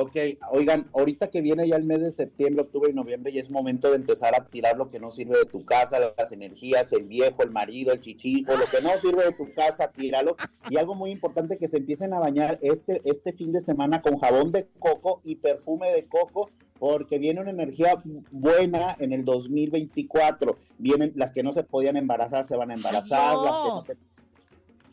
Ok, 0.00 0.16
oigan, 0.52 0.88
ahorita 0.94 1.28
que 1.28 1.40
viene 1.40 1.66
ya 1.66 1.74
el 1.74 1.82
mes 1.82 2.00
de 2.00 2.12
septiembre, 2.12 2.62
octubre 2.62 2.88
y 2.88 2.94
noviembre, 2.94 3.32
ya 3.32 3.40
es 3.40 3.50
momento 3.50 3.90
de 3.90 3.96
empezar 3.96 4.32
a 4.36 4.44
tirar 4.44 4.76
lo 4.76 4.86
que 4.86 5.00
no 5.00 5.10
sirve 5.10 5.36
de 5.36 5.44
tu 5.44 5.64
casa, 5.64 5.98
las 6.16 6.30
energías, 6.30 6.92
el 6.92 7.02
viejo, 7.02 7.42
el 7.42 7.50
marido, 7.50 7.92
el 7.92 7.98
chichifo, 7.98 8.52
lo 8.52 8.66
que 8.66 8.80
no 8.80 8.90
sirve 8.98 9.24
de 9.24 9.32
tu 9.32 9.52
casa, 9.54 9.90
tíralo. 9.90 10.36
Y 10.70 10.76
algo 10.76 10.94
muy 10.94 11.10
importante, 11.10 11.58
que 11.58 11.66
se 11.66 11.78
empiecen 11.78 12.14
a 12.14 12.20
bañar 12.20 12.60
este, 12.62 13.02
este 13.06 13.32
fin 13.32 13.50
de 13.50 13.60
semana 13.60 14.00
con 14.00 14.18
jabón 14.18 14.52
de 14.52 14.68
coco 14.78 15.20
y 15.24 15.34
perfume 15.34 15.90
de 15.90 16.06
coco, 16.06 16.52
porque 16.78 17.18
viene 17.18 17.40
una 17.40 17.50
energía 17.50 18.00
buena 18.30 18.94
en 19.00 19.12
el 19.12 19.24
2024. 19.24 20.58
Vienen 20.78 21.12
las 21.16 21.32
que 21.32 21.42
no 21.42 21.52
se 21.52 21.64
podían 21.64 21.96
embarazar, 21.96 22.44
se 22.44 22.56
van 22.56 22.70
a 22.70 22.74
embarazar, 22.74 23.36
las 23.36 23.52
que 23.52 23.68
no 23.68 23.84
se... 23.84 23.96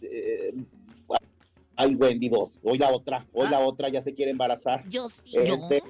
Eh, 0.02 0.56
Ay, 1.78 1.96
Wendy, 1.96 2.30
dos. 2.30 2.60
Hoy 2.64 2.78
la 2.78 2.90
otra, 2.90 3.26
hoy 3.34 3.48
la 3.50 3.60
otra 3.60 3.90
ya 3.90 4.02
se 4.02 4.14
quiere 4.14 4.32
embarazar. 4.32 4.84
Yo 4.88 5.08
sí. 5.24 5.38
Este, 5.40 5.84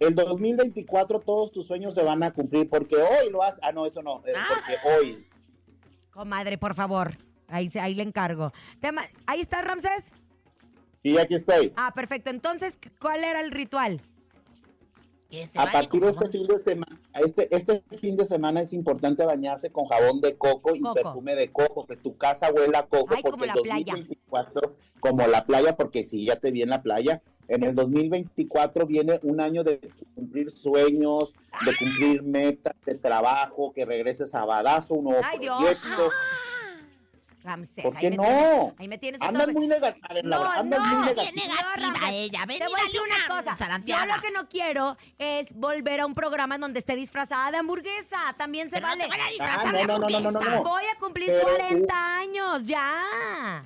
el 0.00 0.14
2024 0.14 1.20
todos 1.20 1.52
tus 1.52 1.66
sueños 1.66 1.94
se 1.94 2.02
van 2.02 2.22
a 2.22 2.32
cumplir 2.32 2.68
porque 2.68 2.96
hoy 2.96 3.30
lo 3.30 3.42
has... 3.42 3.58
Ah, 3.62 3.72
no, 3.72 3.86
eso 3.86 4.02
no, 4.02 4.22
eh, 4.26 4.32
porque 4.48 4.88
hoy. 4.88 5.26
Comadre, 6.10 6.58
por 6.58 6.74
favor. 6.74 7.16
Ahí, 7.46 7.70
ahí 7.80 7.94
le 7.94 8.02
encargo. 8.02 8.52
Tema- 8.80 9.06
Ahí 9.26 9.40
está, 9.40 9.62
Ramsés. 9.62 10.02
Sí, 11.04 11.18
aquí 11.18 11.34
estoy. 11.34 11.72
Ah, 11.76 11.92
perfecto. 11.94 12.30
Entonces, 12.30 12.78
¿cuál 13.00 13.24
era 13.24 13.40
el 13.40 13.50
ritual? 13.50 14.00
A 15.56 15.66
partir 15.66 16.02
de 16.02 16.10
este 16.10 16.28
fin 16.28 16.46
de 16.46 16.58
semana, 16.58 17.00
este, 17.24 17.54
este 17.54 17.82
fin 17.98 18.16
de 18.16 18.26
semana 18.26 18.60
es 18.60 18.72
importante 18.72 19.24
bañarse 19.24 19.70
con 19.70 19.86
jabón 19.86 20.20
de 20.20 20.36
coco 20.36 20.74
y 20.74 20.80
Coco. 20.80 20.94
perfume 20.94 21.34
de 21.34 21.50
coco, 21.50 21.86
que 21.86 21.96
tu 21.96 22.16
casa 22.16 22.50
huela 22.52 22.80
a 22.80 22.86
coco, 22.86 23.14
Ay, 23.16 23.22
porque 23.22 23.46
el 23.46 23.52
playa. 23.52 23.92
2024, 23.94 24.76
como 25.00 25.26
la 25.26 25.44
playa, 25.46 25.74
porque 25.76 26.04
sí, 26.04 26.26
ya 26.26 26.36
te 26.36 26.50
vi 26.50 26.62
en 26.62 26.68
la 26.70 26.82
playa, 26.82 27.22
en 27.48 27.62
el 27.64 27.74
2024 27.74 28.86
viene 28.86 29.20
un 29.22 29.40
año 29.40 29.64
de 29.64 29.80
cumplir 30.14 30.50
sueños, 30.50 31.32
de 31.64 31.76
cumplir 31.76 32.22
metas 32.22 32.74
de 32.84 32.94
trabajo, 32.94 33.72
que 33.72 33.84
regreses 33.86 34.34
a 34.34 34.44
Badazo, 34.44 34.94
un 34.94 35.04
nuevo 35.04 35.22
Ay, 35.24 35.38
Dios. 35.38 35.78
Ramsés. 37.42 37.84
¿Por 37.84 37.94
ahí 37.96 38.00
qué 38.00 38.10
me 38.10 38.16
no? 38.16 38.22
tienes- 38.24 38.74
ahí 38.78 38.88
me 38.88 38.98
tienes 38.98 39.22
Andas 39.22 39.48
muy 39.48 39.66
negativa, 39.66 40.06
a 40.08 40.14
ver, 40.14 40.24
No, 40.24 40.30
Laura, 40.30 40.54
andas 40.60 40.78
no, 40.80 40.86
muy 40.86 41.06
negativa. 41.06 42.10
ella. 42.12 42.44
Ven 42.46 42.58
te 42.58 42.64
voy 42.66 42.80
a 42.80 42.84
decir 42.84 43.00
una 43.00 43.16
una 43.34 43.54
cosa. 43.54 43.78
Yo 43.84 44.06
lo 44.06 44.20
que 44.20 44.30
no 44.30 44.48
quiero 44.48 44.96
es 45.18 45.52
volver 45.54 46.00
a 46.00 46.06
un 46.06 46.14
programa 46.14 46.54
en 46.56 46.60
donde 46.60 46.78
esté 46.78 46.94
disfrazada 46.96 47.50
de 47.50 47.56
hamburguesa. 47.58 48.34
También 48.38 48.70
se 48.70 48.76
Pero 48.76 48.86
no 48.88 48.92
vale. 48.92 49.02
te 49.04 49.08
van 49.10 49.20
a 49.20 49.24
Ah, 49.24 49.28
disfrazar 49.28 49.72
no, 49.72 49.78
de 49.78 49.86
no, 49.86 49.98
no, 49.98 49.98
no, 49.98 50.08
no, 50.08 50.28
hamburguesa. 50.28 50.50
no. 50.56 50.62
Voy 50.62 50.84
a 50.84 50.98
cumplir 50.98 51.26
Pero, 51.28 51.42
40 51.42 52.16
años, 52.16 52.66
ya. 52.66 53.64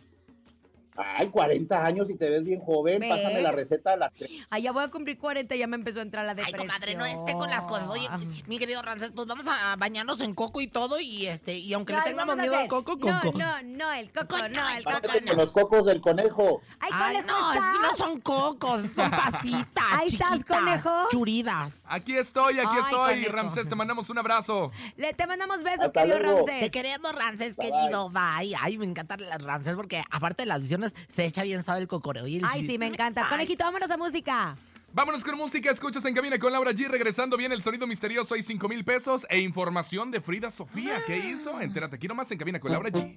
Ay, 0.96 1.28
40 1.28 1.84
años 1.84 2.10
y 2.10 2.16
te 2.16 2.30
ves 2.30 2.42
bien 2.42 2.60
joven, 2.60 3.00
¿Ves? 3.00 3.08
pásame 3.10 3.42
la 3.42 3.52
receta 3.52 3.90
de 3.92 3.96
las 3.98 4.12
tres. 4.14 4.30
Ay, 4.50 4.62
ya 4.62 4.72
voy 4.72 4.84
a 4.84 4.88
cumplir 4.90 5.18
40 5.18 5.54
y 5.54 5.58
ya 5.58 5.66
me 5.66 5.76
empezó 5.76 5.98
a 6.00 6.02
entrar 6.02 6.24
la 6.24 6.32
Ay, 6.32 6.36
depresión. 6.36 6.66
comadre, 6.68 6.94
no 6.94 7.04
esté 7.06 7.32
con 7.34 7.50
las 7.50 7.64
cosas. 7.64 7.88
Oye, 7.88 8.08
mi 8.46 8.58
querido 8.58 8.80
Rancés, 8.82 9.12
pues 9.14 9.26
vamos 9.26 9.46
a 9.48 9.76
bañarnos 9.76 10.20
en 10.20 10.34
coco 10.34 10.60
y 10.60 10.66
todo. 10.66 10.98
Y 11.00 11.26
este, 11.26 11.58
y 11.58 11.72
aunque 11.74 11.92
No, 11.92 11.98
le 12.00 12.04
tengamos 12.06 12.36
miedo 12.36 12.54
al 12.54 12.60
hacer- 12.60 12.68
coco, 12.68 12.96
No, 12.96 13.20
coco. 13.20 13.38
no, 13.38 13.62
no, 13.62 13.92
el 13.92 14.10
coco, 14.12 14.26
Coco, 14.28 14.48
no, 14.48 14.68
el 14.70 14.84
coco, 14.84 15.00
coco. 15.02 15.20
No. 15.20 15.26
con 15.28 15.36
los 15.36 15.50
cocos 15.50 15.86
del 15.86 16.00
conejo. 16.00 16.62
Ay, 16.80 16.90
Ay, 16.92 17.16
no, 17.26 17.52
es 17.52 17.60
que 17.60 17.78
no 17.78 17.90
¿estás? 17.92 17.98
son 17.98 18.20
cocos, 18.20 18.80
son 18.94 19.10
pasitas, 19.10 19.84
Ahí 19.92 20.06
estás, 20.06 20.30
chiquitas, 20.32 20.58
conejo. 20.58 21.08
churidas. 21.10 21.74
Aquí 21.84 22.16
estoy, 22.16 22.58
aquí 22.58 22.68
Ay, 22.72 22.80
estoy, 22.80 23.14
conejo. 23.14 23.32
Ramsés, 23.32 23.68
te 23.68 23.74
mandamos 23.74 24.08
un 24.10 24.18
abrazo. 24.18 24.72
Le, 24.96 25.12
te 25.14 25.26
mandamos 25.26 25.62
besos, 25.62 25.86
Hasta 25.86 26.00
querido 26.02 26.18
luego. 26.20 26.38
Ramsés. 26.46 26.60
Te 26.60 26.70
queremos, 26.70 27.12
Bye, 27.12 27.54
querido. 27.56 28.10
Bye. 28.10 28.54
Ay, 28.60 28.78
me 28.78 28.86
encanta 28.86 29.14
el 29.16 29.44
Rancés 29.44 29.74
porque 29.74 30.02
aparte 30.10 30.42
de 30.42 30.46
las 30.46 30.60
visiones 30.60 30.85
se 31.08 31.24
echa 31.24 31.42
bien 31.42 31.62
sabe 31.62 31.80
el 31.80 31.88
cocoreo 31.88 32.26
y 32.26 32.36
el 32.36 32.44
Ay, 32.44 32.66
sí, 32.66 32.78
me 32.78 32.86
encanta. 32.86 33.22
Ay, 33.22 33.28
Conejito, 33.30 33.64
vámonos 33.64 33.90
a 33.90 33.96
música. 33.96 34.56
Vámonos 34.92 35.22
con 35.24 35.36
música, 35.36 35.70
escuchas 35.70 36.04
en 36.06 36.14
cabina 36.14 36.38
con 36.38 36.52
Laura 36.52 36.72
G. 36.72 36.88
Regresando 36.88 37.36
viene 37.36 37.54
el 37.54 37.60
sonido 37.60 37.86
misterioso 37.86 38.34
y 38.34 38.42
5 38.42 38.66
mil 38.68 38.82
pesos 38.82 39.26
e 39.28 39.38
información 39.40 40.10
de 40.10 40.22
Frida 40.22 40.50
Sofía. 40.50 41.02
¿Qué 41.06 41.18
hizo? 41.18 41.60
Entérate 41.60 41.96
aquí 41.96 42.08
nomás 42.08 42.30
en 42.30 42.38
cabina 42.38 42.60
con 42.60 42.70
Laura 42.72 42.88
G. 42.90 43.14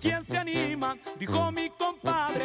¿Quién 0.00 0.24
se 0.24 0.38
anima? 0.38 0.96
Dijo 1.18 1.52
mi 1.52 1.68
compadre. 1.70 2.35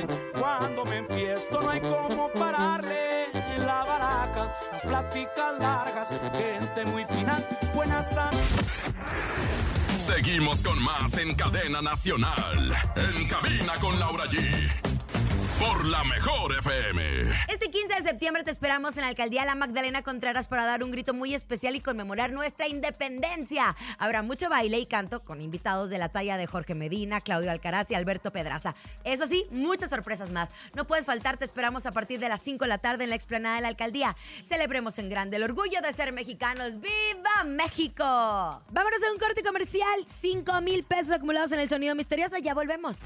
Seguimos 10.02 10.64
con 10.64 10.82
más 10.82 11.16
en 11.20 11.36
cadena 11.36 11.80
nacional. 11.80 12.74
En 12.96 13.28
cabina 13.28 13.74
con 13.80 14.00
Laura 14.00 14.26
G. 14.26 14.91
Por 15.62 15.86
la 15.86 16.04
mejor 16.06 16.52
FM. 16.58 17.04
Este 17.48 17.70
15 17.70 17.94
de 17.94 18.02
septiembre 18.02 18.44
te 18.44 18.50
esperamos 18.50 18.98
en 18.98 19.02
la 19.02 19.10
alcaldía 19.10 19.46
La 19.46 19.54
Magdalena 19.54 20.02
Contreras 20.02 20.48
para 20.48 20.66
dar 20.66 20.84
un 20.84 20.90
grito 20.90 21.14
muy 21.14 21.36
especial 21.36 21.76
y 21.76 21.82
conmemorar 21.82 22.32
nuestra 22.32 22.68
independencia. 22.68 23.76
Habrá 24.00 24.24
mucho 24.24 24.50
baile 24.50 24.80
y 24.80 24.88
canto 24.88 25.24
con 25.24 25.40
invitados 25.40 25.92
de 25.92 26.00
la 26.00 26.10
talla 26.10 26.38
de 26.38 26.48
Jorge 26.48 26.74
Medina, 26.74 27.22
Claudio 27.22 27.52
Alcaraz 27.52 27.92
y 27.92 27.94
Alberto 27.94 28.32
Pedraza. 28.32 28.74
Eso 29.04 29.28
sí, 29.28 29.46
muchas 29.52 29.92
sorpresas 29.92 30.32
más. 30.32 30.52
No 30.74 30.88
puedes 30.88 31.06
faltar, 31.06 31.38
te 31.38 31.46
esperamos 31.46 31.86
a 31.86 31.92
partir 31.92 32.20
de 32.20 32.30
las 32.30 32.42
5 32.42 32.66
de 32.66 32.70
la 32.70 32.80
tarde 32.80 33.04
en 33.04 33.12
la 33.12 33.16
explanada 33.16 33.58
de 33.58 33.62
la 33.62 33.68
alcaldía. 33.68 34.16
Celebremos 34.48 34.98
en 34.98 35.10
grande 35.10 35.38
el 35.38 35.44
orgullo 35.44 35.80
de 35.82 35.94
ser 35.94 36.12
mexicanos. 36.12 36.80
¡Viva 36.80 37.44
México! 37.46 38.04
Vámonos 38.04 39.04
a 39.08 39.12
un 39.12 39.20
corte 39.20 39.44
comercial. 39.44 40.08
5 40.22 40.60
mil 40.62 40.84
pesos 40.86 41.12
acumulados 41.12 41.52
en 41.52 41.60
el 41.60 41.70
sonido 41.70 41.94
misterioso. 41.94 42.36
Ya 42.40 42.56
volvemos. 42.56 42.98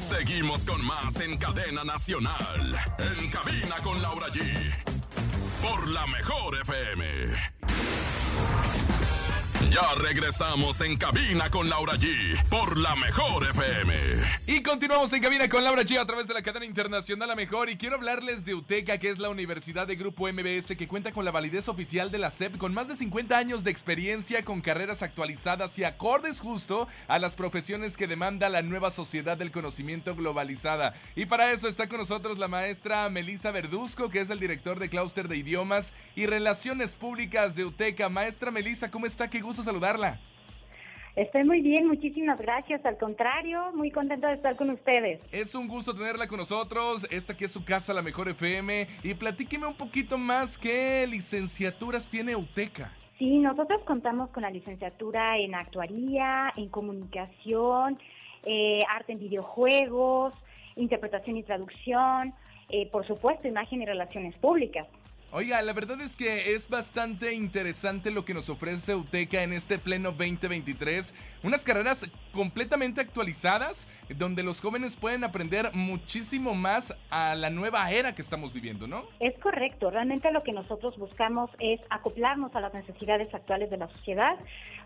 Seguimos 0.00 0.64
con 0.64 0.84
más 0.84 1.20
en 1.20 1.36
cadena 1.36 1.84
nacional. 1.84 2.76
En 2.98 3.30
cabina 3.30 3.76
con 3.82 4.00
Laura 4.00 4.28
G. 4.28 4.42
Por 5.62 5.88
la 5.90 6.06
mejor 6.06 6.56
FM. 6.60 7.57
Ya 9.70 9.94
regresamos 9.96 10.80
en 10.80 10.96
cabina 10.96 11.50
con 11.50 11.68
Laura 11.68 11.92
G. 11.96 12.42
Por 12.48 12.78
la 12.78 12.96
mejor 12.96 13.44
FM. 13.50 13.92
Y 14.46 14.62
continuamos 14.62 15.12
en 15.12 15.20
cabina 15.20 15.46
con 15.46 15.62
Laura 15.62 15.82
G 15.82 16.00
a 16.00 16.06
través 16.06 16.26
de 16.26 16.32
la 16.32 16.40
cadena 16.40 16.64
internacional 16.64 17.28
La 17.28 17.34
Mejor. 17.34 17.68
Y 17.68 17.76
quiero 17.76 17.96
hablarles 17.96 18.46
de 18.46 18.54
UTECA, 18.54 18.96
que 18.96 19.10
es 19.10 19.18
la 19.18 19.28
Universidad 19.28 19.86
de 19.86 19.96
Grupo 19.96 20.26
MBS, 20.26 20.74
que 20.74 20.88
cuenta 20.88 21.12
con 21.12 21.26
la 21.26 21.32
validez 21.32 21.68
oficial 21.68 22.10
de 22.10 22.16
la 22.16 22.30
SEP, 22.30 22.56
con 22.56 22.72
más 22.72 22.88
de 22.88 22.96
50 22.96 23.36
años 23.36 23.62
de 23.62 23.70
experiencia, 23.70 24.42
con 24.42 24.62
carreras 24.62 25.02
actualizadas 25.02 25.78
y 25.78 25.84
acordes 25.84 26.40
justo 26.40 26.88
a 27.06 27.18
las 27.18 27.36
profesiones 27.36 27.98
que 27.98 28.06
demanda 28.06 28.48
la 28.48 28.62
nueva 28.62 28.90
sociedad 28.90 29.36
del 29.36 29.52
conocimiento 29.52 30.16
globalizada. 30.16 30.94
Y 31.14 31.26
para 31.26 31.52
eso 31.52 31.68
está 31.68 31.90
con 31.90 31.98
nosotros 31.98 32.38
la 32.38 32.48
maestra 32.48 33.06
Melisa 33.10 33.50
Verduzco, 33.50 34.08
que 34.08 34.20
es 34.20 34.30
el 34.30 34.40
director 34.40 34.78
de 34.78 34.88
Clúster 34.88 35.28
de 35.28 35.36
Idiomas 35.36 35.92
y 36.16 36.24
Relaciones 36.24 36.96
Públicas 36.96 37.54
de 37.54 37.66
UTECA. 37.66 38.08
Maestra 38.08 38.50
Melisa, 38.50 38.90
¿cómo 38.90 39.04
está? 39.04 39.28
Qué 39.28 39.42
gusto 39.42 39.57
saludarla. 39.62 40.18
Estoy 41.18 41.42
muy 41.42 41.62
bien, 41.62 41.88
muchísimas 41.88 42.38
gracias. 42.38 42.86
Al 42.86 42.96
contrario, 42.96 43.72
muy 43.74 43.90
contento 43.90 44.28
de 44.28 44.34
estar 44.34 44.54
con 44.54 44.70
ustedes. 44.70 45.20
Es 45.32 45.52
un 45.56 45.66
gusto 45.66 45.92
tenerla 45.92 46.28
con 46.28 46.38
nosotros, 46.38 47.08
esta 47.10 47.36
que 47.36 47.46
es 47.46 47.52
su 47.52 47.64
casa, 47.64 47.92
la 47.92 48.02
mejor 48.02 48.28
FM. 48.28 48.86
Y 49.02 49.14
platíqueme 49.14 49.66
un 49.66 49.74
poquito 49.74 50.16
más 50.16 50.56
qué 50.56 51.04
licenciaturas 51.08 52.08
tiene 52.08 52.36
UTECA. 52.36 52.92
Sí, 53.18 53.38
nosotros 53.40 53.82
contamos 53.84 54.30
con 54.30 54.44
la 54.44 54.50
licenciatura 54.50 55.36
en 55.38 55.56
actuaría, 55.56 56.52
en 56.56 56.68
comunicación, 56.68 57.98
eh, 58.44 58.78
arte 58.88 59.14
en 59.14 59.18
videojuegos, 59.18 60.34
interpretación 60.76 61.36
y 61.36 61.42
traducción, 61.42 62.32
eh, 62.68 62.88
por 62.92 63.04
supuesto, 63.04 63.48
imagen 63.48 63.82
y 63.82 63.86
relaciones 63.86 64.36
públicas. 64.36 64.86
Oiga, 65.30 65.60
la 65.60 65.74
verdad 65.74 66.00
es 66.00 66.16
que 66.16 66.54
es 66.54 66.70
bastante 66.70 67.34
interesante 67.34 68.10
lo 68.10 68.24
que 68.24 68.32
nos 68.32 68.48
ofrece 68.48 68.94
UTECA 68.94 69.42
en 69.42 69.52
este 69.52 69.78
pleno 69.78 70.12
2023. 70.12 71.12
Unas 71.42 71.64
carreras 71.66 72.10
completamente 72.32 73.02
actualizadas 73.02 73.86
donde 74.16 74.42
los 74.42 74.62
jóvenes 74.62 74.96
pueden 74.96 75.24
aprender 75.24 75.70
muchísimo 75.74 76.54
más 76.54 76.96
a 77.10 77.34
la 77.34 77.50
nueva 77.50 77.90
era 77.90 78.14
que 78.14 78.22
estamos 78.22 78.54
viviendo, 78.54 78.86
¿no? 78.86 79.04
Es 79.20 79.38
correcto, 79.38 79.90
realmente 79.90 80.32
lo 80.32 80.42
que 80.42 80.52
nosotros 80.52 80.96
buscamos 80.96 81.50
es 81.58 81.78
acoplarnos 81.90 82.56
a 82.56 82.60
las 82.60 82.72
necesidades 82.72 83.34
actuales 83.34 83.68
de 83.68 83.76
la 83.76 83.88
sociedad 83.88 84.38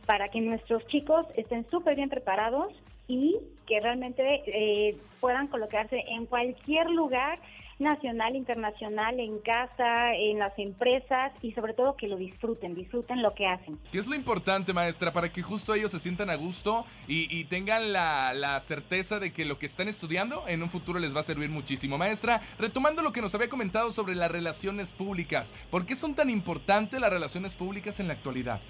para 0.06 0.28
que 0.28 0.40
nuestros 0.40 0.84
chicos 0.88 1.24
estén 1.36 1.70
súper 1.70 1.94
bien 1.94 2.08
preparados 2.08 2.74
y 3.06 3.36
que 3.68 3.78
realmente 3.80 4.42
eh, 4.46 4.96
puedan 5.20 5.46
colocarse 5.46 6.02
en 6.08 6.26
cualquier 6.26 6.90
lugar 6.90 7.38
nacional, 7.78 8.36
internacional, 8.36 9.18
en 9.20 9.38
casa, 9.38 10.14
en 10.14 10.38
las 10.38 10.58
empresas 10.58 11.32
y 11.42 11.52
sobre 11.52 11.74
todo 11.74 11.96
que 11.96 12.08
lo 12.08 12.16
disfruten, 12.16 12.74
disfruten 12.74 13.22
lo 13.22 13.34
que 13.34 13.46
hacen. 13.46 13.78
¿Qué 13.90 13.98
es 13.98 14.06
lo 14.06 14.14
importante, 14.14 14.72
maestra, 14.72 15.12
para 15.12 15.32
que 15.32 15.42
justo 15.42 15.74
ellos 15.74 15.90
se 15.90 16.00
sientan 16.00 16.30
a 16.30 16.34
gusto 16.36 16.84
y, 17.08 17.34
y 17.36 17.44
tengan 17.44 17.92
la, 17.92 18.32
la, 18.34 18.60
certeza 18.60 19.18
de 19.18 19.32
que 19.32 19.44
lo 19.44 19.58
que 19.58 19.66
están 19.66 19.88
estudiando 19.88 20.46
en 20.46 20.62
un 20.62 20.68
futuro 20.68 20.98
les 20.98 21.14
va 21.14 21.20
a 21.20 21.24
servir 21.24 21.50
muchísimo? 21.50 21.98
Maestra, 21.98 22.40
retomando 22.58 23.02
lo 23.02 23.12
que 23.12 23.20
nos 23.20 23.34
había 23.34 23.48
comentado 23.48 23.92
sobre 23.92 24.14
las 24.14 24.30
relaciones 24.30 24.92
públicas, 24.92 25.52
¿por 25.70 25.86
qué 25.86 25.96
son 25.96 26.14
tan 26.14 26.30
importantes 26.30 27.00
las 27.00 27.12
relaciones 27.12 27.54
públicas 27.54 28.00
en 28.00 28.08
la 28.08 28.14
actualidad? 28.14 28.60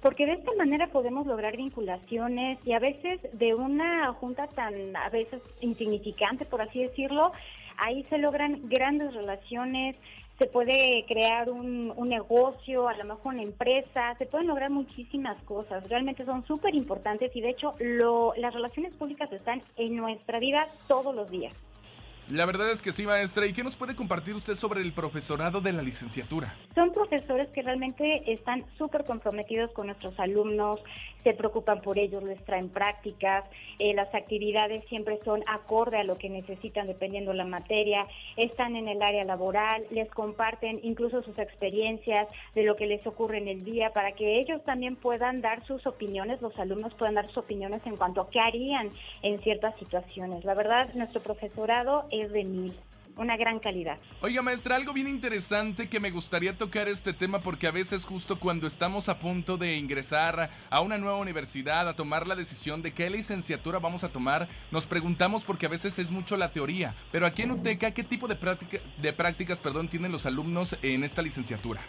porque 0.00 0.26
de 0.26 0.34
esta 0.34 0.52
manera 0.56 0.88
podemos 0.88 1.26
lograr 1.26 1.56
vinculaciones 1.56 2.58
y 2.64 2.72
a 2.72 2.78
veces 2.78 3.20
de 3.32 3.54
una 3.54 4.12
junta 4.12 4.46
tan 4.46 4.94
a 4.96 5.08
veces 5.08 5.42
insignificante, 5.60 6.44
por 6.44 6.62
así 6.62 6.82
decirlo, 6.82 7.32
ahí 7.78 8.04
se 8.04 8.18
logran 8.18 8.68
grandes 8.68 9.14
relaciones, 9.14 9.96
se 10.38 10.46
puede 10.46 11.04
crear 11.08 11.50
un, 11.50 11.92
un, 11.96 12.08
negocio, 12.08 12.88
a 12.88 12.96
lo 12.96 13.04
mejor 13.04 13.34
una 13.34 13.42
empresa, 13.42 14.14
se 14.18 14.26
pueden 14.26 14.46
lograr 14.46 14.70
muchísimas 14.70 15.42
cosas, 15.42 15.88
realmente 15.88 16.24
son 16.24 16.46
súper 16.46 16.74
importantes 16.74 17.34
y 17.34 17.40
de 17.40 17.50
hecho 17.50 17.74
lo, 17.80 18.34
las 18.36 18.54
relaciones 18.54 18.94
públicas 18.94 19.32
están 19.32 19.62
en 19.76 19.96
nuestra 19.96 20.38
vida 20.38 20.68
todos 20.86 21.14
los 21.14 21.30
días. 21.30 21.52
La 22.30 22.44
verdad 22.44 22.70
es 22.70 22.82
que 22.82 22.92
sí, 22.92 23.06
maestra. 23.06 23.46
¿Y 23.46 23.54
qué 23.54 23.64
nos 23.64 23.76
puede 23.76 23.96
compartir 23.96 24.34
usted 24.34 24.54
sobre 24.54 24.82
el 24.82 24.92
profesorado 24.92 25.62
de 25.62 25.72
la 25.72 25.80
licenciatura? 25.80 26.54
Son 26.74 26.92
profesores 26.92 27.48
que 27.48 27.62
realmente 27.62 28.30
están 28.30 28.66
súper 28.76 29.04
comprometidos 29.04 29.72
con 29.72 29.86
nuestros 29.86 30.18
alumnos, 30.20 30.78
se 31.22 31.32
preocupan 31.32 31.80
por 31.80 31.98
ellos, 31.98 32.22
les 32.22 32.44
traen 32.44 32.68
prácticas, 32.68 33.44
eh, 33.78 33.94
las 33.94 34.14
actividades 34.14 34.84
siempre 34.88 35.18
son 35.24 35.42
acorde 35.46 35.96
a 35.96 36.04
lo 36.04 36.18
que 36.18 36.28
necesitan 36.28 36.86
dependiendo 36.86 37.32
la 37.32 37.44
materia, 37.46 38.06
están 38.36 38.76
en 38.76 38.88
el 38.88 39.02
área 39.02 39.24
laboral, 39.24 39.84
les 39.90 40.10
comparten 40.10 40.80
incluso 40.82 41.22
sus 41.22 41.38
experiencias 41.38 42.28
de 42.54 42.62
lo 42.62 42.76
que 42.76 42.86
les 42.86 43.06
ocurre 43.06 43.38
en 43.38 43.48
el 43.48 43.64
día 43.64 43.90
para 43.94 44.12
que 44.12 44.38
ellos 44.38 44.62
también 44.64 44.96
puedan 44.96 45.40
dar 45.40 45.64
sus 45.66 45.86
opiniones, 45.86 46.42
los 46.42 46.56
alumnos 46.58 46.94
puedan 46.94 47.14
dar 47.14 47.26
sus 47.26 47.38
opiniones 47.38 47.80
en 47.86 47.96
cuanto 47.96 48.20
a 48.20 48.30
qué 48.30 48.40
harían 48.40 48.90
en 49.22 49.40
ciertas 49.40 49.74
situaciones. 49.78 50.44
La 50.44 50.54
verdad, 50.54 50.92
nuestro 50.94 51.20
profesorado 51.20 52.06
es 52.20 52.32
de 52.32 52.44
mil 52.44 52.74
una 53.18 53.36
gran 53.36 53.58
calidad. 53.58 53.98
Oiga, 54.22 54.42
maestra, 54.42 54.76
algo 54.76 54.92
bien 54.92 55.08
interesante 55.08 55.88
que 55.88 56.00
me 56.00 56.10
gustaría 56.10 56.56
tocar 56.56 56.88
este 56.88 57.12
tema 57.12 57.40
porque 57.40 57.66
a 57.66 57.72
veces 57.72 58.04
justo 58.04 58.38
cuando 58.38 58.66
estamos 58.66 59.08
a 59.08 59.18
punto 59.18 59.56
de 59.56 59.76
ingresar 59.76 60.50
a 60.70 60.80
una 60.80 60.98
nueva 60.98 61.18
universidad, 61.18 61.88
a 61.88 61.96
tomar 61.96 62.26
la 62.26 62.36
decisión 62.36 62.80
de 62.80 62.92
qué 62.92 63.10
licenciatura 63.10 63.80
vamos 63.80 64.04
a 64.04 64.10
tomar, 64.10 64.48
nos 64.70 64.86
preguntamos 64.86 65.44
porque 65.44 65.66
a 65.66 65.68
veces 65.68 65.98
es 65.98 66.10
mucho 66.10 66.36
la 66.36 66.52
teoría. 66.52 66.94
Pero 67.10 67.26
aquí 67.26 67.42
en 67.42 67.50
UTECA, 67.50 67.92
¿qué 67.92 68.04
tipo 68.04 68.28
de, 68.28 68.36
práctica, 68.36 68.78
de 69.02 69.12
prácticas 69.12 69.60
perdón, 69.60 69.88
tienen 69.88 70.12
los 70.12 70.24
alumnos 70.24 70.78
en 70.82 71.02
esta 71.02 71.20
licenciatura? 71.20 71.80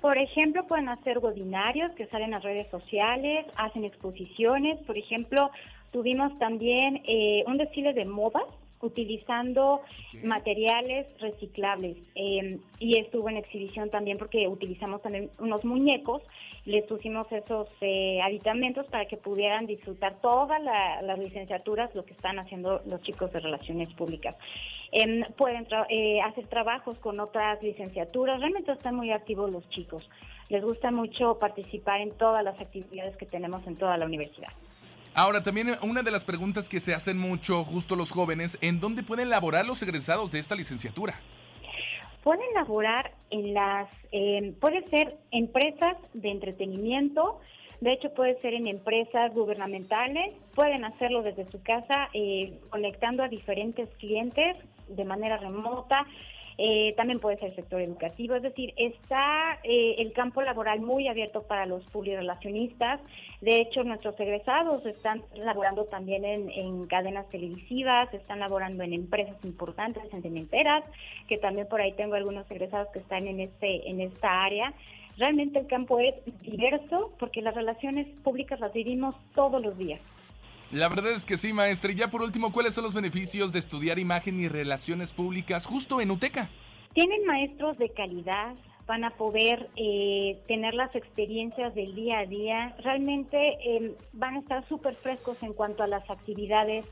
Por 0.00 0.16
ejemplo, 0.16 0.66
pueden 0.66 0.88
hacer 0.88 1.18
webinarios 1.18 1.92
que 1.92 2.06
salen 2.06 2.32
a 2.32 2.38
redes 2.38 2.70
sociales, 2.70 3.44
hacen 3.56 3.84
exposiciones. 3.84 4.78
Por 4.86 4.96
ejemplo, 4.96 5.50
tuvimos 5.92 6.38
también 6.38 7.02
eh, 7.06 7.44
un 7.46 7.58
desfile 7.58 7.92
de 7.92 8.06
modas 8.06 8.44
utilizando 8.82 9.82
materiales 10.22 11.06
reciclables 11.20 11.96
eh, 12.14 12.58
y 12.78 12.96
estuvo 12.98 13.28
en 13.28 13.36
exhibición 13.36 13.90
también 13.90 14.18
porque 14.18 14.48
utilizamos 14.48 15.02
también 15.02 15.30
unos 15.38 15.64
muñecos, 15.64 16.22
les 16.64 16.84
pusimos 16.84 17.30
esos 17.32 17.68
eh, 17.80 18.20
aditamentos 18.22 18.86
para 18.86 19.06
que 19.06 19.16
pudieran 19.16 19.66
disfrutar 19.66 20.20
todas 20.20 20.62
la, 20.62 21.02
las 21.02 21.18
licenciaturas, 21.18 21.94
lo 21.94 22.04
que 22.04 22.12
están 22.12 22.38
haciendo 22.38 22.82
los 22.86 23.02
chicos 23.02 23.32
de 23.32 23.40
relaciones 23.40 23.92
públicas. 23.94 24.36
Eh, 24.92 25.24
pueden 25.36 25.66
eh, 25.88 26.20
hacer 26.22 26.46
trabajos 26.48 26.98
con 26.98 27.20
otras 27.20 27.62
licenciaturas, 27.62 28.40
realmente 28.40 28.72
están 28.72 28.96
muy 28.96 29.12
activos 29.12 29.52
los 29.52 29.68
chicos, 29.68 30.08
les 30.48 30.64
gusta 30.64 30.90
mucho 30.90 31.38
participar 31.38 32.00
en 32.00 32.10
todas 32.12 32.42
las 32.42 32.60
actividades 32.60 33.16
que 33.16 33.26
tenemos 33.26 33.64
en 33.66 33.76
toda 33.76 33.96
la 33.96 34.06
universidad. 34.06 34.50
Ahora, 35.14 35.42
también 35.42 35.76
una 35.82 36.02
de 36.02 36.10
las 36.10 36.24
preguntas 36.24 36.68
que 36.68 36.78
se 36.78 36.94
hacen 36.94 37.18
mucho 37.18 37.64
justo 37.64 37.96
los 37.96 38.10
jóvenes, 38.10 38.58
¿en 38.60 38.78
dónde 38.78 39.02
pueden 39.02 39.28
laborar 39.28 39.66
los 39.66 39.82
egresados 39.82 40.30
de 40.30 40.38
esta 40.38 40.54
licenciatura? 40.54 41.20
Pueden 42.22 42.46
laborar 42.54 43.12
en 43.30 43.54
las, 43.54 43.88
eh, 44.12 44.54
puede 44.60 44.88
ser 44.88 45.16
empresas 45.32 45.96
de 46.14 46.30
entretenimiento, 46.30 47.40
de 47.80 47.94
hecho 47.94 48.12
puede 48.14 48.38
ser 48.40 48.54
en 48.54 48.66
empresas 48.66 49.32
gubernamentales, 49.32 50.34
pueden 50.54 50.84
hacerlo 50.84 51.22
desde 51.22 51.50
su 51.50 51.60
casa, 51.62 52.08
eh, 52.12 52.52
conectando 52.68 53.22
a 53.22 53.28
diferentes 53.28 53.88
clientes 53.98 54.56
de 54.88 55.04
manera 55.04 55.38
remota. 55.38 56.06
Eh, 56.62 56.92
también 56.94 57.20
puede 57.20 57.38
ser 57.38 57.54
sector 57.54 57.80
educativo, 57.80 58.34
es 58.34 58.42
decir, 58.42 58.74
está 58.76 59.58
eh, 59.64 59.94
el 59.96 60.12
campo 60.12 60.42
laboral 60.42 60.82
muy 60.82 61.08
abierto 61.08 61.42
para 61.44 61.64
los 61.64 61.82
publirelacionistas. 61.84 63.00
De 63.40 63.62
hecho, 63.62 63.82
nuestros 63.82 64.20
egresados 64.20 64.84
están 64.84 65.22
laborando 65.34 65.86
también 65.86 66.22
en, 66.26 66.50
en, 66.50 66.86
cadenas 66.86 67.30
televisivas, 67.30 68.12
están 68.12 68.40
laborando 68.40 68.84
en 68.84 68.92
empresas 68.92 69.42
importantes, 69.42 70.02
en 70.12 70.20
cementeras, 70.20 70.84
que 71.28 71.38
también 71.38 71.66
por 71.66 71.80
ahí 71.80 71.92
tengo 71.92 72.14
algunos 72.16 72.50
egresados 72.50 72.88
que 72.92 72.98
están 72.98 73.26
en 73.26 73.40
este 73.40 73.88
en 73.88 74.02
esta 74.02 74.44
área. 74.44 74.74
Realmente 75.16 75.60
el 75.60 75.66
campo 75.66 75.98
es 75.98 76.14
diverso 76.42 77.10
porque 77.18 77.40
las 77.40 77.54
relaciones 77.54 78.06
públicas 78.22 78.60
las 78.60 78.74
vivimos 78.74 79.14
todos 79.34 79.62
los 79.62 79.78
días. 79.78 80.02
La 80.72 80.88
verdad 80.88 81.12
es 81.12 81.24
que 81.24 81.36
sí, 81.36 81.52
maestra. 81.52 81.90
Y 81.90 81.96
ya 81.96 82.10
por 82.10 82.22
último, 82.22 82.52
¿cuáles 82.52 82.74
son 82.74 82.84
los 82.84 82.94
beneficios 82.94 83.52
de 83.52 83.58
estudiar 83.58 83.98
imagen 83.98 84.40
y 84.40 84.48
relaciones 84.48 85.12
públicas 85.12 85.66
justo 85.66 86.00
en 86.00 86.10
UTECA? 86.10 86.48
Tienen 86.94 87.24
maestros 87.26 87.76
de 87.78 87.88
calidad, 87.90 88.54
van 88.86 89.04
a 89.04 89.10
poder 89.10 89.68
eh, 89.76 90.38
tener 90.46 90.74
las 90.74 90.94
experiencias 90.94 91.74
del 91.74 91.94
día 91.94 92.20
a 92.20 92.26
día. 92.26 92.76
Realmente 92.82 93.58
eh, 93.64 93.96
van 94.12 94.36
a 94.36 94.38
estar 94.40 94.68
súper 94.68 94.94
frescos 94.94 95.42
en 95.42 95.54
cuanto 95.54 95.82
a 95.82 95.88
las 95.88 96.08
actividades, 96.08 96.86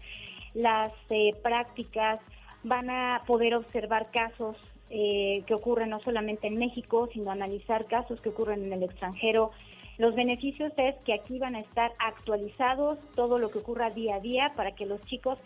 las 0.55 0.93
eh, 1.11 1.35
prácticas, 1.43 2.21
van 2.64 2.91
a 2.91 3.23
poder 3.27 3.55
observar 3.55 4.11
casos 4.11 4.57
eh, 4.91 5.43
que 5.47 5.53
ocurren 5.53 5.91
no 5.91 6.01
solamente 6.01 6.47
en 6.47 6.57
México, 6.57 7.11
sino 7.12 7.31
analizar 7.31 7.87
casos 7.87 8.23
que 8.23 8.31
ocurren 8.31 8.64
en 8.64 8.73
el 8.73 8.83
extranjero. 8.83 9.51
Los 9.99 10.15
beneficios 10.15 10.73
es 10.77 10.95
que 11.05 11.13
aquí 11.13 11.41
van 11.41 11.57
a 11.57 11.61
estar 11.61 11.91
actualizados 11.99 12.99
todo 13.17 13.39
lo 13.39 13.51
que 13.51 13.59
ocurra 13.59 13.91
día 13.91 14.15
a 14.15 14.21
día 14.21 14.53
para 14.55 14.73
que 14.73 14.87
los 14.87 15.05
chicos 15.07 15.39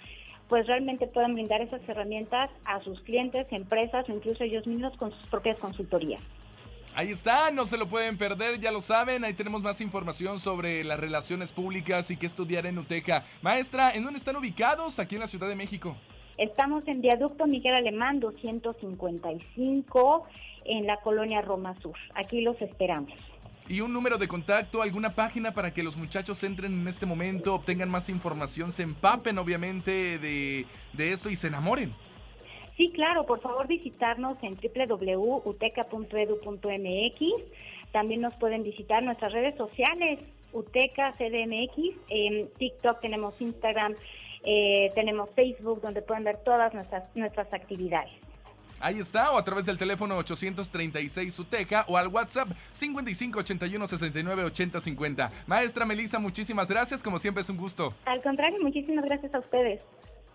pues 0.48 0.66
realmente 0.66 1.06
puedan 1.06 1.32
brindar 1.32 1.62
esas 1.62 1.80
herramientas 1.88 2.50
a 2.66 2.82
sus 2.82 3.00
clientes, 3.00 3.46
empresas 3.50 4.06
o 4.10 4.12
incluso 4.12 4.44
ellos 4.44 4.66
mismos 4.66 4.94
con 4.98 5.10
sus 5.10 5.26
propias 5.28 5.58
consultorías. 5.58 6.20
Ahí 6.94 7.10
está, 7.10 7.50
no 7.50 7.66
se 7.66 7.78
lo 7.78 7.86
pueden 7.86 8.18
perder, 8.18 8.60
ya 8.60 8.70
lo 8.70 8.82
saben, 8.82 9.24
ahí 9.24 9.32
tenemos 9.32 9.62
más 9.62 9.80
información 9.80 10.38
sobre 10.38 10.84
las 10.84 11.00
relaciones 11.00 11.50
públicas 11.50 12.10
y 12.10 12.18
qué 12.18 12.26
estudiar 12.26 12.66
en 12.66 12.78
UTECA. 12.78 13.24
Maestra, 13.40 13.94
¿en 13.94 14.04
dónde 14.04 14.18
están 14.18 14.36
ubicados 14.36 14.98
aquí 14.98 15.14
en 15.14 15.22
la 15.22 15.28
Ciudad 15.28 15.48
de 15.48 15.56
México? 15.56 15.96
Estamos 16.36 16.86
en 16.86 17.00
Viaducto 17.00 17.46
Miguel 17.46 17.74
Alemán 17.74 18.20
255 18.20 20.26
en 20.66 20.86
la 20.86 20.98
colonia 20.98 21.40
Roma 21.40 21.74
Sur. 21.80 21.96
Aquí 22.14 22.42
los 22.42 22.60
esperamos 22.60 23.14
y 23.68 23.80
un 23.80 23.92
número 23.92 24.18
de 24.18 24.28
contacto, 24.28 24.82
alguna 24.82 25.14
página 25.14 25.54
para 25.54 25.72
que 25.72 25.82
los 25.82 25.96
muchachos 25.96 26.42
entren 26.44 26.72
en 26.72 26.88
este 26.88 27.06
momento, 27.06 27.54
obtengan 27.54 27.90
más 27.90 28.08
información, 28.08 28.72
se 28.72 28.82
empapen 28.82 29.38
obviamente 29.38 30.18
de, 30.18 30.66
de 30.92 31.12
esto 31.12 31.30
y 31.30 31.36
se 31.36 31.48
enamoren. 31.48 31.92
Sí, 32.76 32.90
claro, 32.90 33.26
por 33.26 33.40
favor 33.40 33.66
visitarnos 33.66 34.36
en 34.42 34.56
www.uteca.edu.mx. 34.56 37.20
También 37.92 38.22
nos 38.22 38.34
pueden 38.34 38.62
visitar 38.62 39.04
nuestras 39.04 39.32
redes 39.32 39.54
sociales, 39.56 40.20
Uteca 40.52 41.12
CDMX. 41.12 41.96
En 42.08 42.48
TikTok 42.58 43.00
tenemos 43.00 43.40
Instagram, 43.40 43.94
eh, 44.44 44.90
tenemos 44.94 45.30
Facebook, 45.30 45.80
donde 45.82 46.02
pueden 46.02 46.24
ver 46.24 46.38
todas 46.38 46.74
nuestras, 46.74 47.04
nuestras 47.14 47.52
actividades. 47.52 48.12
Ahí 48.82 48.98
está, 48.98 49.30
o 49.30 49.38
a 49.38 49.44
través 49.44 49.64
del 49.64 49.78
teléfono 49.78 50.16
836 50.16 51.38
UTECA 51.38 51.84
o 51.88 51.96
al 51.96 52.08
WhatsApp 52.08 52.48
5581 52.72 53.86
69 53.86 54.44
80 54.44 54.80
50. 54.80 55.30
Maestra 55.46 55.84
Melissa, 55.84 56.18
muchísimas 56.18 56.68
gracias, 56.68 57.02
como 57.02 57.18
siempre 57.18 57.42
es 57.42 57.48
un 57.48 57.56
gusto. 57.56 57.94
Al 58.06 58.20
contrario, 58.20 58.58
muchísimas 58.60 59.04
gracias 59.04 59.34
a 59.34 59.38
ustedes. 59.38 59.82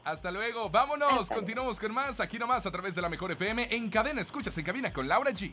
Hasta 0.06 0.32
luego. 0.32 0.70
Vámonos. 0.70 1.28
Continuamos 1.28 1.78
con 1.82 1.93
más. 1.93 2.22
Aquí 2.22 2.39
nomás 2.39 2.66
a 2.66 2.72
través 2.72 2.95
de 2.95 3.02
la 3.02 3.10
Mejor 3.10 3.34
FM. 3.34 3.68
En 3.76 3.89
cadena, 3.89 4.22
escuchas 4.22 4.58
en 4.58 4.64
cabina 4.64 4.93
con 4.93 5.06
Laura 5.06 5.32
G. 5.32 5.52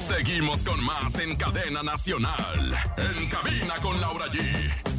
Seguimos 0.00 0.64
con 0.64 0.84
más 0.84 1.16
en 1.20 1.36
cadena 1.36 1.84
nacional. 1.84 2.74
En 2.96 3.28
cabina 3.28 3.74
con 3.80 4.00
Laura 4.00 4.26
G. 4.26 4.95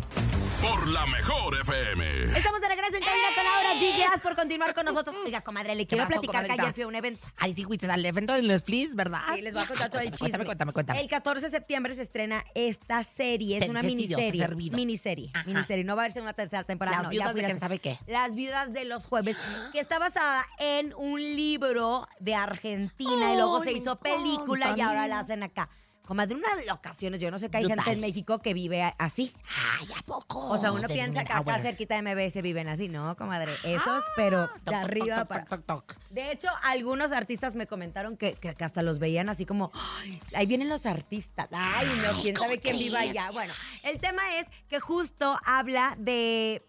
Por 0.61 0.89
la 0.89 1.05
Mejor 1.05 1.55
FM. 1.61 2.37
Estamos 2.37 2.59
de 2.61 2.67
regreso 2.67 2.95
en 2.95 3.01
cabina 3.03 3.27
con 3.35 3.43
Laura 3.43 3.73
G. 3.79 3.97
Gracias 3.97 4.21
por 4.21 4.35
continuar 4.35 4.73
con 4.73 4.85
nosotros. 4.85 5.15
Oiga, 5.23 5.41
comadre, 5.41 5.75
le 5.75 5.85
quiero 5.85 6.03
pasó, 6.05 6.19
platicar 6.21 6.45
que 6.45 6.51
ayer 6.61 6.73
fui 6.73 6.83
a 6.83 6.87
un 6.87 6.95
evento. 6.95 7.27
Ay, 7.37 7.53
sí, 7.53 7.63
fuiste 7.63 7.89
al 7.89 8.03
evento 8.05 8.33
del 8.33 8.47
Netflix, 8.47 8.95
¿verdad? 8.95 9.21
Sí, 9.35 9.41
les 9.41 9.53
voy 9.53 9.63
a 9.63 9.67
contar 9.67 9.89
todo 9.89 10.01
el 10.01 10.07
chisme. 10.11 10.19
Cuéntame, 10.19 10.45
cuéntame, 10.45 10.73
cuéntame. 10.73 11.01
El 11.01 11.07
14 11.09 11.45
de 11.47 11.51
septiembre 11.51 11.93
se 11.95 12.01
estrena 12.01 12.43
esta 12.55 13.03
serie. 13.03 13.57
Es 13.57 13.65
Se- 13.65 13.69
una 13.69 13.81
se 13.81 13.87
miniserie. 13.87 14.31
servido. 14.41 14.75
Miniserie. 14.77 15.31
Miniserie. 15.45 15.83
No 15.83 15.95
va 15.95 16.01
a 16.03 16.05
verse 16.05 16.21
una 16.21 16.33
tercera 16.33 16.63
temporada. 16.63 16.97
Las 16.97 17.03
no, 17.05 17.11
ya 17.11 17.17
viudas 17.19 17.31
fui 17.31 17.41
de 17.41 17.45
quién 17.47 17.59
sabe 17.59 17.79
qué. 17.79 17.99
Las 18.07 18.35
viudas 18.35 18.73
de 18.73 18.85
los 18.85 19.05
jueves, 19.05 19.37
que 19.71 19.79
está 19.79 19.99
basada 19.99 20.45
en 20.59 20.93
un 20.95 21.19
libro 21.21 22.07
de 22.19 22.35
Argentina 22.35 23.33
y 23.33 23.35
luego 23.35 23.63
se 23.63 23.73
hizo 23.73 23.97
película 23.99 24.73
y 24.75 24.81
ahora 24.81 25.07
la 25.07 25.19
hacen 25.19 25.43
acá. 25.43 25.69
Comadre, 26.07 26.35
unas 26.35 26.65
locaciones. 26.65 27.19
Yo 27.19 27.29
no 27.29 27.37
sé 27.37 27.49
que 27.49 27.57
hay 27.57 27.65
gente 27.65 27.91
en. 27.91 27.99
México 27.99 28.39
que 28.39 28.53
vive 28.53 28.81
así. 28.97 29.33
Ay, 29.79 29.87
¿a 29.97 30.01
poco? 30.03 30.47
O 30.49 30.57
sea, 30.57 30.71
uno 30.71 30.87
piensa 30.87 31.25
que 31.25 31.33
acá 31.33 31.41
bueno. 31.41 31.61
cerquita 31.61 31.99
de 31.99 32.01
MBS 32.01 32.41
viven 32.41 32.69
así, 32.69 32.87
¿no, 32.87 33.15
comadre? 33.17 33.53
Esos, 33.63 34.03
pero 34.15 34.49
de 34.65 34.75
arriba 34.75 35.25
para... 35.25 35.43
Toc, 35.45 35.65
toc. 35.65 35.95
De 36.09 36.31
hecho, 36.31 36.47
algunos 36.63 37.11
artistas 37.11 37.55
me 37.55 37.67
comentaron 37.67 38.15
que 38.15 38.37
hasta 38.59 38.81
los 38.83 38.99
veían 38.99 39.27
así 39.27 39.45
como, 39.45 39.69
"Ay, 39.73 40.17
ahí 40.33 40.45
vienen 40.45 40.69
los 40.69 40.85
artistas. 40.85 41.49
Ay, 41.51 41.87
no, 42.05 42.21
quién 42.21 42.37
sabe 42.37 42.59
quién 42.59 42.77
viva 42.77 42.99
allá. 43.01 43.29
Bueno, 43.31 43.53
el 43.83 43.99
tema 43.99 44.37
es 44.37 44.47
que 44.69 44.79
justo 44.79 45.37
habla 45.43 45.95
de, 45.97 46.61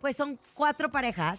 pues 0.00 0.16
son 0.16 0.38
cuatro 0.54 0.90
parejas. 0.90 1.38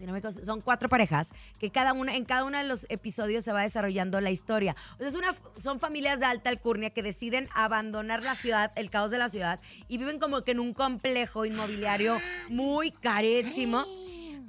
Si 0.00 0.06
no 0.06 0.14
me 0.14 0.22
son 0.22 0.62
cuatro 0.62 0.88
parejas 0.88 1.28
que 1.58 1.68
cada 1.68 1.92
una, 1.92 2.16
en 2.16 2.24
cada 2.24 2.44
uno 2.44 2.56
de 2.56 2.64
los 2.64 2.86
episodios 2.88 3.44
se 3.44 3.52
va 3.52 3.60
desarrollando 3.60 4.18
la 4.22 4.30
historia. 4.30 4.74
O 4.94 4.96
sea, 4.96 5.08
es 5.08 5.14
una, 5.14 5.34
son 5.58 5.78
familias 5.78 6.20
de 6.20 6.24
alta 6.24 6.48
alcurnia 6.48 6.88
que 6.88 7.02
deciden 7.02 7.50
abandonar 7.54 8.22
la 8.22 8.34
ciudad, 8.34 8.72
el 8.76 8.88
caos 8.88 9.10
de 9.10 9.18
la 9.18 9.28
ciudad, 9.28 9.60
y 9.88 9.98
viven 9.98 10.18
como 10.18 10.40
que 10.40 10.52
en 10.52 10.60
un 10.60 10.72
complejo 10.72 11.44
inmobiliario 11.44 12.16
muy 12.48 12.92
carísimo. 12.92 13.84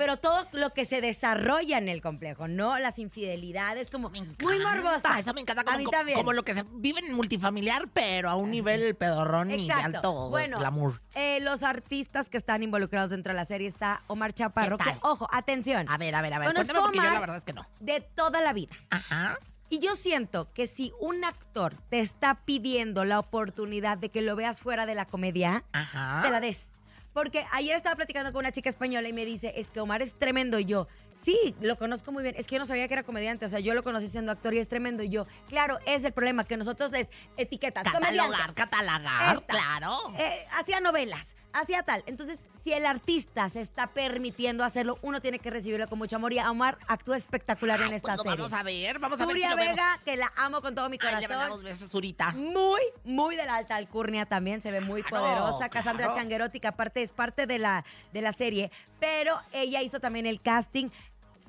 Pero 0.01 0.17
todo 0.17 0.47
lo 0.53 0.73
que 0.73 0.83
se 0.85 0.99
desarrolla 0.99 1.77
en 1.77 1.87
el 1.87 2.01
complejo, 2.01 2.47
¿no? 2.47 2.79
Las 2.79 2.97
infidelidades, 2.97 3.91
como 3.91 4.09
muy 4.09 4.57
morbosa. 4.57 5.19
Eso 5.19 5.31
me 5.35 5.41
encanta 5.41 5.63
como, 5.63 5.75
A 5.75 5.77
mí 5.77 5.85
también. 5.91 6.17
como 6.17 6.33
lo 6.33 6.41
que 6.41 6.55
se 6.55 6.65
vive 6.73 7.01
en 7.05 7.13
multifamiliar, 7.13 7.87
pero 7.93 8.27
a 8.31 8.35
un 8.35 8.49
nivel 8.49 8.95
pedorrón 8.95 9.51
y 9.51 9.67
de 9.67 9.73
alto 9.73 10.31
bueno, 10.31 10.57
glamour. 10.57 10.99
eh, 11.13 11.39
los 11.41 11.61
artistas 11.61 12.29
que 12.29 12.37
están 12.37 12.63
involucrados 12.63 13.11
dentro 13.11 13.31
de 13.31 13.37
la 13.37 13.45
serie 13.45 13.67
está 13.67 14.01
Omar 14.07 14.33
Chaparro. 14.33 14.79
Que, 14.79 14.97
ojo, 15.03 15.27
atención. 15.31 15.85
A 15.87 15.99
ver, 15.99 16.15
a 16.15 16.23
ver, 16.23 16.33
a 16.33 16.39
ver, 16.39 16.51
cuéntame 16.51 16.79
porque 16.79 16.97
yo 16.97 17.03
la 17.03 17.19
verdad 17.19 17.37
es 17.37 17.43
que 17.43 17.53
no. 17.53 17.67
De 17.79 18.01
toda 18.01 18.41
la 18.41 18.53
vida. 18.53 18.75
Ajá. 18.89 19.37
Y 19.69 19.77
yo 19.77 19.93
siento 19.93 20.51
que 20.51 20.65
si 20.65 20.91
un 20.99 21.23
actor 21.23 21.75
te 21.91 21.99
está 21.99 22.39
pidiendo 22.43 23.05
la 23.05 23.19
oportunidad 23.19 23.99
de 23.99 24.09
que 24.09 24.23
lo 24.23 24.35
veas 24.35 24.61
fuera 24.61 24.87
de 24.87 24.95
la 24.95 25.05
comedia, 25.05 25.63
Ajá. 25.73 26.23
te 26.23 26.31
la 26.31 26.39
des. 26.39 26.65
Porque 27.13 27.45
ayer 27.51 27.75
estaba 27.75 27.95
platicando 27.95 28.31
con 28.31 28.39
una 28.39 28.51
chica 28.51 28.69
española 28.69 29.07
y 29.09 29.13
me 29.13 29.25
dice, 29.25 29.53
es 29.57 29.71
que 29.71 29.79
Omar 29.79 30.01
es 30.01 30.13
tremendo. 30.17 30.59
Y 30.59 30.65
yo, 30.65 30.87
sí, 31.11 31.55
lo 31.59 31.77
conozco 31.77 32.11
muy 32.11 32.23
bien. 32.23 32.35
Es 32.37 32.47
que 32.47 32.55
yo 32.55 32.59
no 32.59 32.65
sabía 32.65 32.87
que 32.87 32.93
era 32.93 33.03
comediante. 33.03 33.45
O 33.45 33.49
sea, 33.49 33.59
yo 33.59 33.73
lo 33.73 33.83
conocí 33.83 34.07
siendo 34.07 34.31
actor 34.31 34.53
y 34.53 34.59
es 34.59 34.67
tremendo. 34.67 35.03
Y 35.03 35.09
yo, 35.09 35.25
claro, 35.47 35.79
es 35.85 36.05
el 36.05 36.13
problema, 36.13 36.45
que 36.45 36.57
nosotros 36.57 36.93
es 36.93 37.09
etiquetas. 37.37 37.83
Catalogar, 37.83 38.25
comediante. 38.25 38.53
catalogar, 38.53 39.35
Esta. 39.35 39.45
claro. 39.47 40.13
Eh, 40.17 40.47
hacía 40.51 40.79
novelas, 40.79 41.35
hacía 41.53 41.83
tal. 41.83 42.03
Entonces, 42.05 42.43
si 42.63 42.73
el 42.73 42.85
artista 42.85 43.49
se 43.49 43.61
está 43.61 43.87
permitiendo 43.87 44.63
hacerlo, 44.63 44.97
uno 45.01 45.19
tiene 45.21 45.39
que 45.39 45.49
recibirlo 45.49 45.87
con 45.87 45.97
mucho 45.97 46.15
amor. 46.17 46.33
Y 46.33 46.39
Omar 46.39 46.77
actúa 46.87 47.17
espectacular 47.17 47.79
en 47.81 47.93
esta 47.93 48.13
Pues 48.15 48.21
serie. 48.21 48.37
vamos 48.37 48.53
a 48.53 48.63
ver, 48.63 48.99
vamos 48.99 49.19
a 49.21 49.25
ver 49.25 49.35
si 49.35 49.41
vemos. 49.41 49.55
Vega, 49.57 49.99
que 50.05 50.15
la 50.17 50.31
amo 50.37 50.61
con 50.61 50.75
todo 50.75 50.89
mi 50.89 50.95
Ay, 50.95 50.99
corazón. 50.99 51.21
le 51.21 51.27
mandamos 51.29 51.63
besos, 51.63 51.89
Zurita. 51.91 52.31
Muy, 52.33 52.81
muy 53.03 53.35
de 53.35 53.45
la 53.45 53.55
alta 53.55 53.75
alcurnia 53.75 54.25
también, 54.25 54.61
se 54.61 54.71
ve 54.71 54.81
muy 54.81 55.01
Claro, 55.03 55.25
poderosa. 55.25 55.69
Cassandra 55.69 56.05
claro. 56.07 56.19
Changuerotti, 56.21 56.59
que 56.59 56.67
aparte 56.67 57.01
es 57.01 57.11
parte 57.11 57.47
de 57.47 57.57
la, 57.59 57.83
de 58.13 58.21
la 58.21 58.31
serie, 58.33 58.71
pero 58.99 59.39
ella 59.51 59.81
hizo 59.81 59.99
también 59.99 60.25
el 60.25 60.41
casting. 60.41 60.89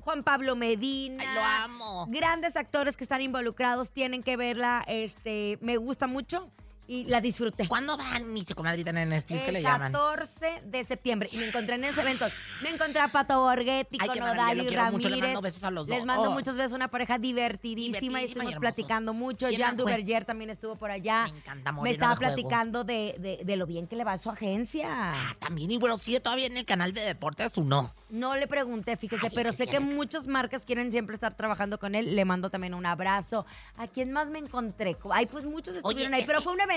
Juan 0.00 0.24
Pablo 0.24 0.56
Medina. 0.56 1.22
Ay, 1.24 1.34
lo 1.34 1.40
amo. 1.44 2.06
Grandes 2.08 2.56
actores 2.56 2.96
que 2.96 3.04
están 3.04 3.20
involucrados, 3.20 3.90
tienen 3.92 4.24
que 4.24 4.36
verla. 4.36 4.82
Este, 4.88 5.58
me 5.60 5.76
gusta 5.76 6.08
mucho 6.08 6.50
y 6.88 7.04
la 7.04 7.20
disfruté. 7.20 7.68
¿Cuándo 7.68 7.96
van, 7.96 8.32
mi 8.32 8.44
comadrita 8.44 8.90
en 8.90 8.98
el 8.98 9.08
Netflix? 9.08 9.40
¿Qué 9.42 9.48
El 9.48 9.54
le 9.54 9.62
llaman? 9.62 9.92
14 9.92 10.60
de 10.64 10.84
septiembre. 10.84 11.28
Y 11.32 11.36
me 11.38 11.46
encontré 11.46 11.76
en 11.76 11.84
esos 11.84 11.98
eventos. 11.98 12.32
Me 12.62 12.70
encontré 12.70 13.00
a 13.00 13.08
Pato 13.08 13.40
Borghetti, 13.40 13.98
Ay, 14.00 14.06
con 14.08 14.14
qué 14.14 14.20
maravilla, 14.20 14.44
Odal 14.44 14.56
lo 14.58 14.62
y 14.62 14.66
quiero 14.66 14.84
mucho, 14.86 15.08
le 15.08 15.14
Ramírez. 15.14 15.28
mando 15.28 15.40
besos 15.40 15.62
a 15.64 15.70
los 15.70 15.88
Les 15.88 15.98
dos. 15.98 16.06
mando 16.06 16.30
Oh. 16.30 16.32
muchos 16.32 16.56
besos, 16.56 16.72
una 16.72 16.88
pareja 16.88 17.18
divertidísima. 17.18 17.98
Divertidísima 17.98 18.20
y 18.22 18.24
estuvimos 18.26 18.54
platicando 18.60 19.14
mucho. 19.14 19.46
¿Quién 19.48 19.60
Jan? 19.62 19.76
Duverger 19.76 20.24
también 20.24 20.50
estuvo 20.50 20.76
por 20.76 20.90
allá. 20.90 21.24
Me 21.32 21.38
encanta 21.38 21.72
Me 21.72 21.76
Moreno 21.76 21.92
estaba 21.92 22.16
platicando 22.16 22.84
de, 22.84 23.14
de- 23.18 23.40
de 23.44 23.56
lo 23.56 23.66
bien 23.66 23.86
que 23.86 23.96
le 23.96 24.04
va 24.04 24.12
a 24.12 24.18
su 24.18 24.28
agencia. 24.30 24.88
Ah, 25.14 25.36
también, 25.38 25.70
y 25.70 25.78
bueno, 25.78 25.98
sigue 25.98 26.20
todavía 26.20 26.46
en 26.46 26.56
el 26.56 26.64
canal 26.64 26.92
de 26.92 27.00
deportes 27.02 27.56
o 27.58 27.62
no. 27.62 27.94
No 28.10 28.34
le 28.36 28.46
pregunté, 28.46 28.96
fíjese, 28.96 29.26
Ay, 29.28 29.32
pero 29.34 29.50
que 29.50 29.56
sé 29.56 29.66
que 29.66 29.80
muchas 29.80 30.26
marcas 30.26 30.62
quieren 30.66 30.90
siempre 30.92 31.14
estar 31.14 31.34
trabajando 31.34 31.78
con 31.78 31.94
él. 31.94 32.14
Le 32.16 32.24
mando 32.24 32.50
también 32.50 32.74
un 32.74 32.84
abrazo. 32.86 33.46
¿A 33.78 33.86
quién 33.86 34.12
más 34.12 34.28
me 34.28 34.38
encontré? 34.38 34.96
Ay, 35.10 35.26
pues 35.26 35.44
muchos 35.44 35.76
estuvieron 35.76 36.12
ahí, 36.14 36.24
pero 36.26 36.38
que- 36.38 36.44
fue 36.44 36.52
un 36.52 36.60
evento 36.60 36.71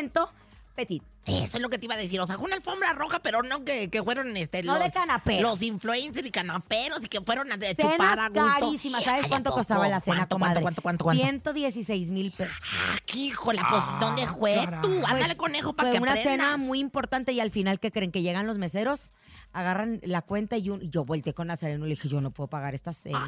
petit. 0.75 1.01
Eso 1.25 1.57
es 1.57 1.59
lo 1.61 1.69
que 1.69 1.79
te 1.79 1.85
iba 1.85 1.95
a 1.95 1.97
decir. 1.97 2.19
O 2.19 2.27
sea, 2.27 2.35
fue 2.35 2.45
una 2.45 2.55
alfombra 2.55 2.93
roja, 2.93 3.17
pero 3.19 3.41
no 3.41 3.63
que, 3.65 3.89
que 3.89 4.03
fueron 4.03 4.37
este, 4.37 4.61
No 4.61 4.73
los, 4.77 4.83
de 5.25 5.41
los 5.41 5.61
influencers 5.63 6.27
y 6.27 6.29
canaperos 6.29 7.03
y 7.03 7.07
que 7.07 7.19
fueron 7.21 7.51
a 7.51 7.57
de 7.57 7.73
Cenas 7.73 7.93
chupar 7.93 8.19
a 8.19 8.27
gusto. 8.29 8.45
carísimas. 8.45 9.03
¿Sabes 9.03 9.21
Ay, 9.21 9.25
¿a 9.25 9.29
cuánto 9.29 9.49
poco? 9.49 9.59
costaba 9.61 9.87
la 9.87 9.99
cena, 10.01 10.17
¿Cuánto, 10.17 10.35
comadre? 10.35 10.61
cuánto, 10.61 10.81
cuánto, 10.83 11.03
cuánto, 11.03 11.19
cuánto? 11.23 11.23
116 11.23 12.09
mil 12.11 12.31
pesos. 12.31 12.55
Ah, 12.61 12.97
qué 13.07 13.17
híjola, 13.19 13.65
pues, 13.69 13.81
¿dónde 13.99 14.27
fue 14.27 14.67
tú? 14.83 14.93
Ándale, 15.07 15.25
Pues, 15.33 15.35
conejo, 15.37 15.73
para 15.73 15.89
fue 15.89 15.97
que 15.97 16.03
una 16.03 16.11
aprendas. 16.11 16.31
cena 16.31 16.57
muy 16.57 16.79
importante 16.79 17.31
y 17.31 17.39
al 17.39 17.49
final, 17.49 17.79
¿qué 17.79 17.89
creen? 17.91 18.11
Que 18.11 18.21
llegan 18.21 18.45
los 18.45 18.59
meseros, 18.59 19.11
agarran 19.51 20.01
la 20.03 20.21
cuenta 20.21 20.57
y, 20.57 20.69
un- 20.69 20.83
y 20.83 20.89
yo 20.89 21.05
volteé 21.05 21.33
con 21.33 21.47
Nazareno 21.47 21.85
y 21.85 21.89
le 21.89 21.95
dije, 21.95 22.07
yo 22.07 22.21
no 22.21 22.29
puedo 22.29 22.49
pagar 22.49 22.75
esta 22.75 22.93
cena. 22.93 23.25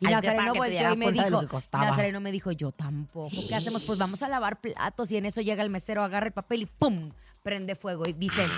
Y 0.00 0.06
ay, 0.06 0.14
Nazareno 0.14 0.54
volteó 0.54 0.92
y 0.94 0.96
me 0.96 1.12
dijo. 1.12 1.42
Nazareno 1.72 2.20
me 2.20 2.32
dijo, 2.32 2.52
yo 2.52 2.72
tampoco. 2.72 3.36
¿Qué 3.48 3.54
hacemos? 3.54 3.84
Pues 3.84 3.98
vamos 3.98 4.22
a 4.22 4.28
lavar 4.28 4.60
platos 4.60 5.10
y 5.12 5.16
en 5.16 5.26
eso 5.26 5.40
llega 5.40 5.62
el 5.62 5.70
mesero, 5.70 6.02
agarra 6.02 6.26
el 6.26 6.32
papel 6.32 6.62
y 6.62 6.66
¡pum! 6.66 7.10
prende 7.42 7.74
fuego 7.74 8.04
y 8.06 8.12
dicen, 8.12 8.48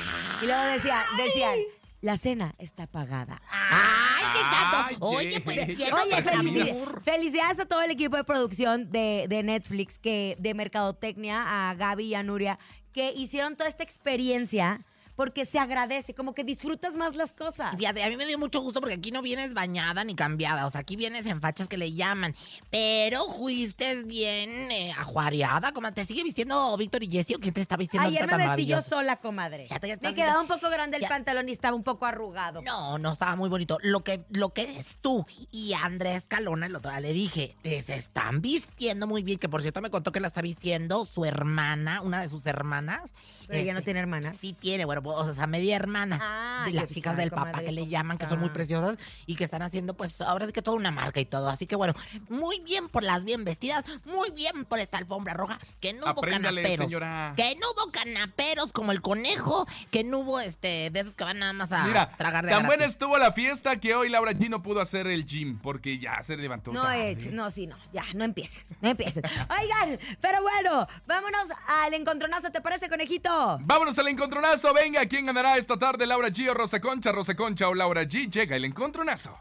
y 0.42 0.46
luego 0.46 0.62
decía, 0.64 1.00
decían, 1.16 1.54
la 2.00 2.16
cena 2.16 2.54
está 2.58 2.86
pagada. 2.88 3.40
¡Ay, 3.48 4.24
me 4.34 4.40
encanta! 4.40 4.86
Ay, 4.88 4.96
Oye, 4.98 5.40
pues 5.40 5.58
qué- 5.60 5.74
quiero 5.74 5.96
Oye, 6.02 6.16
que 6.16 6.22
felicidades, 6.22 6.84
felicidades 7.04 7.60
a 7.60 7.66
todo 7.66 7.82
el 7.82 7.92
equipo 7.92 8.16
de 8.16 8.24
producción 8.24 8.90
de, 8.90 9.26
de 9.28 9.42
Netflix, 9.44 9.98
que 10.00 10.36
de 10.40 10.54
Mercadotecnia, 10.54 11.70
a 11.70 11.74
Gaby 11.74 12.06
y 12.06 12.14
a 12.16 12.22
Nuria, 12.24 12.58
que 12.92 13.12
hicieron 13.12 13.54
toda 13.56 13.68
esta 13.68 13.84
experiencia 13.84 14.80
porque 15.16 15.44
se 15.44 15.58
agradece, 15.58 16.14
como 16.14 16.34
que 16.34 16.44
disfrutas 16.44 16.94
más 16.96 17.14
las 17.16 17.32
cosas. 17.32 17.76
Fíjate, 17.76 18.02
a 18.02 18.08
mí 18.08 18.16
me 18.16 18.26
dio 18.26 18.38
mucho 18.38 18.60
gusto 18.60 18.80
porque 18.80 18.94
aquí 18.94 19.10
no 19.10 19.22
vienes 19.22 19.54
bañada 19.54 20.04
ni 20.04 20.14
cambiada. 20.14 20.66
O 20.66 20.70
sea, 20.70 20.80
aquí 20.80 20.96
vienes 20.96 21.26
en 21.26 21.40
fachas 21.40 21.68
que 21.68 21.76
le 21.76 21.92
llaman. 21.92 22.34
Pero 22.70 23.24
fuiste 23.36 24.02
bien 24.04 24.70
eh, 24.70 24.92
ajuareada. 24.96 25.72
Como 25.72 25.92
te 25.92 26.04
sigue 26.04 26.22
vistiendo 26.24 26.76
Víctor 26.76 27.02
y 27.02 27.08
Jessy 27.10 27.34
o 27.34 27.38
quién 27.38 27.52
te 27.54 27.60
está 27.60 27.76
vistiendo 27.76 28.08
Ayer 28.08 28.20
ahorita 28.22 28.38
me 28.38 28.46
vestí 28.46 28.66
yo 28.66 28.80
sola, 28.80 29.16
comadre. 29.16 29.66
Ya 29.68 29.78
te- 29.78 29.88
ya 29.88 29.98
Me 30.00 30.14
quedaba 30.14 30.40
un 30.40 30.48
poco 30.48 30.70
grande 30.70 30.96
el 30.96 31.02
ya- 31.02 31.08
pantalón 31.08 31.48
y 31.48 31.52
estaba 31.52 31.76
un 31.76 31.82
poco 31.82 32.06
arrugado. 32.06 32.62
No, 32.62 32.98
no 32.98 33.12
estaba 33.12 33.36
muy 33.36 33.48
bonito. 33.48 33.78
Lo 33.82 34.02
que, 34.04 34.24
lo 34.30 34.50
que 34.54 34.62
eres 34.62 34.96
tú 35.02 35.26
y 35.50 35.72
Andrés 35.74 36.24
Calona, 36.26 36.66
el 36.66 36.74
otro 36.76 36.90
día 36.90 37.00
le 37.00 37.12
dije, 37.12 37.54
te 37.62 37.82
se 37.82 37.96
están 37.96 38.40
vistiendo 38.40 39.06
muy 39.06 39.22
bien. 39.22 39.38
Que 39.38 39.48
por 39.48 39.60
cierto 39.62 39.80
me 39.82 39.90
contó 39.90 40.12
que 40.12 40.20
la 40.20 40.26
está 40.28 40.40
vistiendo 40.42 41.04
su 41.04 41.24
hermana, 41.24 42.00
una 42.00 42.20
de 42.22 42.28
sus 42.28 42.46
hermanas. 42.46 43.12
Pero 43.46 43.58
ella 43.60 43.72
no 43.72 43.80
Este, 43.80 43.88
tiene 43.88 44.00
hermanas. 44.00 44.36
Sí 44.40 44.54
tiene, 44.54 44.84
bueno, 44.84 45.01
o 45.10 45.32
sea, 45.34 45.46
media 45.46 45.76
hermana. 45.76 46.18
Ah, 46.22 46.64
de 46.66 46.72
las 46.72 46.96
hijas 46.96 47.16
del 47.16 47.30
papá 47.30 47.60
que 47.62 47.72
le 47.72 47.80
¿cómo 47.80 47.90
llaman, 47.90 48.18
que 48.18 48.26
son 48.26 48.38
muy 48.38 48.46
está? 48.46 48.54
preciosas 48.54 48.96
y 49.26 49.34
que 49.34 49.42
están 49.44 49.62
haciendo, 49.62 49.94
pues, 49.94 50.20
ahora 50.20 50.46
sí 50.46 50.52
que 50.52 50.62
toda 50.62 50.76
una 50.76 50.90
marca 50.92 51.18
y 51.20 51.24
todo. 51.24 51.48
Así 51.48 51.66
que 51.66 51.74
bueno, 51.76 51.92
muy 52.28 52.60
bien 52.60 52.88
por 52.88 53.02
las 53.02 53.24
bien 53.24 53.44
vestidas, 53.44 53.84
muy 54.04 54.30
bien 54.30 54.64
por 54.64 54.78
esta 54.78 54.98
alfombra 54.98 55.34
roja, 55.34 55.58
que 55.80 55.92
no 55.92 56.02
hubo 56.04 56.10
Apréndale, 56.10 56.62
canaperos. 56.62 56.86
señora. 56.86 57.34
Que 57.36 57.56
no 57.56 57.66
hubo 57.72 57.90
canaperos 57.90 58.70
como 58.72 58.92
el 58.92 59.00
conejo, 59.02 59.66
que 59.90 60.04
no 60.04 60.18
hubo 60.20 60.38
este, 60.40 60.90
de 60.90 61.00
esos 61.00 61.14
que 61.14 61.24
van 61.24 61.38
nada 61.40 61.52
más 61.52 61.72
a 61.72 61.84
Mira, 61.84 62.10
tragar 62.16 62.44
de 62.44 62.50
tan 62.52 62.60
buena 62.66 62.76
gratis. 62.82 62.94
estuvo 62.94 63.18
la 63.18 63.32
fiesta 63.32 63.80
que 63.80 63.94
hoy 63.94 64.08
Laura 64.08 64.32
G 64.32 64.48
no 64.48 64.62
pudo 64.62 64.80
hacer 64.80 65.06
el 65.08 65.26
gym 65.26 65.58
porque 65.58 65.98
ya 65.98 66.22
se 66.22 66.36
levantó. 66.36 66.72
No 66.72 66.88
he 66.92 67.10
hecho, 67.10 67.30
no, 67.32 67.50
sí, 67.50 67.66
no, 67.66 67.76
ya, 67.92 68.04
no 68.14 68.22
empiecen, 68.24 68.62
no 68.80 68.88
empiecen. 68.90 69.24
Oigan, 69.60 69.98
pero 70.20 70.42
bueno, 70.42 70.86
vámonos 71.06 71.48
al 71.66 71.92
encontronazo, 71.94 72.50
¿te 72.52 72.60
parece, 72.60 72.88
conejito? 72.88 73.58
Vámonos 73.62 73.98
al 73.98 74.08
encontronazo. 74.08 74.72
Venga, 74.74 74.91
¿quién 75.08 75.26
ganará 75.26 75.56
esta 75.56 75.78
tarde? 75.78 76.06
Laura 76.06 76.28
G 76.28 76.48
o 76.50 76.54
Rosa 76.54 76.80
Concha, 76.80 77.12
Rosa 77.12 77.34
Concha 77.34 77.68
o 77.68 77.74
Laura 77.74 78.02
G. 78.02 78.30
Llega 78.30 78.56
el 78.56 78.64
encontronazo. 78.64 79.38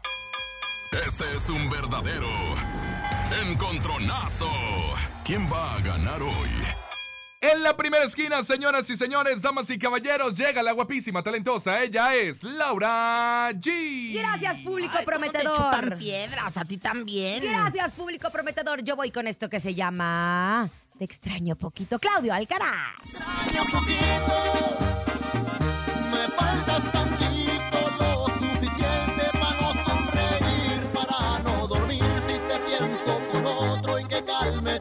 Este 1.06 1.24
es 1.34 1.48
un 1.48 1.68
verdadero 1.70 2.28
encontronazo. 3.50 4.50
¿Quién 5.24 5.48
va 5.50 5.74
a 5.74 5.80
ganar 5.80 6.20
hoy? 6.22 6.50
En 7.40 7.62
la 7.62 7.76
primera 7.76 8.04
esquina, 8.04 8.44
señoras 8.44 8.88
y 8.88 8.96
señores, 8.96 9.42
damas 9.42 9.68
y 9.70 9.78
caballeros, 9.78 10.36
llega 10.36 10.62
la 10.62 10.72
guapísima, 10.72 11.22
talentosa. 11.24 11.82
Ella 11.82 12.14
es 12.14 12.42
Laura 12.44 13.50
G. 13.52 14.14
Gracias, 14.14 14.58
público 14.58 14.94
Ay, 14.96 15.04
¿cómo 15.04 15.20
te 15.32 15.38
chupan 15.38 15.70
prometedor. 15.70 15.98
piedras? 15.98 16.56
A 16.56 16.64
ti 16.64 16.76
también. 16.78 17.42
Gracias, 17.42 17.92
público 17.92 18.30
prometedor. 18.30 18.82
Yo 18.84 18.94
voy 18.94 19.10
con 19.10 19.26
esto 19.26 19.48
que 19.48 19.58
se 19.60 19.74
llama 19.74 20.68
Te 20.98 21.04
extraño 21.04 21.56
poquito. 21.56 21.98
Claudio 21.98 22.32
Alcaraz. 22.32 22.94
Faltas 23.12 23.70
tantito, 23.72 24.91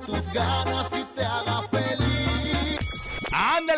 tus 0.05 0.34
ganas 0.34 0.80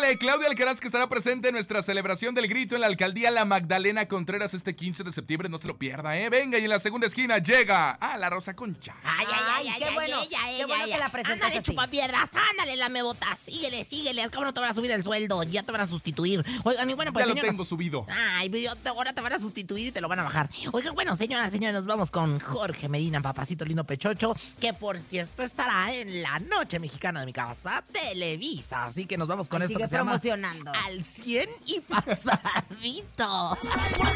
Ándale, 0.04 0.18
Claudia 0.20 0.48
Alcaraz 0.50 0.82
que 0.82 0.88
estará 0.88 1.08
presente 1.08 1.48
en 1.48 1.54
nuestra 1.54 1.82
celebración 1.82 2.36
del 2.36 2.50
grito 2.50 2.76
en 2.76 2.82
la 2.82 2.88
alcaldía 2.88 3.32
La 3.32 3.46
Magdalena 3.46 4.06
Contreras 4.06 4.54
este 4.54 4.76
15 4.76 5.02
de 5.06 5.14
septiembre. 5.14 5.48
No 5.48 5.58
se 5.58 5.66
lo 5.70 5.78
pierda, 5.78 6.18
¿eh? 6.18 6.30
Venga, 6.30 6.58
y 6.58 6.66
en 6.66 6.70
la 6.72 6.80
segunda 6.80 7.08
esquina 7.08 7.38
llega 7.38 7.92
a 7.92 8.18
la 8.18 8.30
Rosa 8.30 8.54
Concha. 8.54 8.96
Ay, 9.02 9.26
ay, 9.32 9.44
ay, 9.56 9.68
ay, 9.70 9.80
qué 9.80 9.86
ay, 9.86 9.94
bueno, 9.94 10.18
ella, 10.22 10.38
qué 10.46 10.56
ella, 10.58 10.68
bueno 10.68 10.84
ella. 10.84 10.94
que 10.98 11.00
la 11.00 11.10
presentas 11.10 11.46
Ándale, 11.46 11.64
chupapiedras, 11.64 12.30
ándale, 12.52 12.76
la 12.76 12.90
me 12.90 13.02
botas. 13.02 13.40
Síguele, 13.46 13.86
síguele. 13.86 14.24
Al 14.24 14.30
cabo 14.30 14.44
no 14.44 14.54
te 14.54 14.60
van 14.60 14.72
a 14.72 14.74
subir 14.74 14.92
el 14.92 15.06
sueldo, 15.06 15.42
ya 15.44 15.64
te 15.64 15.72
van 15.72 15.80
a 15.80 15.88
sustituir. 15.88 16.44
Oigan, 16.66 16.90
y 16.90 16.94
bueno, 16.96 17.14
pues 17.14 17.24
ya 17.24 17.28
lo 17.28 17.34
señoras- 17.36 17.52
tengo 17.52 17.64
subido. 17.64 18.06
Ay, 18.36 18.50
te- 18.50 18.90
ahora 18.90 19.14
te 19.14 19.22
van 19.22 19.32
a 19.32 19.40
sustituir 19.40 19.88
y 19.88 19.92
te 19.94 20.02
lo 20.02 20.10
van 20.10 20.20
a 20.20 20.24
bajar. 20.24 20.50
Oigan, 20.74 20.96
bueno, 20.96 21.16
señoras, 21.16 21.50
señores, 21.50 21.76
nos 21.76 21.86
vamos 21.86 22.12
con 22.12 22.42
Jorge 22.42 22.90
Medina, 22.90 23.22
papacito 23.22 23.64
lindo 23.64 23.86
pechocho, 23.86 24.36
que 24.60 24.74
por 24.74 24.98
cierto 25.00 25.44
estará 25.44 25.94
en 25.96 26.22
la 26.22 26.40
noche 26.40 26.78
mexicana 26.80 27.22
de 27.22 27.26
mi 27.26 27.32
casa, 27.32 27.82
Televisa. 27.94 28.84
Así 28.88 29.06
que 29.06 29.18
nos 29.18 29.30
vamos 29.30 29.48
con 29.48 29.62
Ay, 29.62 29.68
esto 29.68 29.76
sigue 29.78 29.84
que 29.86 29.90
se 29.90 29.93
promocionando. 29.98 30.72
Al 30.86 31.04
100 31.04 31.50
y 31.66 31.80
pasadito. 31.82 33.58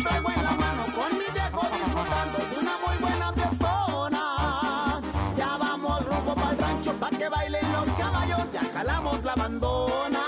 Traigo 0.03 0.29
en 0.31 0.43
la 0.43 0.51
mano 0.51 0.85
con 0.95 1.17
mi 1.17 1.25
viejo 1.33 1.67
disfrutando 1.77 2.37
de 2.37 2.59
una 2.59 2.71
muy 2.85 2.97
buena 2.99 3.33
fiestona. 3.33 5.01
Ya 5.37 5.57
vamos 5.57 6.05
rumbo 6.05 6.35
para 6.35 6.51
el 6.51 6.57
rancho 6.57 6.93
pa' 6.93 7.09
que 7.09 7.29
bailen 7.29 7.71
los 7.71 7.89
caballos, 7.95 8.51
ya 8.51 8.63
jalamos 8.73 9.23
la 9.23 9.35
bandona. 9.35 10.26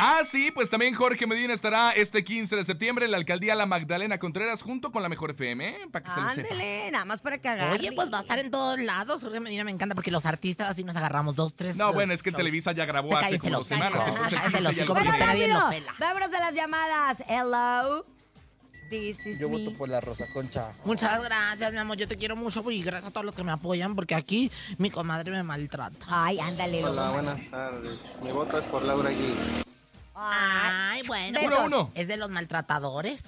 Ah, 0.00 0.20
sí, 0.24 0.52
pues 0.52 0.70
también 0.70 0.94
Jorge 0.94 1.26
Medina 1.26 1.52
estará 1.52 1.90
este 1.90 2.22
15 2.22 2.54
de 2.54 2.64
septiembre 2.64 3.06
en 3.06 3.10
la 3.10 3.16
alcaldía 3.16 3.56
La 3.56 3.66
Magdalena 3.66 4.18
Contreras 4.18 4.62
junto 4.62 4.92
con 4.92 5.02
la 5.02 5.08
Mejor 5.08 5.32
FM, 5.32 5.68
¿eh? 5.68 5.78
Para 5.90 6.04
que 6.04 6.10
se 6.12 6.20
lo 6.20 6.28
sepa. 6.30 6.54
Nada 6.92 7.04
más 7.04 7.20
para 7.20 7.38
que 7.38 7.48
agarre. 7.48 7.72
Oye, 7.78 7.90
pues 7.92 8.12
va 8.12 8.18
a 8.18 8.20
estar 8.20 8.38
en 8.38 8.50
todos 8.52 8.78
lados. 8.78 9.22
Jorge 9.22 9.40
Medina 9.40 9.64
me 9.64 9.72
encanta 9.72 9.96
porque 9.96 10.12
los 10.12 10.24
artistas 10.24 10.68
así 10.68 10.84
nos 10.84 10.94
agarramos 10.94 11.34
dos, 11.34 11.54
tres. 11.56 11.74
No, 11.76 11.92
bueno, 11.92 12.12
es 12.12 12.22
que 12.22 12.30
shows. 12.30 12.36
Televisa 12.38 12.70
ya 12.72 12.84
grabó 12.84 13.16
hace 13.16 13.40
como 13.40 13.58
dos 13.58 13.66
semanas. 13.66 14.00
hocico. 14.02 14.16
Entonces, 14.24 14.38
Cállese 14.40 14.58
el 14.58 14.66
el 14.66 14.74
15 14.74 14.76
ya 14.76 14.82
hocico, 14.82 14.94
lo 14.94 14.94
porque 14.94 15.08
grabó. 15.18 15.24
usted 15.24 15.38
bien 15.38 15.50
lo 15.52 15.60
rápido. 15.60 15.80
pela. 15.84 15.94
Vámonos 15.98 16.30
de 16.30 16.38
las 16.38 16.54
llamadas. 16.54 17.16
Hello. 17.26 18.06
This 18.90 19.26
is 19.26 19.38
Yo 19.38 19.50
me. 19.50 19.58
voto 19.58 19.76
por 19.76 19.88
la 19.88 20.00
Rosa 20.00 20.26
Concha. 20.32 20.72
Muchas 20.84 21.22
gracias, 21.22 21.72
mi 21.72 21.78
amor. 21.78 21.96
Yo 21.96 22.06
te 22.08 22.16
quiero 22.16 22.36
mucho 22.36 22.62
y 22.70 22.82
gracias 22.82 23.10
a 23.10 23.12
todos 23.12 23.26
los 23.26 23.34
que 23.34 23.42
me 23.44 23.52
apoyan 23.52 23.94
porque 23.96 24.14
aquí 24.14 24.50
mi 24.78 24.90
comadre 24.90 25.30
me 25.32 25.42
maltrata. 25.42 26.06
Ay, 26.08 26.38
ándale. 26.38 26.84
Hola, 26.84 27.10
buenas 27.10 27.50
tardes. 27.50 28.20
Mi 28.22 28.30
voto 28.30 28.58
es 28.58 28.64
por 28.66 28.82
Laura 28.84 29.10
Gui. 29.10 29.67
Ay, 30.20 31.02
bueno. 31.06 31.40
Uno, 31.44 31.64
uno. 31.64 31.90
Es 31.94 32.08
de 32.08 32.16
los 32.16 32.30
maltratadores. 32.30 33.24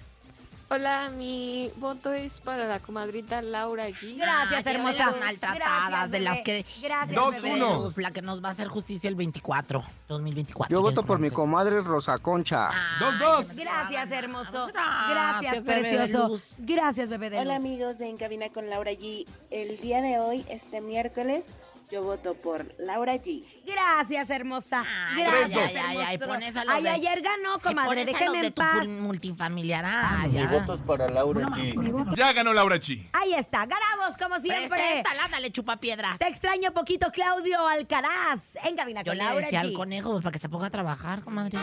Hola, 0.73 1.11
mi 1.17 1.69
voto 1.79 2.13
es 2.13 2.41
para 2.41 2.67
la 2.69 2.79
comadrita 2.79 3.43
Laura 3.43 3.89
G. 3.89 4.17
Gracias, 4.17 4.65
Ay, 4.65 4.75
hermosa. 4.77 4.93
De 4.93 4.99
las 4.99 5.19
maltratadas, 5.21 5.89
Gracias, 5.89 6.11
de 6.13 6.21
las 6.21 6.39
que. 6.43 6.65
Gracias, 6.81 7.15
Dos, 7.17 7.43
bebé. 7.43 7.55
uno. 7.57 7.81
Luz, 7.83 7.97
La 7.99 8.13
que 8.13 8.23
nos 8.23 8.43
va 8.43 8.51
a 8.51 8.53
hacer 8.53 8.69
justicia 8.69 9.09
el 9.09 9.17
24, 9.17 9.83
2024. 10.07 10.73
Yo 10.73 10.81
voto 10.81 11.03
por 11.03 11.19
mi 11.19 11.29
comadre 11.31 11.81
Rosa 11.81 12.19
Concha. 12.19 12.69
Ay, 12.69 12.77
Dos, 13.01 13.19
dos. 13.19 13.57
Gracias, 13.57 14.11
hermoso. 14.13 14.67
Gracias, 14.69 15.11
Gracias, 15.11 15.65
precioso. 15.65 16.41
Gracias, 16.59 17.09
bebé 17.09 17.31
de 17.31 17.39
Hola 17.39 17.59
luz. 17.59 17.67
amigos 17.67 17.99
de 17.99 18.09
En 18.09 18.17
Cabina 18.17 18.49
con 18.51 18.71
Laura 18.71 18.93
G. 18.93 19.27
El 19.51 19.77
día 19.81 20.01
de 20.03 20.21
hoy, 20.21 20.47
este 20.49 20.81
miércoles, 20.81 21.49
yo 21.91 22.03
voto 22.03 22.35
por 22.35 22.73
Laura 22.79 23.15
G. 23.17 23.45
Gracias, 23.67 24.31
hermosa. 24.31 24.83
Ay, 25.15 25.25
Gracias, 25.25 25.73
ay, 25.77 25.77
ay, 25.89 25.97
ay, 26.09 26.19
pones 26.19 26.55
a 26.57 26.65
los 26.65 26.75
Ay, 26.75 26.83
de- 26.85 26.89
ayer 26.91 27.21
ganó, 27.21 27.59
comadre. 27.61 28.05
de 28.05 28.13
en 28.13 28.43
tu 28.53 28.53
paz. 28.55 28.77
pul- 28.77 29.01
multifamiliar. 29.01 29.85
Ah, 29.87 30.25
Mi 30.27 30.35
ya. 30.35 30.47
voto 30.49 30.75
es 30.75 30.81
para 30.83 31.09
Laura 31.09 31.47
G. 31.49 32.15
Ya 32.17 32.33
ganó 32.33 32.53
Laura 32.53 32.77
G. 32.77 33.09
Ahí 33.13 33.35
está. 33.35 33.67
Ganamos, 33.67 34.17
como 34.19 34.39
siempre. 34.39 34.69
Preséntala, 34.69 35.25
ándale, 35.25 35.51
chupapiedras. 35.51 36.19
Te 36.19 36.29
extraño 36.29 36.73
poquito, 36.73 37.11
Claudio 37.11 37.67
Alcaraz. 37.67 38.41
En 38.65 38.77
cabina 38.77 39.03
Yo 39.03 39.11
con 39.13 39.19
le 39.19 39.25
Laura 39.25 39.45
decía 39.47 39.63
G. 39.63 39.67
al 39.69 39.73
conejo 39.75 40.11
pues, 40.13 40.23
para 40.23 40.33
que 40.33 40.39
se 40.39 40.49
ponga 40.49 40.67
a 40.67 40.71
trabajar, 40.71 41.23
comadre. 41.23 41.59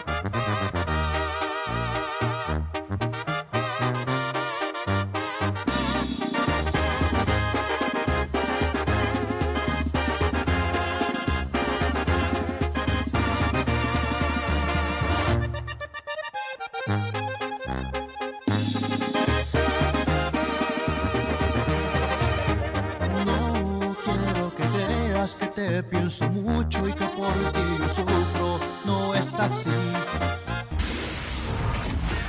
Pienso 26.07 26.29
mucho 26.29 26.87
y 26.87 26.93
que 26.93 27.05
por 27.05 27.33
ti 27.51 27.59
sufro. 27.95 28.59
No 28.85 29.13
es 29.13 29.33
así. 29.33 29.69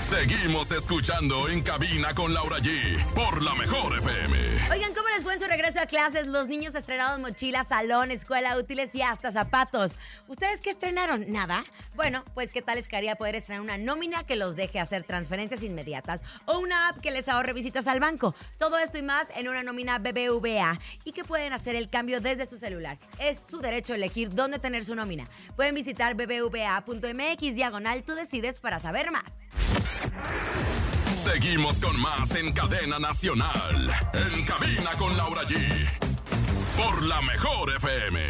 Seguimos 0.00 0.72
escuchando 0.72 1.48
en 1.48 1.60
cabina 1.62 2.14
con 2.14 2.34
Laura 2.34 2.58
G 2.58 3.04
por 3.14 3.42
la 3.42 3.54
mejor 3.54 3.96
FM. 3.98 4.36
Oigan, 4.72 4.94
¿cómo 4.94 5.08
les 5.14 5.22
fue 5.22 5.34
en 5.34 5.40
su 5.40 5.46
regreso 5.48 5.80
a 5.80 5.86
clases? 5.86 6.26
Los 6.26 6.46
niños 6.46 6.74
estrenaron 6.74 7.20
mochilas, 7.20 7.68
salón, 7.68 8.10
escuela, 8.10 8.56
útiles 8.56 8.94
y 8.94 9.02
hasta 9.02 9.30
zapatos. 9.30 9.92
¿Ustedes 10.28 10.60
qué 10.60 10.70
estrenaron? 10.70 11.32
¿Nada? 11.32 11.64
Bueno, 11.96 12.22
pues 12.34 12.52
¿qué 12.52 12.62
tal 12.62 12.76
les 12.76 12.86
quedaría 12.86 13.16
poder 13.16 13.34
estrenar 13.34 13.62
una 13.62 13.78
nómina 13.78 14.24
que 14.24 14.36
los 14.36 14.54
deje 14.54 14.78
hacer 14.78 15.02
transferencias 15.02 15.62
inmediatas 15.62 16.22
o 16.44 16.58
una 16.58 16.90
app 16.90 17.00
que 17.00 17.10
les 17.10 17.28
ahorre 17.28 17.52
visitas 17.54 17.88
al 17.88 17.98
banco? 17.98 18.34
Todo 18.58 18.78
esto 18.78 18.98
y 18.98 19.02
más 19.02 19.26
en 19.36 19.48
una 19.48 19.62
nómina 19.62 19.98
BBVA 19.98 20.78
y 21.04 21.12
que 21.12 21.24
pueden 21.24 21.52
hacer 21.52 21.74
el 21.74 21.88
cambio 21.88 22.20
desde 22.20 22.46
su 22.46 22.58
celular. 22.58 22.98
Es 23.18 23.42
su 23.50 23.58
derecho 23.58 23.94
elegir 23.94 24.34
dónde 24.34 24.58
tener 24.58 24.84
su 24.84 24.94
nómina. 24.94 25.24
Pueden 25.56 25.74
visitar 25.74 26.14
bbva.mx 26.14 27.54
diagonal, 27.54 28.04
tú 28.04 28.14
decides 28.14 28.60
para 28.60 28.78
saber 28.78 29.10
más. 29.10 29.34
Seguimos 31.18 31.80
con 31.80 32.00
más 32.00 32.34
en 32.36 32.52
cadena 32.52 33.00
nacional. 33.00 33.90
En 34.12 34.44
cabina 34.44 34.92
con 34.96 35.16
Laura 35.16 35.42
G. 35.48 35.88
Por 36.76 37.04
la 37.04 37.22
mejor 37.22 37.74
FM. 37.74 38.20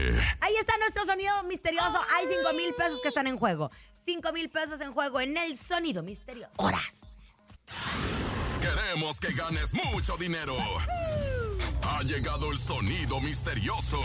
Ahí 0.41 0.55
está 0.57 0.77
nuestro 0.79 1.05
sonido 1.05 1.43
misterioso. 1.43 2.01
Hay 2.15 2.27
5 2.29 2.53
mil 2.57 2.73
pesos 2.75 3.03
que 3.03 3.09
están 3.09 3.27
en 3.27 3.37
juego. 3.37 3.71
5 4.05 4.33
mil 4.33 4.49
pesos 4.49 4.81
en 4.81 4.93
juego 4.93 5.21
en 5.21 5.37
el 5.37 5.59
sonido 5.59 6.03
misterioso. 6.03 6.53
Horas. 6.57 7.03
Queremos 8.63 9.19
que 9.19 9.33
ganes 9.33 9.75
mucho 9.75 10.17
dinero. 10.17 10.57
Ha 11.83 12.03
llegado 12.05 12.53
el 12.53 12.59
sonido 12.59 13.21
misterioso. 13.21 14.01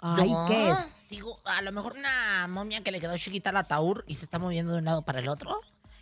Ay, 0.00 0.32
¿qué 0.48 0.70
es? 0.70 0.99
Sigo- 1.10 1.40
a 1.44 1.60
lo 1.62 1.72
mejor 1.72 1.94
una 1.96 2.46
momia 2.48 2.82
que 2.82 2.92
le 2.92 3.00
quedó 3.00 3.16
chiquita 3.18 3.50
al 3.50 3.56
ataúd 3.56 4.02
y 4.06 4.14
se 4.14 4.24
está 4.24 4.38
moviendo 4.38 4.72
de 4.72 4.78
un 4.78 4.84
lado 4.84 5.02
para 5.02 5.18
el 5.18 5.28
otro. 5.28 5.60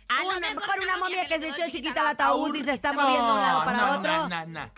A 0.09 0.23
lo 0.23 0.39
mejor 0.39 0.75
una 0.81 0.97
momia 0.97 1.27
que 1.27 1.39
se 1.39 1.47
echó 1.49 1.71
chiquita 1.71 2.01
al 2.01 2.07
ataúd 2.07 2.55
y 2.55 2.63
se 2.63 2.71
está 2.71 2.91
moviendo 2.93 3.27
de 3.27 3.33
un 3.33 3.41
lado 3.41 3.63
para 3.65 3.77
no, 3.85 3.99
otro. 3.99 4.11
no, 4.11 4.27
no, 4.27 4.71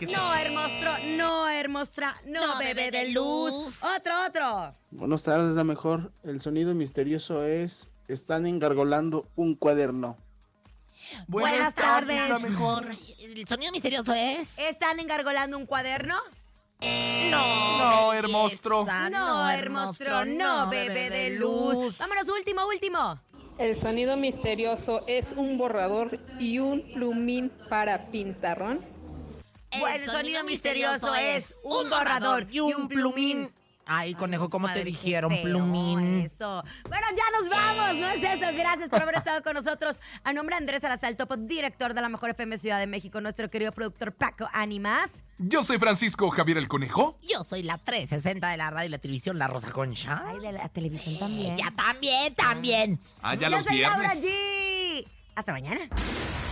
no, 1.16 1.48
hermostra, 1.48 2.20
no, 2.26 2.46
no, 2.46 2.58
bebé 2.58 2.90
de 2.90 3.12
luz. 3.12 3.82
Otro, 3.82 4.26
otro. 4.26 4.74
Buenas 4.90 5.22
tardes, 5.22 5.54
la 5.54 5.64
mejor. 5.64 6.12
El 6.22 6.40
sonido 6.40 6.74
misterioso 6.74 7.42
es. 7.44 7.88
Están 8.08 8.46
engargolando 8.46 9.26
un 9.36 9.54
cuaderno. 9.54 10.18
Buenas 11.28 11.74
tardes. 11.74 12.20
A 12.20 12.28
lo 12.28 12.38
mejor 12.40 12.94
el 13.20 13.46
sonido 13.48 13.72
misterioso 13.72 14.12
es. 14.12 14.58
¿Están 14.58 15.00
engargolando 15.00 15.56
un 15.56 15.64
cuaderno? 15.66 16.18
No. 17.30 17.78
No, 17.78 18.12
hermostro. 18.12 18.84
No, 19.10 19.48
hermostro, 19.50 20.24
no, 20.24 20.68
bebé 20.68 21.10
de 21.10 21.30
luz. 21.30 21.98
Vámonos, 21.98 22.28
último, 22.28 22.66
último. 22.66 23.20
El 23.58 23.78
sonido 23.78 24.16
misterioso 24.16 25.04
es 25.06 25.32
un 25.32 25.58
borrador 25.58 26.18
y 26.38 26.58
un 26.58 26.82
plumín 26.94 27.50
para 27.68 28.06
pintarrón. 28.10 28.80
El 29.94 30.08
sonido 30.08 30.42
misterioso 30.44 31.14
es 31.14 31.58
un 31.62 31.88
borrador 31.88 32.46
y 32.50 32.60
un 32.60 32.88
plumín 32.88 33.48
Ay, 33.86 34.14
conejo, 34.14 34.48
¿cómo 34.48 34.68
Madre, 34.68 34.80
te 34.80 34.86
dijeron, 34.86 35.36
plumín? 35.42 36.20
Eso. 36.24 36.62
Bueno, 36.88 37.06
ya 37.16 37.40
nos 37.40 37.48
vamos, 37.50 37.96
no 37.96 38.08
es 38.10 38.22
eso. 38.22 38.46
Gracias 38.56 38.88
por 38.88 39.02
haber 39.02 39.16
estado 39.16 39.42
con 39.42 39.54
nosotros. 39.54 40.00
A 40.24 40.32
nombre 40.32 40.54
de 40.54 40.58
Andrés 40.58 40.82
Salazar, 40.82 41.14
topo 41.16 41.36
director 41.36 41.92
de 41.94 42.00
la 42.00 42.08
Mejor 42.08 42.30
FM 42.30 42.58
Ciudad 42.58 42.78
de 42.78 42.86
México, 42.86 43.20
nuestro 43.20 43.48
querido 43.48 43.72
productor 43.72 44.12
Paco 44.12 44.48
Animas. 44.52 45.10
Yo 45.38 45.64
soy 45.64 45.78
Francisco 45.78 46.30
Javier 46.30 46.58
el 46.58 46.68
Conejo. 46.68 47.18
Yo 47.22 47.42
soy 47.44 47.62
la 47.64 47.78
360 47.78 48.48
de 48.48 48.56
la 48.56 48.70
radio 48.70 48.86
y 48.86 48.90
la 48.90 48.98
televisión, 48.98 49.38
la 49.38 49.48
Rosa 49.48 49.72
Concha. 49.72 50.22
Ay, 50.26 50.38
de 50.38 50.52
la 50.52 50.68
televisión 50.68 51.18
también. 51.18 51.56
Ya 51.56 51.70
también, 51.72 52.34
también. 52.34 53.00
Ah, 53.20 53.34
ya 53.34 53.48
Yo 53.48 53.56
los 53.56 53.64
soy 53.64 53.80
Laura 53.80 54.14
viernes. 54.14 54.24
G. 54.24 55.06
Hasta 55.34 55.52
mañana. 55.52 55.88